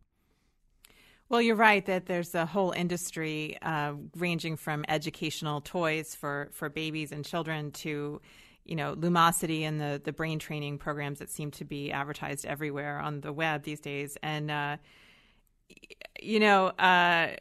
Well, 1.30 1.42
you're 1.42 1.56
right 1.56 1.86
that 1.86 2.08
there's 2.08 2.34
a 2.34 2.48
whole 2.48 2.72
industry 2.72 3.58
uh, 3.62 3.94
ranging 4.16 4.58
from 4.58 4.84
educational 4.88 5.62
toys 5.62 6.16
for, 6.16 6.50
for 6.54 6.70
babies 6.70 7.12
and 7.12 7.24
children 7.24 7.72
to, 7.72 8.22
you 8.66 8.76
know, 8.76 8.96
Lumosity 8.96 9.62
and 9.62 9.80
the, 9.80 10.02
the 10.04 10.14
brain 10.14 10.40
training 10.40 10.80
programs 10.80 11.20
that 11.20 11.30
seem 11.30 11.52
to 11.52 11.66
be 11.66 11.92
advertised 11.92 12.46
everywhere 12.46 13.00
on 13.00 13.22
the 13.22 13.34
web 13.34 13.64
these 13.64 13.82
days. 13.82 14.18
And, 14.24 14.50
uh, 14.50 14.78
you 16.22 16.40
know, 16.40 16.68
uh, 16.68 17.36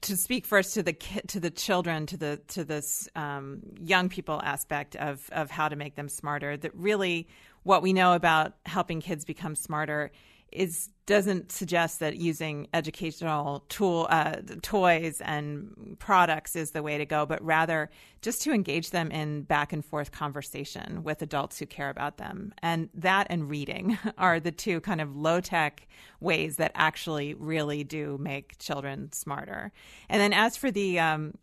to 0.00 0.16
speak 0.16 0.46
first 0.46 0.74
to 0.74 0.82
the 0.82 0.92
to 1.26 1.40
the 1.40 1.50
children 1.50 2.06
to 2.06 2.16
the 2.16 2.40
to 2.48 2.64
this 2.64 3.08
um, 3.16 3.60
young 3.80 4.08
people 4.08 4.40
aspect 4.44 4.94
of 4.96 5.28
of 5.32 5.50
how 5.50 5.68
to 5.68 5.76
make 5.76 5.96
them 5.96 6.08
smarter 6.08 6.56
that 6.56 6.74
really 6.74 7.26
what 7.64 7.82
we 7.82 7.92
know 7.92 8.14
about 8.14 8.54
helping 8.64 9.00
kids 9.00 9.24
become 9.24 9.56
smarter 9.56 10.12
is 10.52 10.90
doesn't 11.08 11.50
suggest 11.50 12.00
that 12.00 12.16
using 12.16 12.68
educational 12.74 13.64
tool 13.70 14.06
uh, 14.10 14.36
toys 14.60 15.22
and 15.22 15.96
products 15.98 16.54
is 16.54 16.72
the 16.72 16.82
way 16.82 16.98
to 16.98 17.06
go, 17.06 17.24
but 17.24 17.42
rather 17.42 17.88
just 18.20 18.42
to 18.42 18.52
engage 18.52 18.90
them 18.90 19.10
in 19.10 19.40
back 19.40 19.72
and 19.72 19.82
forth 19.82 20.12
conversation 20.12 21.02
with 21.02 21.22
adults 21.22 21.58
who 21.58 21.64
care 21.64 21.88
about 21.88 22.18
them. 22.18 22.52
And 22.60 22.90
that 22.92 23.26
and 23.30 23.48
reading 23.48 23.98
are 24.18 24.38
the 24.38 24.52
two 24.52 24.82
kind 24.82 25.00
of 25.00 25.16
low 25.16 25.40
tech 25.40 25.88
ways 26.20 26.56
that 26.56 26.72
actually 26.74 27.32
really 27.32 27.84
do 27.84 28.18
make 28.20 28.58
children 28.58 29.10
smarter. 29.10 29.72
And 30.10 30.20
then 30.20 30.34
as 30.34 30.58
for 30.58 30.70
the 30.70 31.00
um, 31.00 31.38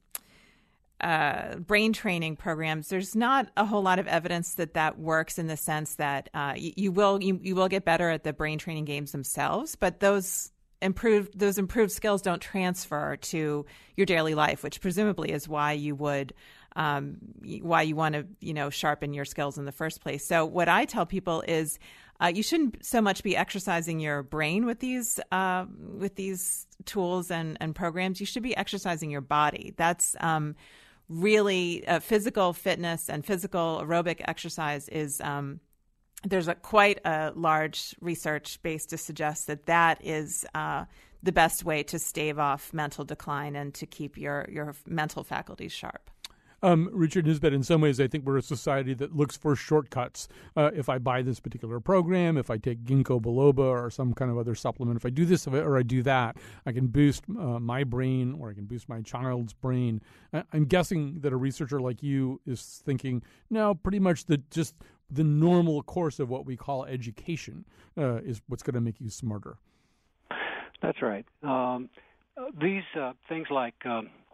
uh, 1.02 1.56
brain 1.56 1.94
training 1.94 2.36
programs, 2.36 2.88
there's 2.90 3.16
not 3.16 3.50
a 3.58 3.66
whole 3.66 3.82
lot 3.82 4.00
of 4.00 4.08
evidence 4.08 4.56
that 4.56 4.76
that 4.76 4.98
works 4.98 5.38
in 5.38 5.48
the 5.48 5.58
sense 5.58 5.96
that 5.96 6.30
uh, 6.34 6.54
you, 6.56 6.72
you, 6.76 6.92
will 6.92 7.22
you, 7.22 7.40
you 7.42 7.56
will 7.56 7.68
get 7.68 7.84
better 7.84 8.10
at 8.10 8.24
the 8.24 8.34
brain 8.34 8.58
training 8.58 8.86
games 8.86 9.12
themselves, 9.12 9.76
but 9.76 10.00
those 10.00 10.52
improved 10.82 11.38
those 11.38 11.58
improved 11.58 11.92
skills 11.92 12.22
don't 12.22 12.42
transfer 12.42 13.18
to 13.18 13.66
your 13.96 14.06
daily 14.06 14.36
life, 14.36 14.64
which 14.64 14.82
presumably 14.82 15.32
is 15.32 15.48
why 15.48 15.74
you 15.74 15.96
would 15.96 16.34
um, 16.76 17.18
why 17.62 17.82
you 17.82 17.96
want 17.96 18.14
to 18.14 18.26
you 18.40 18.54
know 18.54 18.70
sharpen 18.70 19.14
your 19.14 19.26
skills 19.26 19.58
in 19.58 19.66
the 19.66 19.72
first 19.72 20.02
place. 20.02 20.26
So 20.26 20.46
what 20.46 20.70
I 20.70 20.86
tell 20.86 21.06
people 21.06 21.44
is. 21.48 21.78
Uh, 22.18 22.28
you 22.28 22.42
shouldn't 22.42 22.86
so 22.86 23.02
much 23.02 23.24
be 23.24 23.36
exercising 23.36 24.00
your 24.00 24.24
brain 24.24 24.66
with 24.66 24.80
these 24.80 25.20
uh, 25.34 25.66
with 25.98 26.16
these 26.16 26.66
tools 26.86 27.30
and, 27.30 27.58
and 27.60 27.76
programs. 27.76 28.22
You 28.22 28.26
should 28.26 28.42
be 28.42 28.56
exercising 28.56 29.12
your 29.12 29.20
body. 29.20 29.74
That's 29.76 30.16
um, 30.22 30.56
really 31.10 31.88
uh, 31.88 32.00
physical 32.00 32.54
fitness 32.54 33.10
and 33.10 33.26
physical 33.26 33.82
aerobic 33.84 34.22
exercise 34.28 34.90
is 34.90 35.22
um, 35.22 35.60
there's 36.24 36.48
a 36.48 36.56
quite 36.56 37.00
a 37.06 37.32
large 37.36 37.96
research 38.02 38.62
base 38.64 38.86
to 38.88 38.98
suggest 38.98 39.48
that 39.48 39.66
that 39.68 40.04
is 40.04 40.46
uh, 40.56 40.86
the 41.22 41.32
best 41.32 41.64
way 41.64 41.84
to 41.84 42.00
stave 42.00 42.40
off 42.40 42.74
mental 42.74 43.04
decline 43.04 43.56
and 43.56 43.74
to 43.74 43.86
keep 43.86 44.18
your 44.18 44.48
your 44.50 44.76
mental 44.86 45.24
faculties 45.24 45.72
sharp. 45.72 46.10
Um, 46.66 46.90
Richard 46.92 47.28
Nisbett, 47.28 47.54
in 47.54 47.62
some 47.62 47.80
ways, 47.80 48.00
I 48.02 48.08
think 48.08 48.26
we're 48.26 48.38
a 48.38 48.42
society 48.42 48.96
that 48.96 49.16
looks 49.16 49.38
for 49.38 49.56
shortcuts. 49.56 50.28
Uh, 50.58 50.72
if 50.74 50.90
I 50.90 50.98
buy 50.98 51.22
this 51.22 51.40
particular 51.40 51.80
program, 51.80 52.40
if 52.40 52.50
I 52.50 52.58
take 52.58 52.84
ginkgo 52.84 53.22
biloba 53.22 53.60
or 53.60 53.92
some 53.92 54.14
kind 54.16 54.32
of 54.32 54.40
other 54.40 54.56
supplement, 54.56 54.98
if 54.98 55.06
I 55.06 55.12
do 55.12 55.26
this 55.26 55.46
or 55.48 55.78
I 55.78 55.84
do 55.84 56.02
that, 56.02 56.38
I 56.66 56.72
can 56.72 56.88
boost 56.88 57.26
uh, 57.30 57.60
my 57.60 57.84
brain 57.84 58.36
or 58.40 58.50
I 58.50 58.56
can 58.56 58.66
boost 58.66 58.90
my 58.90 59.02
child's 59.02 59.54
brain. 59.54 60.02
I'm 60.34 60.66
guessing 60.66 61.20
that 61.20 61.32
a 61.32 61.38
researcher 61.38 61.80
like 61.80 62.02
you 62.02 62.42
is 62.48 62.82
thinking, 62.84 63.22
no, 63.52 63.76
pretty 63.76 64.00
much 64.00 64.26
the 64.26 64.42
just 64.50 64.74
the 65.12 65.24
normal 65.24 65.84
course 65.84 66.20
of 66.20 66.30
what 66.30 66.48
we 66.48 66.58
call 66.58 66.84
education 66.86 67.64
uh, 67.96 68.16
is 68.24 68.42
what's 68.48 68.64
going 68.64 68.74
to 68.74 68.82
make 68.82 69.00
you 69.00 69.12
smarter. 69.12 69.58
That's 70.82 71.04
right. 71.04 71.28
Um, 71.44 71.90
these 72.60 72.84
uh, 73.00 73.14
things 73.30 73.48
like 73.52 73.76
um, 73.86 74.10
uh, 74.10 74.25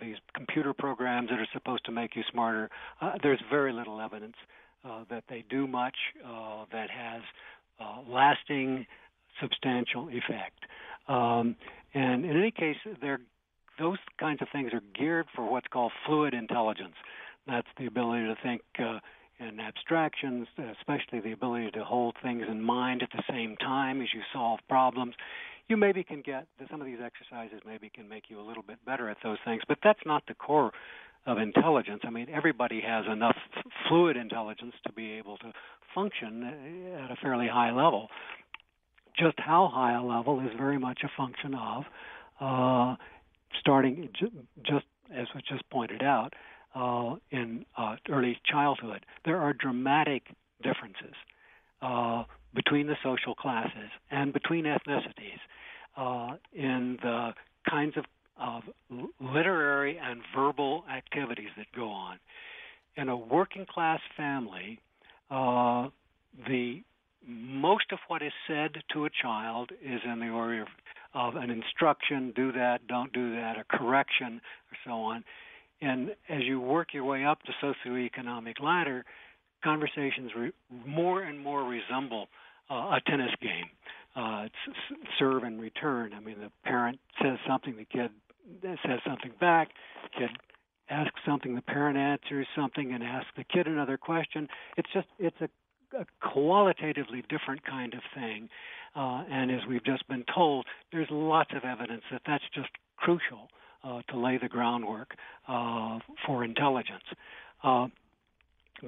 these 0.00 0.16
computer 0.34 0.72
programs 0.72 1.28
that 1.30 1.38
are 1.38 1.48
supposed 1.52 1.84
to 1.86 1.92
make 1.92 2.16
you 2.16 2.22
smarter, 2.30 2.70
uh, 3.00 3.12
there's 3.22 3.40
very 3.50 3.72
little 3.72 4.00
evidence 4.00 4.36
uh, 4.84 5.04
that 5.10 5.24
they 5.28 5.44
do 5.48 5.66
much 5.66 5.96
uh, 6.26 6.64
that 6.72 6.90
has 6.90 7.22
uh, 7.80 8.00
lasting, 8.08 8.86
substantial 9.40 10.08
effect. 10.08 10.64
Um, 11.08 11.56
and 11.92 12.24
in 12.24 12.36
any 12.36 12.50
case, 12.50 12.76
those 13.78 13.98
kinds 14.18 14.42
of 14.42 14.48
things 14.52 14.72
are 14.72 14.82
geared 14.94 15.26
for 15.34 15.48
what's 15.50 15.66
called 15.68 15.92
fluid 16.06 16.34
intelligence. 16.34 16.94
That's 17.46 17.68
the 17.78 17.86
ability 17.86 18.26
to 18.26 18.36
think 18.42 18.62
uh, 18.78 19.00
in 19.38 19.60
abstractions, 19.60 20.46
especially 20.78 21.20
the 21.20 21.32
ability 21.32 21.72
to 21.72 21.84
hold 21.84 22.16
things 22.22 22.44
in 22.48 22.62
mind 22.62 23.02
at 23.02 23.10
the 23.12 23.22
same 23.28 23.56
time 23.56 24.00
as 24.00 24.08
you 24.14 24.20
solve 24.32 24.60
problems 24.68 25.14
you 25.68 25.76
maybe 25.76 26.04
can 26.04 26.20
get 26.20 26.46
some 26.70 26.80
of 26.80 26.86
these 26.86 26.98
exercises 27.04 27.60
maybe 27.66 27.90
can 27.94 28.08
make 28.08 28.24
you 28.28 28.40
a 28.40 28.46
little 28.46 28.62
bit 28.62 28.84
better 28.84 29.08
at 29.08 29.16
those 29.22 29.38
things, 29.44 29.62
but 29.66 29.78
that's 29.82 30.00
not 30.04 30.22
the 30.28 30.34
core 30.34 30.72
of 31.26 31.38
intelligence. 31.38 32.02
I 32.04 32.10
mean, 32.10 32.26
everybody 32.32 32.82
has 32.86 33.04
enough 33.10 33.36
fluid 33.88 34.16
intelligence 34.16 34.74
to 34.86 34.92
be 34.92 35.12
able 35.12 35.38
to 35.38 35.52
function 35.94 36.42
at 37.02 37.10
a 37.10 37.16
fairly 37.16 37.48
high 37.48 37.70
level. 37.70 38.08
Just 39.18 39.38
how 39.38 39.70
high 39.72 39.94
a 39.94 40.02
level 40.02 40.40
is 40.40 40.50
very 40.58 40.78
much 40.78 41.00
a 41.04 41.08
function 41.16 41.54
of 41.54 41.84
uh, 42.40 42.96
starting 43.58 44.10
just 44.66 44.84
as 45.14 45.26
was 45.34 45.44
just 45.48 45.68
pointed 45.70 46.02
out 46.02 46.34
uh, 46.74 47.14
in 47.30 47.64
uh, 47.78 47.96
early 48.10 48.38
childhood. 48.44 49.06
There 49.24 49.40
are 49.40 49.52
dramatic 49.52 50.24
differences 50.62 51.14
uh, 51.80 52.24
between 52.54 52.86
the 52.86 52.96
social 53.02 53.34
classes 53.34 53.90
and 54.10 54.32
between 54.32 54.64
ethnicities 54.64 55.40
uh, 55.96 56.36
in 56.52 56.98
the 57.02 57.32
kinds 57.68 57.96
of, 57.96 58.04
of 58.40 58.62
literary 59.20 59.98
and 59.98 60.20
verbal 60.34 60.84
activities 60.94 61.48
that 61.56 61.66
go 61.74 61.88
on. 61.88 62.18
In 62.96 63.08
a 63.08 63.16
working 63.16 63.66
class 63.66 64.00
family, 64.16 64.78
uh, 65.30 65.88
the 66.48 66.82
most 67.26 67.86
of 67.92 67.98
what 68.08 68.22
is 68.22 68.32
said 68.46 68.72
to 68.92 69.06
a 69.06 69.10
child 69.22 69.70
is 69.82 70.00
in 70.04 70.20
the 70.20 70.28
order 70.28 70.62
of, 70.62 70.68
of 71.14 71.36
an 71.36 71.50
instruction, 71.50 72.32
do 72.36 72.52
that, 72.52 72.86
don't 72.86 73.12
do 73.12 73.34
that, 73.34 73.56
a 73.58 73.64
correction, 73.76 74.40
or 74.70 74.76
so 74.84 74.92
on. 74.92 75.24
And 75.80 76.10
as 76.28 76.42
you 76.42 76.60
work 76.60 76.88
your 76.92 77.04
way 77.04 77.24
up 77.24 77.38
the 77.46 77.74
socioeconomic 77.86 78.60
ladder, 78.62 79.04
conversations 79.62 80.30
re- 80.36 80.52
more 80.86 81.22
and 81.22 81.40
more 81.40 81.64
resemble 81.64 82.28
uh, 82.70 82.96
a 82.96 83.00
tennis 83.06 83.32
game. 83.40 83.66
Uh, 84.16 84.46
it's 84.46 85.08
serve 85.18 85.42
and 85.42 85.60
return. 85.60 86.12
I 86.14 86.20
mean, 86.20 86.36
the 86.40 86.50
parent 86.64 87.00
says 87.20 87.38
something, 87.48 87.76
the 87.76 87.84
kid 87.84 88.10
says 88.62 89.00
something 89.06 89.32
back. 89.40 89.70
Kid 90.16 90.30
asks 90.88 91.20
something, 91.26 91.54
the 91.54 91.62
parent 91.62 91.96
answers 91.96 92.46
something, 92.54 92.92
and 92.92 93.02
asks 93.02 93.30
the 93.36 93.44
kid 93.44 93.66
another 93.66 93.96
question. 93.96 94.48
It's 94.76 94.88
just 94.92 95.08
it's 95.18 95.36
a, 95.40 95.48
a 95.98 96.04
qualitatively 96.20 97.24
different 97.28 97.64
kind 97.64 97.94
of 97.94 98.00
thing. 98.14 98.48
Uh, 98.94 99.24
and 99.28 99.50
as 99.50 99.60
we've 99.68 99.84
just 99.84 100.06
been 100.08 100.24
told, 100.32 100.66
there's 100.92 101.08
lots 101.10 101.50
of 101.56 101.64
evidence 101.64 102.02
that 102.12 102.22
that's 102.26 102.44
just 102.54 102.68
crucial 102.96 103.48
uh, 103.82 104.02
to 104.08 104.18
lay 104.18 104.38
the 104.38 104.48
groundwork 104.48 105.14
uh, 105.48 105.98
for 106.26 106.44
intelligence. 106.44 107.04
Uh, 107.62 107.88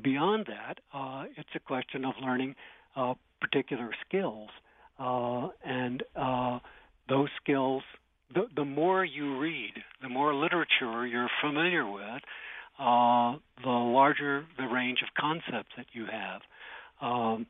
beyond 0.03 0.47
that, 0.47 0.79
uh, 0.95 1.24
it's 1.37 1.49
a 1.55 1.61
question 1.61 2.05
of 2.05 2.14
learning 2.22 2.55
uh, 2.95 3.14
particular 3.41 3.91
skills, 4.07 4.49
uh, 4.99 5.49
and 5.64 6.03
uh, 6.14 6.59
those 7.09 7.28
skills. 7.43 7.82
The, 8.34 8.47
the 8.57 8.64
more 8.64 9.05
you 9.05 9.39
read, 9.39 9.72
the 10.03 10.09
more 10.09 10.34
literature 10.34 11.07
you're 11.07 11.30
familiar 11.41 11.89
with, 11.89 12.22
uh, 12.78 13.37
the 13.62 13.68
larger 13.68 14.45
the 14.59 14.66
range 14.66 14.99
of 15.03 15.09
concepts 15.18 15.70
that 15.76 15.87
you 15.93 16.07
have. 16.11 16.41
Um, 17.01 17.47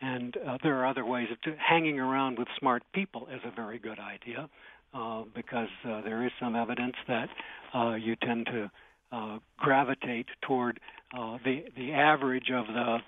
and 0.00 0.36
uh, 0.36 0.58
there 0.62 0.76
are 0.78 0.86
other 0.86 1.04
ways 1.04 1.28
of 1.30 1.54
hanging 1.58 1.98
around 1.98 2.38
with 2.38 2.48
smart 2.58 2.82
people 2.94 3.26
is 3.32 3.40
a 3.44 3.54
very 3.54 3.78
good 3.78 3.98
idea 3.98 4.48
uh, 4.94 5.24
because 5.34 5.68
uh, 5.84 6.00
there 6.02 6.24
is 6.24 6.32
some 6.40 6.56
evidence 6.56 6.96
that 7.06 7.28
uh, 7.74 7.94
you 7.94 8.16
tend 8.16 8.46
to 8.46 8.70
uh, 9.12 9.38
gravitate 9.58 10.26
toward 10.42 10.80
uh, 11.16 11.38
the 11.44 11.64
the 11.76 11.92
average 11.92 12.50
of 12.52 12.66
the 12.66 12.98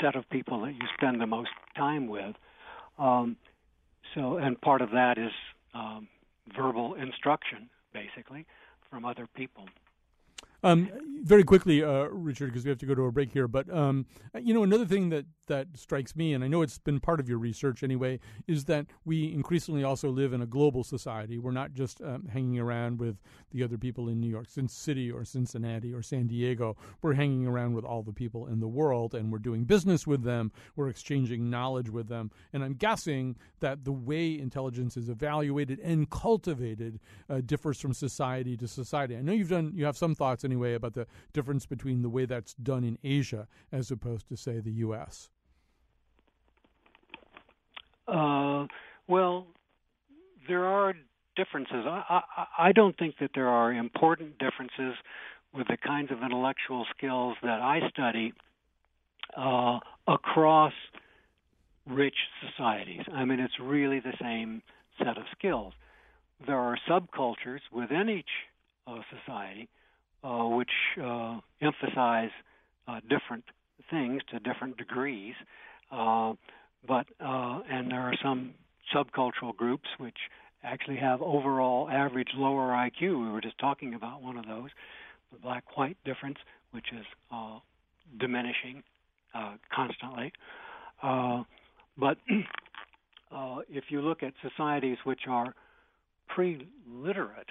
set 0.00 0.16
of 0.16 0.28
people 0.30 0.62
that 0.62 0.72
you 0.72 0.86
spend 0.96 1.20
the 1.20 1.26
most 1.26 1.50
time 1.76 2.08
with. 2.08 2.34
Um, 2.98 3.36
so, 4.14 4.38
and 4.38 4.60
part 4.60 4.80
of 4.80 4.90
that 4.90 5.18
is 5.18 5.32
um, 5.74 6.08
verbal 6.56 6.94
instruction, 6.94 7.68
basically, 7.92 8.46
from 8.90 9.04
other 9.04 9.28
people. 9.36 9.66
Um, 10.62 10.90
very 11.22 11.44
quickly, 11.44 11.82
uh, 11.82 12.04
Richard, 12.04 12.46
because 12.46 12.64
we 12.64 12.70
have 12.70 12.78
to 12.78 12.86
go 12.86 12.94
to 12.94 13.02
a 13.02 13.12
break 13.12 13.32
here. 13.32 13.48
But 13.48 13.72
um, 13.74 14.06
you 14.40 14.54
know, 14.54 14.62
another 14.62 14.86
thing 14.86 15.10
that 15.10 15.26
that 15.46 15.66
strikes 15.74 16.14
me, 16.14 16.32
and 16.32 16.44
I 16.44 16.48
know 16.48 16.62
it's 16.62 16.78
been 16.78 17.00
part 17.00 17.20
of 17.20 17.28
your 17.28 17.38
research 17.38 17.82
anyway, 17.82 18.20
is 18.46 18.66
that 18.66 18.86
we 19.04 19.32
increasingly 19.32 19.82
also 19.82 20.08
live 20.08 20.32
in 20.32 20.40
a 20.40 20.46
global 20.46 20.84
society. 20.84 21.38
We're 21.38 21.50
not 21.50 21.72
just 21.74 22.00
um, 22.00 22.26
hanging 22.32 22.58
around 22.58 23.00
with 23.00 23.18
the 23.50 23.62
other 23.64 23.76
people 23.76 24.08
in 24.08 24.20
New 24.20 24.28
York 24.28 24.46
City 24.48 25.10
or 25.10 25.24
Cincinnati 25.24 25.92
or 25.92 26.02
San 26.02 26.26
Diego. 26.28 26.76
We're 27.02 27.14
hanging 27.14 27.46
around 27.46 27.74
with 27.74 27.84
all 27.84 28.02
the 28.02 28.12
people 28.12 28.46
in 28.46 28.60
the 28.60 28.68
world, 28.68 29.14
and 29.14 29.32
we're 29.32 29.38
doing 29.38 29.64
business 29.64 30.06
with 30.06 30.22
them. 30.22 30.52
We're 30.76 30.88
exchanging 30.88 31.50
knowledge 31.50 31.90
with 31.90 32.08
them. 32.08 32.30
And 32.52 32.62
I'm 32.62 32.74
guessing 32.74 33.36
that 33.58 33.84
the 33.84 33.92
way 33.92 34.38
intelligence 34.38 34.96
is 34.96 35.08
evaluated 35.08 35.80
and 35.80 36.08
cultivated 36.08 37.00
uh, 37.28 37.40
differs 37.44 37.80
from 37.80 37.92
society 37.92 38.56
to 38.56 38.68
society. 38.68 39.16
I 39.16 39.22
know 39.22 39.32
you've 39.32 39.50
done 39.50 39.72
you 39.74 39.84
have 39.84 39.96
some 39.96 40.14
thoughts 40.14 40.44
anyway 40.50 40.74
about 40.74 40.94
the 40.94 41.06
difference 41.32 41.66
between 41.66 42.02
the 42.02 42.08
way 42.08 42.26
that's 42.26 42.54
done 42.54 42.84
in 42.84 42.98
Asia 43.04 43.46
as 43.70 43.90
opposed 43.90 44.28
to 44.28 44.36
say 44.36 44.58
the 44.58 44.72
U.S. 44.86 45.28
Uh, 48.08 48.66
well, 49.06 49.46
there 50.48 50.64
are 50.64 50.94
differences. 51.36 51.84
I, 51.86 52.22
I, 52.36 52.46
I 52.68 52.72
don't 52.72 52.96
think 52.98 53.16
that 53.20 53.30
there 53.34 53.48
are 53.48 53.72
important 53.72 54.38
differences 54.38 54.94
with 55.54 55.68
the 55.68 55.76
kinds 55.76 56.10
of 56.10 56.22
intellectual 56.22 56.86
skills 56.96 57.36
that 57.42 57.60
I 57.60 57.88
study 57.90 58.32
uh, 59.36 59.78
across 60.06 60.72
rich 61.86 62.16
societies. 62.46 63.02
I 63.12 63.24
mean, 63.24 63.40
it's 63.40 63.58
really 63.60 64.00
the 64.00 64.14
same 64.20 64.62
set 64.98 65.16
of 65.16 65.24
skills. 65.36 65.72
There 66.46 66.58
are 66.58 66.76
subcultures 66.88 67.60
within 67.72 68.08
each 68.08 68.30
uh, 68.86 69.00
society 69.24 69.68
uh, 70.22 70.44
which 70.44 70.70
uh, 71.02 71.38
emphasize 71.60 72.30
uh, 72.86 73.00
different 73.08 73.44
things 73.90 74.20
to 74.30 74.38
different 74.40 74.76
degrees. 74.76 75.34
Uh, 75.90 76.34
but 76.86 77.06
uh, 77.24 77.60
and 77.70 77.90
there 77.90 78.00
are 78.00 78.14
some 78.22 78.54
subcultural 78.94 79.56
groups 79.56 79.88
which 79.98 80.16
actually 80.62 80.96
have 80.96 81.22
overall 81.22 81.88
average 81.88 82.28
lower 82.34 82.68
IQ. 82.68 83.22
We 83.22 83.30
were 83.30 83.40
just 83.40 83.58
talking 83.58 83.94
about 83.94 84.22
one 84.22 84.36
of 84.36 84.46
those, 84.46 84.70
the 85.32 85.38
black-white 85.38 85.96
difference, 86.04 86.36
which 86.72 86.86
is 86.92 87.06
uh, 87.32 87.58
diminishing 88.18 88.82
constantly. 89.74 90.32
But 91.02 92.18
if 93.70 93.84
you 93.88 94.02
look 94.02 94.22
at 94.22 94.32
societies 94.42 94.98
which 95.04 95.20
are 95.28 95.54
pre-literate, 96.28 97.48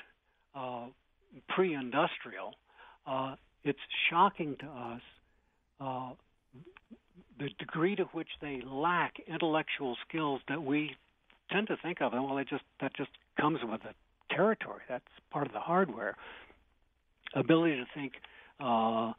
pre-industrial, 1.47 2.55
uh, 3.05 3.35
it's 3.63 3.79
shocking 4.09 4.55
to 4.59 4.65
us 4.65 5.01
the 7.39 7.49
degree 7.57 7.95
to 7.95 8.03
which 8.11 8.27
they 8.41 8.61
lack 8.65 9.13
intellectual 9.27 9.95
skills 10.07 10.41
that 10.49 10.61
we 10.61 10.95
tend 11.51 11.67
to 11.67 11.77
think 11.81 12.01
of, 12.01 12.13
and 12.13 12.23
well, 12.23 12.37
it 12.37 12.47
just 12.49 12.63
that 12.81 12.93
just 12.95 13.09
comes 13.39 13.59
with 13.63 13.81
the 13.81 13.93
territory. 14.35 14.81
That's 14.87 15.03
part 15.31 15.47
of 15.47 15.53
the 15.53 15.59
hardware. 15.59 16.15
Ability 17.33 17.75
to 17.77 17.85
think 17.93 18.13
uh, 18.59 19.13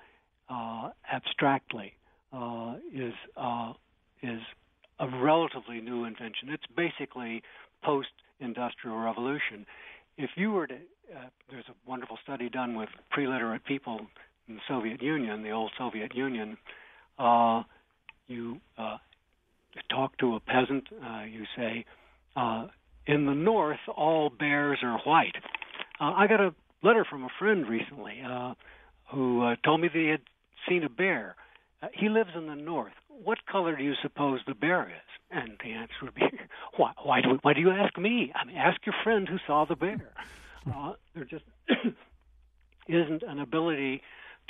uh, 0.48 0.90
abstractly 1.12 1.94
uh, 2.32 2.74
is 2.94 3.14
uh, 3.36 3.72
is 4.22 4.40
a 4.98 5.08
relatively 5.08 5.80
new 5.80 6.04
invention. 6.04 6.48
It's 6.48 6.64
basically 6.76 7.42
post-industrial 7.82 8.96
revolution. 8.98 9.64
If 10.18 10.30
you 10.36 10.52
were 10.52 10.66
to, 10.66 10.76
uh, 11.14 11.28
there's 11.50 11.64
a 11.68 11.90
wonderful 11.90 12.18
study 12.22 12.48
done 12.48 12.76
with 12.76 12.88
pre-literate 13.10 13.64
people 13.64 14.00
in 14.48 14.56
the 14.56 14.60
Soviet 14.68 15.02
Union, 15.02 15.42
the 15.42 15.50
old 15.50 15.72
Soviet 15.78 16.14
Union. 16.14 16.56
Uh, 17.18 17.62
you 18.28 18.60
uh, 18.78 18.98
talk 19.90 20.16
to 20.18 20.34
a 20.34 20.40
peasant, 20.40 20.88
uh, 21.04 21.22
you 21.22 21.44
say, 21.56 21.84
uh, 22.36 22.66
in 23.06 23.26
the 23.26 23.34
north, 23.34 23.80
all 23.96 24.30
bears 24.30 24.78
are 24.82 24.98
white. 25.04 25.36
Uh, 26.00 26.12
I 26.12 26.26
got 26.26 26.40
a 26.40 26.54
letter 26.82 27.04
from 27.08 27.24
a 27.24 27.28
friend 27.38 27.68
recently 27.68 28.22
uh, 28.26 28.54
who 29.12 29.42
uh, 29.42 29.56
told 29.64 29.80
me 29.80 29.88
that 29.88 29.98
he 29.98 30.08
had 30.08 30.22
seen 30.68 30.84
a 30.84 30.88
bear. 30.88 31.34
Uh, 31.82 31.88
he 31.92 32.08
lives 32.08 32.30
in 32.36 32.46
the 32.46 32.54
north. 32.54 32.92
What 33.08 33.38
color 33.46 33.76
do 33.76 33.82
you 33.82 33.94
suppose 34.00 34.40
the 34.46 34.54
bear 34.54 34.88
is? 34.88 34.94
And 35.30 35.58
the 35.62 35.72
answer 35.72 35.94
would 36.02 36.14
be, 36.14 36.22
why, 36.76 36.92
why, 37.02 37.20
do, 37.20 37.38
why 37.42 37.52
do 37.54 37.60
you 37.60 37.70
ask 37.70 37.96
me? 37.98 38.32
I 38.34 38.44
mean, 38.44 38.56
ask 38.56 38.84
your 38.86 38.94
friend 39.02 39.28
who 39.28 39.38
saw 39.46 39.64
the 39.64 39.76
bear. 39.76 40.12
Uh, 40.66 40.92
there 41.14 41.24
just 41.24 41.44
isn't 42.88 43.22
an 43.22 43.40
ability 43.40 44.02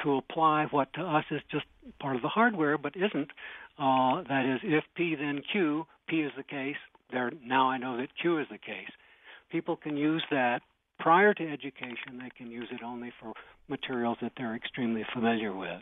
to 0.03 0.17
apply 0.17 0.67
what 0.71 0.93
to 0.95 1.03
us 1.03 1.25
is 1.31 1.41
just 1.51 1.67
part 2.01 2.17
of 2.17 2.23
the 2.23 2.29
hardware, 2.29 2.79
but 2.79 2.97
isn't. 2.97 3.31
Uh, 3.79 4.23
that 4.29 4.45
is, 4.45 4.61
if 4.63 4.85
P 4.95 5.15
then 5.15 5.43
Q, 5.53 5.87
P 6.09 6.21
is 6.21 6.33
the 6.37 6.43
case, 6.43 6.77
there 7.13 7.31
now 7.45 7.71
I 7.71 7.79
know 7.79 7.97
that 7.97 8.09
Q 8.21 8.39
is 8.39 8.47
the 8.51 8.59
case. 8.59 8.91
People 9.51 9.77
can 9.77 9.97
use 9.97 10.23
that 10.31 10.61
prior 10.99 11.35
to 11.35 11.51
education. 11.51 12.19
They 12.19 12.31
can 12.37 12.51
use 12.51 12.69
it 12.71 12.83
only 12.85 13.13
for 13.21 13.33
materials 13.69 14.19
that 14.23 14.33
they're 14.37 14.55
extremely 14.55 15.05
familiar 15.13 15.55
with. 15.55 15.81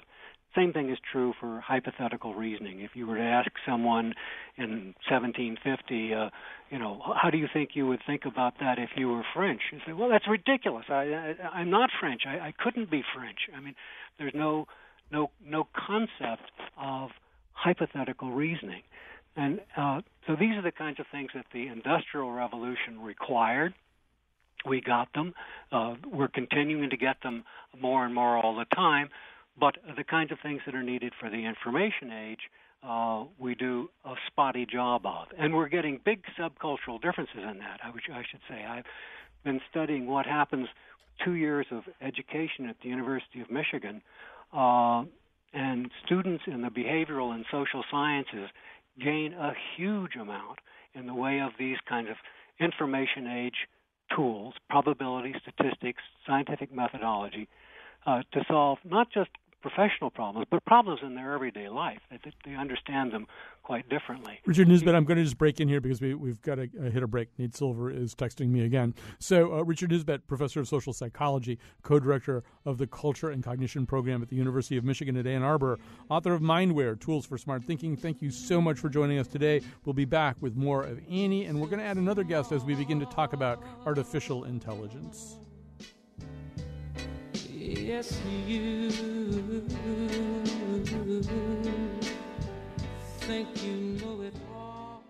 Same 0.57 0.73
thing 0.73 0.91
is 0.91 0.99
true 1.13 1.35
for 1.39 1.61
hypothetical 1.61 2.35
reasoning. 2.35 2.81
If 2.81 2.93
you 2.95 3.07
were 3.07 3.17
to 3.17 3.23
ask 3.23 3.51
someone 3.67 4.15
in 4.57 4.95
1750, 5.09 6.15
uh, 6.15 6.31
you 6.71 6.79
know, 6.79 7.01
how 7.21 7.31
do 7.31 7.37
you 7.37 7.47
think 7.53 7.71
you 7.75 7.87
would 7.87 8.01
think 8.07 8.23
about 8.25 8.55
that 8.61 8.79
if 8.79 8.91
you 8.97 9.09
were 9.09 9.23
French? 9.35 9.61
You 9.73 9.79
say, 9.87 9.93
well, 9.93 10.09
that's 10.09 10.27
ridiculous. 10.27 10.87
I, 10.89 11.35
I, 11.43 11.49
I'm 11.53 11.71
not 11.71 11.91
French. 12.01 12.23
I, 12.27 12.49
I 12.49 12.55
couldn't 12.59 12.91
be 12.91 13.03
French. 13.15 13.39
I 13.55 13.61
mean, 13.61 13.75
there's 14.19 14.33
no, 14.35 14.67
no, 15.13 15.31
no 15.45 15.69
concept 15.75 16.51
of 16.81 17.11
hypothetical 17.53 18.33
reasoning. 18.33 18.83
And 19.37 19.61
uh, 19.77 20.01
so 20.27 20.35
these 20.35 20.57
are 20.57 20.63
the 20.63 20.73
kinds 20.73 20.99
of 20.99 21.07
things 21.13 21.31
that 21.35 21.45
the 21.53 21.69
Industrial 21.69 22.31
Revolution 22.31 23.01
required. 23.01 23.75
We 24.67 24.81
got 24.81 25.13
them. 25.15 25.35
Uh, 25.71 25.95
we're 26.11 26.29
continuing 26.29 26.91
to 26.91 26.97
get 26.97 27.17
them 27.23 27.45
more 27.81 28.05
and 28.05 28.15
more 28.15 28.37
all 28.37 28.57
the 28.57 28.67
time. 28.75 29.09
But 29.59 29.77
the 29.97 30.05
kinds 30.05 30.33
of 30.33 30.39
things 30.43 30.61
that 30.67 30.75
are 30.75 30.83
needed 30.83 31.13
for 31.19 31.31
the 31.31 31.45
information 31.45 32.13
age, 32.13 32.51
uh, 32.83 33.25
we 33.39 33.55
do 33.55 33.89
a 34.05 34.15
spotty 34.27 34.67
job 34.67 35.05
of. 35.05 35.27
And 35.37 35.55
we're 35.55 35.69
getting 35.69 36.01
big 36.05 36.23
subcultural 36.39 37.01
differences 37.03 37.39
in 37.39 37.59
that, 37.59 37.81
I, 37.83 37.89
I 37.89 38.23
should 38.31 38.41
say. 38.49 38.65
I've 38.65 38.85
been 39.45 39.61
studying 39.71 40.07
what 40.07 40.27
happens 40.27 40.69
two 41.25 41.35
years 41.35 41.67
of 41.73 41.83
education 42.01 42.69
at 42.69 42.77
the 42.83 42.89
University 42.89 43.41
of 43.41 43.51
Michigan. 43.51 44.03
Uh, 44.53 45.05
and 45.53 45.91
students 46.05 46.45
in 46.47 46.63
the 46.63 46.69
behavioral 46.69 47.35
and 47.35 47.45
social 47.51 47.83
sciences 47.91 48.51
gain 49.03 49.33
a 49.33 49.53
huge 49.77 50.15
amount 50.15 50.59
in 50.95 51.07
the 51.07 51.15
way 51.15 51.41
of 51.41 51.53
these 51.59 51.79
kinds 51.89 52.09
of 52.11 52.17
information 52.61 53.27
age 53.27 53.67
tools, 54.15 54.55
probability, 54.71 55.35
statistics, 55.43 56.03
scientific 56.27 56.75
methodology, 56.75 57.49
uh, 58.07 58.23
to 58.33 58.45
solve 58.49 58.79
not 58.85 59.09
just 59.13 59.31
professional 59.61 60.11
problems, 60.11 60.47
but 60.51 60.65
problems 60.65 61.01
in 61.03 61.15
their 61.15 61.35
everyday 61.35 61.69
life. 61.69 61.99
They, 62.11 62.19
they 62.45 62.55
understand 62.55 63.13
them 63.13 63.27
quite 63.63 63.89
differently. 63.89 64.41
Richard 64.47 64.69
Nisbett, 64.69 64.95
I'm 64.95 65.05
going 65.05 65.19
to 65.19 65.25
just 65.25 65.37
break 65.37 65.61
in 65.61 65.69
here 65.69 65.81
because 65.81 66.01
we, 66.01 66.15
we've 66.15 66.41
got 66.43 66.57
to 66.57 66.69
uh, 66.81 66.91
hit 66.91 67.03
a 67.03 67.07
break. 67.07 67.29
Nate 67.39 67.55
Silver 67.55 67.91
is 67.91 68.15
texting 68.15 68.49
me 68.49 68.65
again. 68.65 68.95
So, 69.19 69.59
uh, 69.59 69.63
Richard 69.63 69.91
Nisbett, 69.91 70.21
professor 70.27 70.61
of 70.61 70.69
social 70.69 70.93
psychology, 70.93 71.59
co 71.83 71.99
director 71.99 72.45
of 72.65 72.79
the 72.79 72.87
Culture 72.87 73.31
and 73.31 73.43
Cognition 73.43 73.85
program 73.87 74.23
at 74.23 74.29
the 74.29 74.37
University 74.37 74.77
of 74.77 74.85
Michigan 74.85 75.17
at 75.17 75.27
Ann 75.27 75.43
Arbor, 75.43 75.79
author 76.09 76.33
of 76.33 76.41
Mindware 76.41 76.99
Tools 76.99 77.27
for 77.27 77.37
Smart 77.37 77.65
Thinking. 77.65 77.97
Thank 77.97 78.23
you 78.23 78.31
so 78.31 78.61
much 78.61 78.79
for 78.79 78.89
joining 78.89 79.19
us 79.19 79.29
today. 79.29 79.61
We'll 79.85 79.93
be 79.93 80.05
back 80.05 80.37
with 80.41 80.57
more 80.57 80.85
of 80.85 81.01
Annie, 81.11 81.47
and 81.47 81.61
we're 81.61 81.69
going 81.69 81.81
to 81.81 81.85
add 81.85 81.97
another 81.97 82.25
guest 82.25 82.53
as 82.53 82.65
we 82.65 82.75
begin 82.75 83.01
to 83.01 83.07
talk 83.07 83.33
about 83.33 83.63
artificial 83.85 84.45
intelligence. 84.45 85.39
Yes, 87.71 88.19
you 88.47 88.91
think 93.21 93.63
you 93.63 93.73
know 94.01 94.23
it 94.23 94.33
all. 94.55 95.05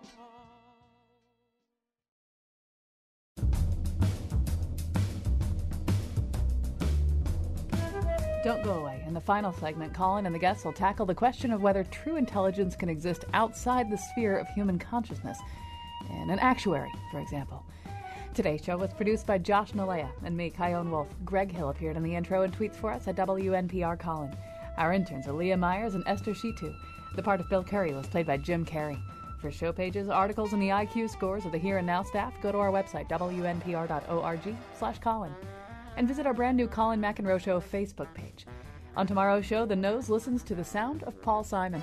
Don't 8.42 8.64
go 8.64 8.72
away. 8.72 9.04
In 9.06 9.14
the 9.14 9.20
final 9.20 9.52
segment, 9.52 9.94
Colin 9.94 10.26
and 10.26 10.34
the 10.34 10.38
guests 10.40 10.64
will 10.64 10.72
tackle 10.72 11.06
the 11.06 11.14
question 11.14 11.52
of 11.52 11.62
whether 11.62 11.84
true 11.84 12.16
intelligence 12.16 12.74
can 12.74 12.88
exist 12.88 13.24
outside 13.34 13.88
the 13.88 13.98
sphere 13.98 14.36
of 14.36 14.48
human 14.48 14.80
consciousness, 14.80 15.38
in 16.10 16.28
an 16.28 16.40
actuary, 16.40 16.90
for 17.12 17.20
example. 17.20 17.64
Today's 18.38 18.62
show 18.62 18.76
was 18.76 18.92
produced 18.92 19.26
by 19.26 19.38
Josh 19.38 19.72
Nilaya 19.72 20.08
and 20.22 20.36
me, 20.36 20.48
Chion 20.48 20.92
Wolf. 20.92 21.08
Greg 21.24 21.50
Hill 21.50 21.70
appeared 21.70 21.96
in 21.96 22.04
the 22.04 22.14
intro 22.14 22.42
and 22.42 22.56
tweets 22.56 22.76
for 22.76 22.92
us 22.92 23.08
at 23.08 23.16
WNPR 23.16 23.98
Colin. 23.98 24.32
Our 24.76 24.92
interns 24.92 25.26
are 25.26 25.32
Leah 25.32 25.56
Myers 25.56 25.96
and 25.96 26.04
Esther 26.06 26.34
Shitu. 26.34 26.72
The 27.16 27.22
part 27.24 27.40
of 27.40 27.48
Bill 27.48 27.64
Curry 27.64 27.92
was 27.94 28.06
played 28.06 28.28
by 28.28 28.36
Jim 28.36 28.64
Carey. 28.64 28.96
For 29.40 29.50
show 29.50 29.72
pages, 29.72 30.08
articles, 30.08 30.52
and 30.52 30.62
the 30.62 30.68
IQ 30.68 31.10
scores 31.10 31.46
of 31.46 31.50
the 31.50 31.58
Here 31.58 31.78
and 31.78 31.86
Now 31.88 32.04
staff, 32.04 32.32
go 32.40 32.52
to 32.52 32.58
our 32.58 32.70
website, 32.70 33.08
wnpr.org 33.08 34.56
slash 34.78 34.98
Colin. 35.00 35.34
And 35.96 36.06
visit 36.06 36.24
our 36.24 36.32
brand 36.32 36.56
new 36.56 36.68
Colin 36.68 37.00
McEnroe 37.00 37.40
Show 37.40 37.58
Facebook 37.60 38.14
page. 38.14 38.46
On 38.96 39.04
tomorrow's 39.04 39.46
show, 39.46 39.66
the 39.66 39.74
nose 39.74 40.08
listens 40.08 40.44
to 40.44 40.54
the 40.54 40.62
sound 40.62 41.02
of 41.02 41.20
Paul 41.22 41.42
Simon. 41.42 41.82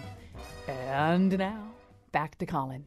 And 0.70 1.38
now, 1.38 1.74
back 2.14 2.38
to 2.38 2.46
Colin. 2.46 2.86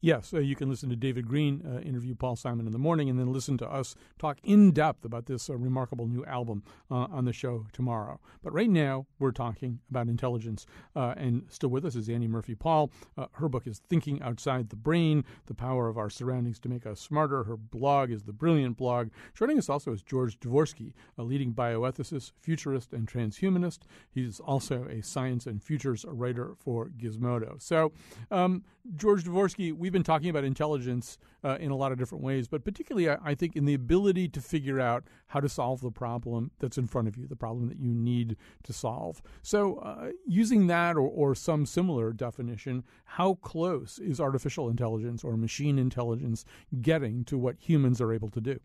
Yes, 0.00 0.32
uh, 0.32 0.38
you 0.38 0.54
can 0.54 0.70
listen 0.70 0.88
to 0.90 0.96
David 0.96 1.26
Greene 1.26 1.60
uh, 1.66 1.80
interview 1.80 2.14
Paul 2.14 2.36
Simon 2.36 2.66
in 2.66 2.72
the 2.72 2.78
morning 2.78 3.10
and 3.10 3.18
then 3.18 3.32
listen 3.32 3.58
to 3.58 3.68
us 3.68 3.96
talk 4.16 4.38
in 4.44 4.70
depth 4.70 5.04
about 5.04 5.26
this 5.26 5.50
uh, 5.50 5.56
remarkable 5.56 6.06
new 6.06 6.24
album 6.24 6.62
uh, 6.88 7.06
on 7.10 7.24
the 7.24 7.32
show 7.32 7.66
tomorrow. 7.72 8.20
But 8.40 8.52
right 8.52 8.70
now, 8.70 9.06
we're 9.18 9.32
talking 9.32 9.80
about 9.90 10.06
intelligence. 10.06 10.66
Uh, 10.94 11.14
and 11.16 11.46
still 11.48 11.70
with 11.70 11.84
us 11.84 11.96
is 11.96 12.08
Annie 12.08 12.28
Murphy 12.28 12.54
Paul. 12.54 12.92
Uh, 13.16 13.26
her 13.32 13.48
book 13.48 13.66
is 13.66 13.80
Thinking 13.88 14.22
Outside 14.22 14.70
the 14.70 14.76
Brain 14.76 15.24
The 15.46 15.54
Power 15.54 15.88
of 15.88 15.98
Our 15.98 16.10
Surroundings 16.10 16.60
to 16.60 16.68
Make 16.68 16.86
Us 16.86 17.00
Smarter. 17.00 17.42
Her 17.42 17.56
blog 17.56 18.12
is 18.12 18.22
The 18.22 18.32
Brilliant 18.32 18.76
Blog. 18.76 19.08
Joining 19.34 19.58
us 19.58 19.68
also 19.68 19.92
is 19.92 20.02
George 20.02 20.38
Dvorsky, 20.38 20.92
a 21.16 21.24
leading 21.24 21.52
bioethicist, 21.52 22.32
futurist, 22.40 22.92
and 22.92 23.08
transhumanist. 23.08 23.80
He's 24.08 24.38
also 24.38 24.84
a 24.84 25.02
science 25.02 25.46
and 25.46 25.60
futures 25.60 26.04
writer 26.08 26.54
for 26.56 26.88
Gizmodo. 26.96 27.60
So, 27.60 27.90
um, 28.30 28.62
George 28.96 29.24
Dvorsky, 29.24 29.72
we've 29.88 29.92
been 29.94 30.02
talking 30.02 30.28
about 30.28 30.44
intelligence 30.44 31.16
uh, 31.42 31.56
in 31.58 31.70
a 31.70 31.74
lot 31.74 31.92
of 31.92 31.98
different 31.98 32.22
ways, 32.22 32.46
but 32.46 32.62
particularly, 32.62 33.08
I, 33.08 33.16
I, 33.24 33.34
think, 33.34 33.56
in 33.56 33.64
the 33.64 33.72
ability 33.72 34.28
to 34.28 34.40
figure 34.42 34.78
out 34.78 35.04
how 35.28 35.40
to 35.40 35.48
solve 35.48 35.80
the 35.80 35.90
problem 35.90 36.50
that's 36.58 36.76
in 36.76 36.86
front 36.86 37.08
of 37.08 37.16
you, 37.16 37.26
the 37.26 37.36
problem 37.36 37.68
that 37.68 37.78
you 37.78 37.94
need 37.94 38.36
to 38.64 38.74
solve. 38.74 39.22
So, 39.40 39.76
uh, 39.76 40.10
using 40.26 40.66
that 40.66 40.96
or, 40.96 41.08
or 41.08 41.34
some 41.34 41.64
similar 41.64 42.12
definition, 42.12 42.84
how 43.04 43.36
close 43.36 43.98
is 43.98 44.20
artificial 44.20 44.68
intelligence 44.68 45.24
or 45.24 45.38
machine 45.38 45.78
intelligence 45.78 46.44
getting 46.82 47.24
to 47.24 47.38
what 47.38 47.56
humans 47.58 47.98
are 48.02 48.12
able 48.12 48.28
to 48.28 48.42
do? 48.42 48.60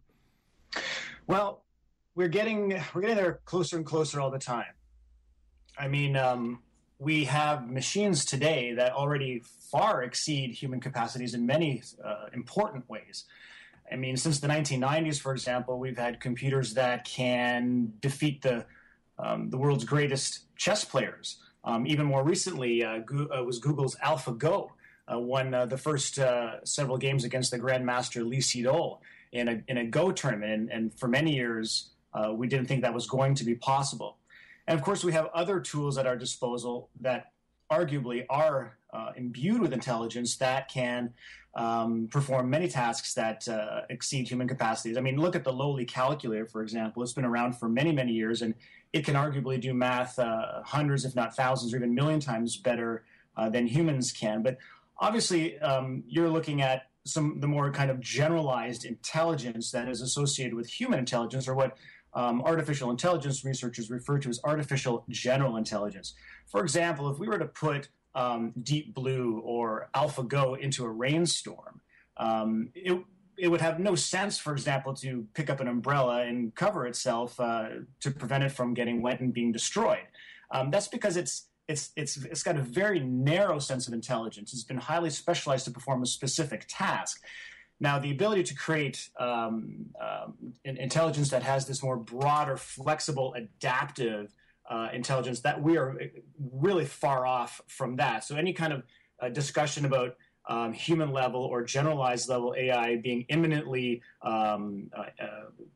Well, 1.26 1.64
we're 2.16 2.28
getting 2.28 2.82
we're 2.94 3.02
getting 3.02 3.16
there 3.16 3.40
closer 3.46 3.78
and 3.78 3.86
closer 3.86 4.20
all 4.20 4.30
the 4.30 4.40
time. 4.40 4.74
I 5.80 5.88
mean, 5.88 6.18
um, 6.18 6.60
we 7.04 7.26
have 7.26 7.70
machines 7.70 8.24
today 8.24 8.74
that 8.74 8.94
already 8.94 9.44
far 9.72 10.04
exceed 10.04 10.52
human 10.52 10.80
capacities 10.80 11.34
in 11.34 11.46
many 11.46 11.84
uh, 12.04 12.28
important 12.34 12.90
ways. 12.90 13.26
I 13.92 13.98
mean, 13.98 14.16
since 14.16 14.40
the 14.40 14.48
1990s, 14.48 15.20
for 15.20 15.34
example, 15.34 15.78
we've 15.78 15.98
had 15.98 16.22
computers 16.22 16.74
that 16.76 17.04
can 17.04 17.94
defeat 18.00 18.42
the 18.42 18.66
um, 19.20 19.52
the 19.52 19.58
world's 19.58 19.84
greatest 19.84 20.46
chess 20.56 20.84
players. 20.84 21.38
Um, 21.64 21.86
even 21.86 22.06
more 22.06 22.24
recently, 22.24 22.84
uh, 22.84 23.00
Go- 23.00 23.28
uh, 23.28 23.44
was 23.44 23.60
Google's 23.60 23.96
AlphaGo 23.98 24.70
uh, 25.14 25.20
won 25.20 25.54
uh, 25.54 25.66
the 25.68 25.78
first 25.78 26.18
uh, 26.18 26.64
several 26.66 26.98
games 26.98 27.24
against 27.24 27.52
the 27.52 27.60
Grandmaster 27.60 28.28
Lee 28.28 28.40
Sedol 28.40 29.00
in 29.32 29.48
a 29.48 29.64
in 29.68 29.78
a 29.78 29.86
Go 29.86 30.12
tournament, 30.12 30.54
and, 30.54 30.72
and 30.72 31.00
for 31.00 31.08
many 31.08 31.36
years 31.36 31.90
we 32.36 32.48
didn't 32.48 32.68
think 32.68 32.84
that 32.84 32.94
was 32.94 33.08
going 33.08 33.36
to 33.36 33.44
be 33.44 33.56
possible. 33.56 34.18
And 34.68 34.78
of 34.78 34.84
course, 34.84 35.04
we 35.04 35.12
have 35.12 35.28
other 35.34 35.60
tools 35.60 35.98
at 35.98 36.08
our 36.08 36.16
disposal 36.16 36.90
that 37.02 37.32
arguably 37.72 38.26
are 38.30 38.78
uh, 38.94 39.12
imbued 39.16 39.62
with 39.62 39.74
intelligence 39.74 40.38
that 40.38 40.70
can 40.70 41.14
um, 41.56 42.08
perform 42.12 42.50
many 42.50 42.68
tasks 42.68 43.14
that 43.14 43.48
uh, 43.48 43.82
exceed 43.90 44.28
human 44.28 44.48
capacities. 44.48 44.98
I 44.98 45.02
mean, 45.02 45.18
look 45.18 45.36
at 45.36 45.44
the 45.44 45.54
lowly 45.54 45.86
calculator, 45.86 46.46
for 46.46 46.62
example. 46.62 47.04
It's 47.04 47.14
been 47.14 47.26
around 47.26 47.54
for 47.54 47.70
many, 47.70 47.92
many 47.92 48.12
years, 48.12 48.42
and 48.42 48.56
it 48.92 49.06
can 49.06 49.16
arguably 49.16 49.60
do 49.60 49.74
math 49.74 50.18
uh, 50.18 50.64
hundreds, 50.64 51.06
if 51.06 51.16
not 51.16 51.36
thousands, 51.36 51.74
or 51.74 51.78
even 51.78 51.94
million 51.94 52.20
times 52.20 52.58
better 52.58 53.04
uh, 53.38 53.50
than 53.50 53.68
humans 53.68 54.12
can. 54.12 54.42
But 54.42 54.58
obviously, 54.98 55.60
um, 55.60 56.04
you're 56.08 56.30
looking 56.30 56.62
at 56.62 56.84
some 57.06 57.40
the 57.40 57.48
more 57.48 57.70
kind 57.72 57.92
of 57.92 58.00
generalized 58.00 58.86
intelligence 58.86 59.72
that 59.72 59.90
is 59.90 60.02
associated 60.02 60.54
with 60.54 60.68
human 60.68 61.00
intelligence, 61.00 61.48
or 61.48 61.54
what 61.54 61.78
um, 62.16 62.42
artificial 62.42 62.90
intelligence 62.92 63.44
researchers 63.44 63.90
refer 63.90 64.20
to 64.20 64.30
as 64.30 64.40
artificial 64.44 65.04
general 65.10 65.58
intelligence. 65.58 66.14
For 66.48 66.62
example, 66.62 67.10
if 67.10 67.20
we 67.20 67.28
were 67.28 67.40
to 67.40 67.46
put 67.46 67.90
um, 68.16 68.54
Deep 68.62 68.94
Blue 68.94 69.42
or 69.44 69.90
AlphaGo 69.96 70.60
into 70.60 70.86
a 70.86 70.90
rainstorm, 70.90 71.82
um, 72.18 72.70
it, 72.76 73.02
it 73.38 73.48
would 73.48 73.62
have 73.62 73.80
no 73.80 73.96
sense, 73.96 74.38
for 74.38 74.54
example, 74.54 74.94
to 74.94 75.26
pick 75.34 75.50
up 75.50 75.60
an 75.60 75.68
umbrella 75.68 76.22
and 76.22 76.54
cover 76.54 76.86
itself 76.86 77.40
uh, 77.40 77.70
to 78.00 78.12
prevent 78.12 78.44
it 78.44 78.52
from 78.52 78.74
getting 78.74 79.02
wet 79.02 79.20
and 79.20 79.34
being 79.34 79.52
destroyed. 79.52 80.06
Um, 80.52 80.70
that's 80.70 80.88
because 80.88 81.18
it's 81.18 81.48
it's 81.68 81.92
it's 81.96 82.18
it's 82.18 82.44
got 82.44 82.58
a 82.58 82.62
very 82.62 83.00
narrow 83.00 83.58
sense 83.58 83.88
of 83.88 83.94
intelligence. 83.94 84.54
It's 84.54 84.64
been 84.64 84.78
highly 84.78 85.10
specialized 85.10 85.66
to 85.66 85.72
perform 85.72 86.04
a 86.04 86.06
specific 86.06 86.66
task. 86.68 87.24
Now, 87.84 88.00
the 88.00 88.12
ability 88.12 88.44
to 88.44 88.56
create 88.56 89.10
um, 89.20 89.88
um, 90.00 90.54
intelligence 90.64 91.30
that 91.32 91.44
has 91.44 91.68
this 91.68 91.84
more 91.84 91.98
broader, 91.98 92.56
flexible, 92.56 93.34
adaptive 93.34 94.34
uh, 94.70 94.88
intelligence, 94.94 95.42
that 95.42 95.62
we 95.62 95.76
are 95.78 96.00
really 96.54 96.86
far 96.86 97.26
off 97.26 97.60
from 97.68 97.98
that. 97.98 98.24
So, 98.24 98.38
any 98.38 98.54
kind 98.54 98.72
of 98.72 98.84
uh, 99.22 99.28
discussion 99.28 99.84
about 99.84 100.16
um, 100.48 100.74
human 100.74 101.12
level 101.12 101.42
or 101.42 101.64
generalized 101.64 102.30
level 102.30 102.54
AI 102.58 102.98
being 102.98 103.26
imminently, 103.30 104.02
um, 104.22 104.90
uh, 104.96 105.04
uh, 105.22 105.28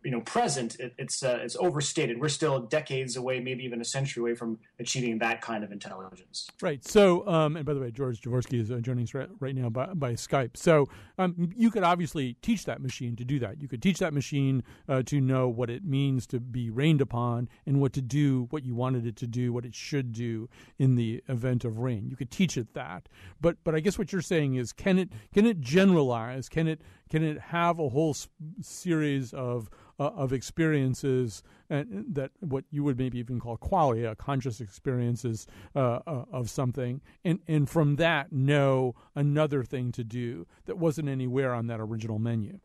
you 0.03 0.11
know, 0.11 0.21
present, 0.21 0.79
it, 0.79 0.93
it's 0.97 1.23
uh, 1.23 1.39
it's 1.41 1.55
overstated. 1.55 2.19
We're 2.19 2.29
still 2.29 2.59
decades 2.59 3.15
away, 3.15 3.39
maybe 3.39 3.63
even 3.63 3.81
a 3.81 3.85
century 3.85 4.21
away 4.21 4.35
from 4.35 4.59
achieving 4.79 5.19
that 5.19 5.41
kind 5.41 5.63
of 5.63 5.71
intelligence. 5.71 6.49
Right. 6.61 6.85
So, 6.85 7.27
um, 7.27 7.55
and 7.55 7.65
by 7.65 7.73
the 7.73 7.79
way, 7.79 7.91
George 7.91 8.21
Dvorsky 8.21 8.59
is 8.59 8.71
uh, 8.71 8.77
joining 8.77 9.03
us 9.03 9.13
right, 9.13 9.29
right, 9.39 9.55
now 9.55 9.69
by, 9.69 9.87
by 9.87 10.13
Skype. 10.13 10.57
So, 10.57 10.87
um, 11.17 11.51
you 11.55 11.71
could 11.71 11.83
obviously 11.83 12.35
teach 12.41 12.65
that 12.65 12.81
machine 12.81 13.15
to 13.15 13.25
do 13.25 13.39
that. 13.39 13.61
You 13.61 13.67
could 13.67 13.81
teach 13.81 13.99
that 13.99 14.13
machine 14.13 14.63
uh, 14.87 15.03
to 15.03 15.21
know 15.21 15.47
what 15.47 15.69
it 15.69 15.85
means 15.85 16.27
to 16.27 16.39
be 16.39 16.69
rained 16.69 17.01
upon 17.01 17.49
and 17.65 17.79
what 17.79 17.93
to 17.93 18.01
do, 18.01 18.47
what 18.49 18.65
you 18.65 18.75
wanted 18.75 19.05
it 19.05 19.15
to 19.17 19.27
do, 19.27 19.53
what 19.53 19.65
it 19.65 19.75
should 19.75 20.11
do 20.11 20.49
in 20.77 20.95
the 20.95 21.23
event 21.27 21.65
of 21.65 21.79
rain. 21.79 22.07
You 22.09 22.15
could 22.15 22.31
teach 22.31 22.57
it 22.57 22.73
that. 22.73 23.09
But, 23.41 23.57
but 23.63 23.75
I 23.75 23.79
guess 23.79 23.97
what 23.97 24.11
you're 24.11 24.21
saying 24.21 24.55
is 24.57 24.73
can 24.73 24.97
it 24.97 25.09
can 25.33 25.45
it 25.45 25.61
generalize? 25.61 26.49
Can 26.49 26.67
it 26.67 26.81
can 27.09 27.23
it 27.23 27.39
have 27.39 27.79
a 27.79 27.89
whole 27.89 28.15
series 28.61 29.33
of 29.33 29.69
uh, 29.99 30.11
of 30.15 30.33
experiences 30.33 31.43
and 31.69 32.05
that 32.09 32.31
what 32.39 32.65
you 32.69 32.83
would 32.83 32.97
maybe 32.97 33.19
even 33.19 33.39
call 33.39 33.57
qualia, 33.57 34.17
conscious 34.17 34.61
experiences 34.61 35.47
uh, 35.75 35.99
uh, 36.07 36.25
of 36.31 36.49
something, 36.49 37.01
and 37.23 37.39
and 37.47 37.69
from 37.69 37.95
that 37.95 38.31
know 38.31 38.95
another 39.15 39.63
thing 39.63 39.91
to 39.91 40.03
do 40.03 40.45
that 40.65 40.77
wasn't 40.77 41.09
anywhere 41.09 41.53
on 41.53 41.67
that 41.67 41.79
original 41.79 42.19
menu. 42.19 42.59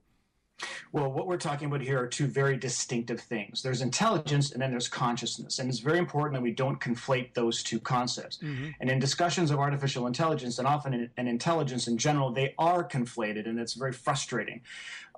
Well, 0.93 1.11
what 1.11 1.27
we're 1.27 1.39
talking 1.39 1.69
about 1.69 1.81
here 1.81 1.99
are 1.99 2.07
two 2.07 2.27
very 2.27 2.57
distinctive 2.57 3.21
things. 3.21 3.63
There's 3.63 3.81
intelligence 3.81 4.53
and 4.53 4.61
then 4.61 4.71
there's 4.71 4.89
consciousness. 4.89 5.59
And 5.59 5.69
it's 5.71 5.79
very 5.79 5.99
important 5.99 6.35
that 6.35 6.43
we 6.43 6.53
don't 6.53 6.79
conflate 6.79 7.33
those 7.33 7.63
two 7.63 7.81
concepts. 7.81 8.39
Mm-hmm. 8.39 8.69
And 8.81 8.91
in 8.91 8.99
discussions 8.99 9.51
of 9.51 9.59
artificial 9.59 10.07
intelligence 10.07 10.59
and 10.59 10.69
often 10.69 10.93
in, 10.93 11.11
in 11.17 11.29
intelligence 11.29 11.89
in 11.89 11.97
general, 11.97 12.31
they 12.31 12.55
are 12.59 12.87
conflated 12.87 13.49
and 13.49 13.59
it's 13.59 13.75
very 13.75 13.93
frustrating 13.93 14.61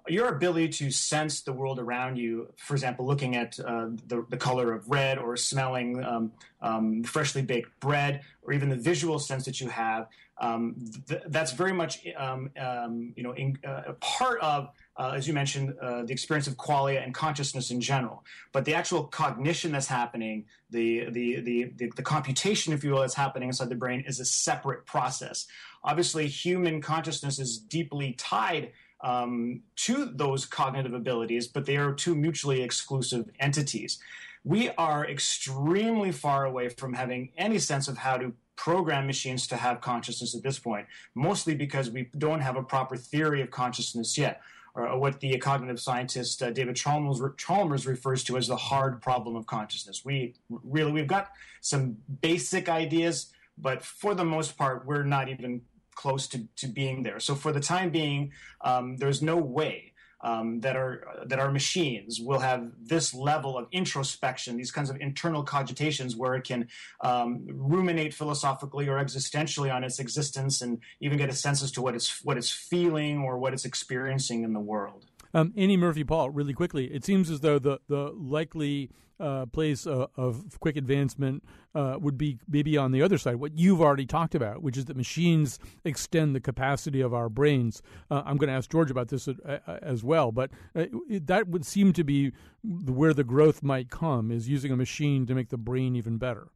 your 0.07 0.29
ability 0.29 0.69
to 0.69 0.91
sense 0.91 1.41
the 1.41 1.53
world 1.53 1.79
around 1.79 2.17
you, 2.17 2.49
for 2.57 2.75
example, 2.75 3.07
looking 3.07 3.37
at 3.37 3.59
uh, 3.61 3.87
the, 4.07 4.25
the 4.29 4.37
color 4.37 4.73
of 4.73 4.89
red 4.91 5.19
or 5.19 5.35
smelling 5.37 6.05
um, 6.05 6.33
um, 6.61 7.03
freshly 7.05 7.41
baked 7.41 7.81
bread, 7.81 8.21
or 8.43 8.53
even 8.53 8.69
the 8.69 8.77
visual 8.77 9.19
sense 9.19 9.47
that 9.47 9.61
you 9.63 9.69
have, 9.69 10.07
um, 10.39 10.77
th- 11.09 11.23
that's 11.29 11.53
very 11.53 11.73
much 11.73 12.07
um, 12.17 12.51
um, 12.59 13.13
you 13.17 13.23
know 13.23 13.33
in, 13.33 13.59
uh, 13.67 13.93
part 14.01 14.41
of 14.41 14.71
uh, 14.97 15.13
as 15.17 15.27
you 15.27 15.35
mentioned, 15.35 15.75
uh, 15.81 16.03
the 16.05 16.13
experience 16.13 16.47
of 16.47 16.57
qualia 16.57 17.03
and 17.03 17.13
consciousness 17.13 17.71
in 17.71 17.81
general. 17.81 18.25
But 18.53 18.65
the 18.65 18.75
actual 18.75 19.05
cognition 19.05 19.73
that's 19.73 19.89
happening, 19.89 20.45
the, 20.71 21.11
the, 21.11 21.41
the, 21.41 21.73
the, 21.77 21.93
the 21.97 22.03
computation, 22.03 22.73
if 22.73 22.85
you 22.85 22.93
will, 22.93 23.01
that's 23.01 23.15
happening 23.15 23.49
inside 23.49 23.71
the 23.71 23.75
brain 23.75 24.05
is 24.07 24.21
a 24.21 24.25
separate 24.25 24.87
process. 24.87 25.47
Obviously, 25.83 26.29
human 26.29 26.81
consciousness 26.81 27.39
is 27.39 27.59
deeply 27.59 28.13
tied 28.13 28.73
um, 29.01 29.63
to 29.77 30.07
those 30.07 30.47
cognitive 30.47 30.95
abilities, 30.95 31.49
but 31.49 31.67
they 31.67 31.77
are 31.77 31.93
two 31.93 32.15
mutually 32.15 32.63
exclusive 32.63 33.29
entities. 33.41 33.99
We 34.45 34.71
are 34.71 35.07
extremely 35.07 36.13
far 36.13 36.45
away 36.45 36.69
from 36.69 36.95
having 36.95 37.31
any 37.37 37.59
sense 37.59 37.89
of 37.89 37.99
how 37.99 38.19
to 38.19 38.33
program 38.57 39.07
machines 39.07 39.49
to 39.49 39.57
have 39.57 39.81
consciousness 39.81 40.35
at 40.37 40.43
this 40.43 40.59
point, 40.61 40.87
mostly 41.15 41.55
because 41.55 41.91
we 41.91 42.09
don't 42.17 42.41
have 42.41 42.57
a 42.57 42.63
proper 42.63 42.97
theory 42.97 43.43
of 43.43 43.51
consciousness 43.51 44.17
yet 44.17 44.41
or 44.75 44.99
what 44.99 45.21
the 45.21 45.37
cognitive 45.39 45.81
scientist 45.81 46.43
uh, 46.43 46.51
David 46.51 46.77
Chalmers, 46.77 47.21
Chalmers 47.37 47.87
refers 47.87 48.25
to 48.25 48.37
as 48.37 48.49
the 48.49 48.57
hard 48.57 49.01
problem 49.01 49.37
of 49.37 49.47
consciousness. 49.47 50.05
We 50.05 50.35
really 50.49 50.93
we've 50.93 51.07
got 51.07 51.31
some 51.61 51.99
basic 52.21 52.69
ideas, 52.69 53.33
but 53.57 53.83
for 53.85 54.15
the 54.15 54.25
most 54.25 54.59
part, 54.59 54.85
we're 54.85 55.05
not 55.05 55.29
even 55.29 55.63
close 55.95 56.27
to, 56.29 56.47
to 56.57 56.67
being 56.67 57.05
there. 57.05 57.21
So 57.21 57.35
for 57.37 57.53
the 57.53 57.61
time 57.61 57.91
being, 57.91 58.33
um, 58.61 58.97
there's 58.97 59.23
no 59.23 59.37
way 59.37 59.94
um, 60.25 60.61
that 60.61 60.75
are 60.75 61.05
that 61.27 61.39
our 61.39 61.53
machines 61.53 62.19
will 62.21 62.41
have 62.41 62.71
this 62.83 63.15
level 63.15 63.57
of 63.59 63.69
introspection, 63.71 64.57
these 64.57 64.73
kinds 64.73 64.91
of 64.91 64.97
internal 65.01 65.45
cogitations, 65.45 66.17
where 66.17 66.35
it 66.35 66.45
can 66.45 66.67
um, 67.03 67.45
ruminate 67.47 68.15
philosophically 68.15 68.89
or 68.89 68.97
existentially 68.97 69.73
on 69.73 69.85
its 69.85 69.99
existence, 69.99 70.63
and 70.63 70.81
even 71.01 71.19
get 71.19 71.29
a 71.29 71.35
sense 71.35 71.63
as 71.63 71.71
to 71.73 71.83
what 71.83 71.95
it's 71.95 72.25
what 72.25 72.39
it's 72.39 72.51
feeling 72.51 73.19
or 73.21 73.39
what 73.39 73.53
it's 73.53 73.67
experiencing 73.67 74.43
in 74.43 74.55
the 74.55 74.61
world. 74.61 75.05
Um, 75.35 75.53
Annie 75.57 75.77
Murphy 75.77 76.05
Paul, 76.05 76.31
really 76.31 76.55
quickly, 76.55 76.87
it 76.87 77.05
seems 77.05 77.29
as 77.29 77.41
though 77.41 77.59
the 77.59 77.81
the 77.89 78.13
likely 78.15 78.91
uh, 79.21 79.47
place 79.47 79.87
uh, 79.87 80.07
of 80.17 80.59
quick 80.61 80.77
advancement 80.77 81.43
uh, 81.75 81.97
would 82.01 82.19
be 82.19 82.39
maybe 82.49 82.77
on 82.77 82.93
the 82.93 83.03
other 83.03 83.19
side, 83.19 83.37
what 83.37 83.57
you've 83.57 83.81
already 83.81 84.07
talked 84.07 84.35
about, 84.35 84.63
which 84.63 84.77
is 84.77 84.87
that 84.87 84.97
machines 84.97 85.59
extend 85.85 86.35
the 86.35 86.41
capacity 86.41 87.01
of 87.01 87.15
our 87.15 87.29
brains. 87.29 87.83
Uh, 88.11 88.23
I'm 88.25 88.37
going 88.37 88.49
to 88.49 88.55
ask 88.55 88.71
George 88.71 88.91
about 88.91 89.09
this 89.09 89.29
uh, 89.29 89.33
uh, 89.45 89.79
as 89.83 90.03
well, 90.03 90.33
but 90.33 90.51
it, 90.75 91.27
that 91.27 91.49
would 91.49 91.65
seem 91.65 91.93
to 91.93 92.05
be 92.05 92.33
where 92.63 93.15
the 93.15 93.25
growth 93.25 93.63
might 93.63 93.91
come, 93.91 94.31
is 94.31 94.49
using 94.49 94.73
a 94.73 94.77
machine 94.77 95.27
to 95.27 95.35
make 95.35 95.49
the 95.49 95.59
brain 95.59 95.97
even 95.97 96.19
better. 96.19 96.49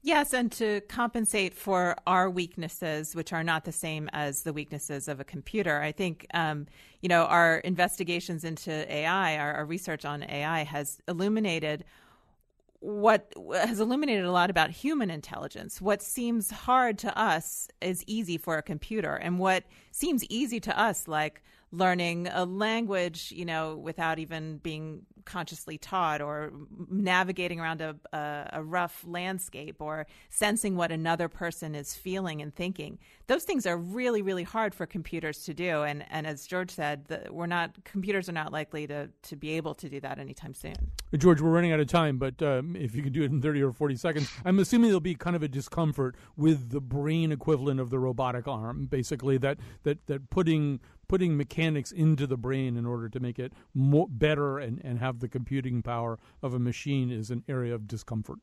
Yes, 0.00 0.32
and 0.32 0.50
to 0.52 0.80
compensate 0.82 1.54
for 1.54 1.96
our 2.06 2.30
weaknesses, 2.30 3.16
which 3.16 3.32
are 3.32 3.42
not 3.42 3.64
the 3.64 3.72
same 3.72 4.08
as 4.12 4.42
the 4.42 4.52
weaknesses 4.52 5.08
of 5.08 5.18
a 5.18 5.24
computer. 5.24 5.80
I 5.80 5.90
think, 5.90 6.26
um, 6.32 6.66
you 7.00 7.08
know, 7.08 7.24
our 7.24 7.58
investigations 7.58 8.44
into 8.44 8.70
AI, 8.92 9.36
our, 9.36 9.54
our 9.54 9.66
research 9.66 10.04
on 10.04 10.22
AI 10.22 10.62
has 10.62 11.00
illuminated 11.08 11.84
what 12.80 13.32
has 13.52 13.80
illuminated 13.80 14.24
a 14.24 14.30
lot 14.30 14.50
about 14.50 14.70
human 14.70 15.10
intelligence. 15.10 15.80
What 15.80 16.00
seems 16.00 16.52
hard 16.52 16.96
to 16.98 17.18
us 17.18 17.68
is 17.80 18.04
easy 18.06 18.38
for 18.38 18.56
a 18.56 18.62
computer, 18.62 19.16
and 19.16 19.40
what 19.40 19.64
seems 19.90 20.22
easy 20.26 20.60
to 20.60 20.78
us, 20.80 21.08
like 21.08 21.42
learning 21.70 22.28
a 22.28 22.44
language, 22.44 23.32
you 23.34 23.44
know, 23.44 23.76
without 23.76 24.18
even 24.18 24.58
being 24.58 25.02
consciously 25.28 25.76
taught 25.76 26.22
or 26.22 26.50
navigating 26.90 27.60
around 27.60 27.82
a, 27.82 27.94
a, 28.14 28.48
a, 28.54 28.62
rough 28.62 29.04
landscape 29.06 29.76
or 29.78 30.06
sensing 30.30 30.74
what 30.74 30.90
another 30.90 31.28
person 31.28 31.74
is 31.74 31.94
feeling 31.94 32.40
and 32.40 32.54
thinking. 32.54 32.98
Those 33.26 33.44
things 33.44 33.66
are 33.66 33.76
really, 33.76 34.22
really 34.22 34.42
hard 34.42 34.74
for 34.74 34.86
computers 34.86 35.44
to 35.44 35.52
do. 35.52 35.82
And, 35.82 36.02
and 36.08 36.26
as 36.26 36.46
George 36.46 36.70
said, 36.70 37.04
the, 37.08 37.26
we're 37.30 37.44
not, 37.44 37.84
computers 37.84 38.30
are 38.30 38.32
not 38.32 38.52
likely 38.52 38.86
to, 38.86 39.10
to 39.24 39.36
be 39.36 39.50
able 39.50 39.74
to 39.74 39.88
do 39.90 40.00
that 40.00 40.18
anytime 40.18 40.54
soon. 40.54 40.76
George, 41.14 41.42
we're 41.42 41.50
running 41.50 41.72
out 41.72 41.80
of 41.80 41.88
time, 41.88 42.16
but 42.16 42.40
um, 42.42 42.74
if 42.74 42.94
you 42.94 43.02
can 43.02 43.12
do 43.12 43.22
it 43.22 43.30
in 43.30 43.42
30 43.42 43.62
or 43.62 43.72
40 43.72 43.96
seconds, 43.96 44.32
I'm 44.46 44.58
assuming 44.58 44.88
there'll 44.88 45.00
be 45.00 45.14
kind 45.14 45.36
of 45.36 45.42
a 45.42 45.48
discomfort 45.48 46.16
with 46.36 46.70
the 46.70 46.80
brain 46.80 47.32
equivalent 47.32 47.80
of 47.80 47.90
the 47.90 47.98
robotic 47.98 48.48
arm, 48.48 48.86
basically, 48.86 49.36
that, 49.38 49.58
that, 49.82 50.06
that 50.06 50.30
putting 50.30 50.80
putting 51.08 51.36
mechanics 51.36 51.90
into 51.90 52.26
the 52.26 52.36
brain 52.36 52.76
in 52.76 52.86
order 52.86 53.08
to 53.08 53.20
make 53.20 53.38
it 53.38 53.52
more, 53.74 54.06
better 54.08 54.58
and, 54.58 54.80
and 54.84 54.98
have 54.98 55.20
the 55.20 55.28
computing 55.28 55.82
power 55.82 56.18
of 56.42 56.54
a 56.54 56.58
machine 56.58 57.10
is 57.10 57.30
an 57.30 57.42
area 57.48 57.74
of 57.74 57.88
discomfort. 57.88 58.38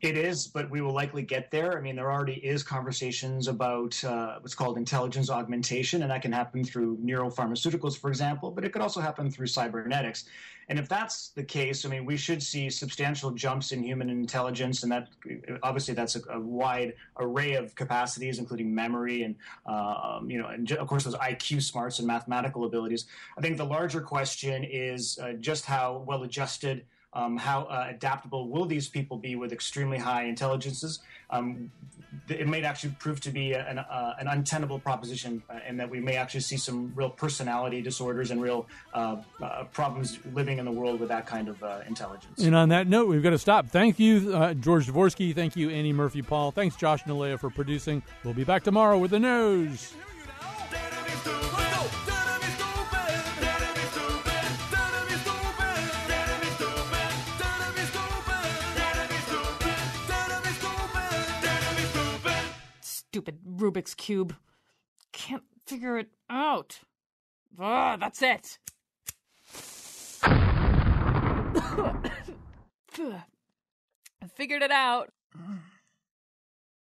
It 0.00 0.18
is, 0.18 0.46
but 0.46 0.70
we 0.70 0.82
will 0.82 0.92
likely 0.92 1.22
get 1.22 1.50
there. 1.50 1.78
I 1.78 1.80
mean, 1.80 1.96
there 1.96 2.12
already 2.12 2.34
is 2.34 2.62
conversations 2.62 3.48
about 3.48 4.02
uh, 4.04 4.36
what's 4.40 4.54
called 4.54 4.76
intelligence 4.76 5.30
augmentation, 5.30 6.02
and 6.02 6.10
that 6.10 6.20
can 6.20 6.32
happen 6.32 6.62
through 6.62 6.98
neuropharmaceuticals, 6.98 7.96
for 7.98 8.10
example, 8.10 8.50
but 8.50 8.64
it 8.64 8.72
could 8.72 8.82
also 8.82 9.00
happen 9.00 9.30
through 9.30 9.46
cybernetics. 9.46 10.24
And 10.68 10.78
if 10.78 10.88
that's 10.88 11.28
the 11.30 11.42
case, 11.42 11.84
I 11.84 11.88
mean, 11.88 12.04
we 12.04 12.16
should 12.16 12.42
see 12.42 12.70
substantial 12.70 13.30
jumps 13.30 13.72
in 13.72 13.82
human 13.82 14.10
intelligence, 14.10 14.82
and 14.82 14.92
that 14.92 15.08
obviously 15.62 15.94
that's 15.94 16.16
a, 16.16 16.20
a 16.30 16.40
wide 16.40 16.94
array 17.18 17.54
of 17.54 17.74
capacities, 17.74 18.38
including 18.38 18.74
memory 18.74 19.22
and 19.22 19.36
um, 19.66 20.30
you 20.30 20.38
know, 20.38 20.48
and 20.48 20.70
of 20.72 20.86
course 20.86 21.04
those 21.04 21.16
IQ 21.16 21.62
smarts 21.62 21.98
and 21.98 22.06
mathematical 22.06 22.64
abilities. 22.64 23.06
I 23.38 23.40
think 23.40 23.56
the 23.56 23.64
larger 23.64 24.00
question 24.00 24.64
is 24.64 25.18
uh, 25.18 25.32
just 25.34 25.66
how 25.66 26.04
well 26.06 26.22
adjusted 26.22 26.84
um, 27.14 27.36
how 27.36 27.62
uh, 27.64 27.86
adaptable 27.90 28.48
will 28.48 28.66
these 28.66 28.88
people 28.88 29.16
be 29.16 29.36
with 29.36 29.52
extremely 29.52 29.98
high 29.98 30.24
intelligences? 30.24 31.00
Um, 31.30 31.70
it 32.28 32.46
may 32.46 32.62
actually 32.62 32.94
prove 32.98 33.20
to 33.20 33.30
be 33.30 33.54
an, 33.54 33.78
uh, 33.78 34.14
an 34.18 34.28
untenable 34.28 34.78
proposition, 34.78 35.42
uh, 35.50 35.58
and 35.66 35.78
that 35.80 35.90
we 35.90 36.00
may 36.00 36.16
actually 36.16 36.40
see 36.40 36.56
some 36.56 36.92
real 36.94 37.10
personality 37.10 37.82
disorders 37.82 38.30
and 38.30 38.40
real 38.40 38.66
uh, 38.94 39.16
uh 39.42 39.64
problems 39.64 40.18
living 40.32 40.58
in 40.58 40.64
the 40.64 40.70
world 40.70 41.00
with 41.00 41.08
that 41.08 41.26
kind 41.26 41.48
of 41.48 41.62
uh, 41.62 41.80
intelligence. 41.88 42.42
And 42.42 42.54
on 42.54 42.68
that 42.68 42.86
note, 42.86 43.08
we've 43.08 43.22
got 43.22 43.30
to 43.30 43.38
stop. 43.38 43.68
Thank 43.68 43.98
you, 43.98 44.54
George 44.54 44.86
Dvorsky. 44.86 45.34
Thank 45.34 45.56
you, 45.56 45.70
Annie 45.70 45.92
Murphy 45.92 46.22
Paul. 46.22 46.50
Thanks, 46.50 46.76
Josh 46.76 47.02
Nilaya, 47.04 47.38
for 47.38 47.50
producing. 47.50 48.02
We'll 48.22 48.34
be 48.34 48.44
back 48.44 48.62
tomorrow 48.62 48.98
with 48.98 49.10
the 49.10 49.20
news. 49.20 49.92
Stupid 63.14 63.38
Rubik's 63.46 63.94
Cube. 63.94 64.34
Can't 65.12 65.44
figure 65.66 65.98
it 65.98 66.08
out. 66.28 66.80
Ah, 67.60 67.96
that's 67.96 68.20
it. 68.22 68.58
I 70.24 72.10
figured 74.34 74.62
it 74.62 74.72
out. 74.72 75.12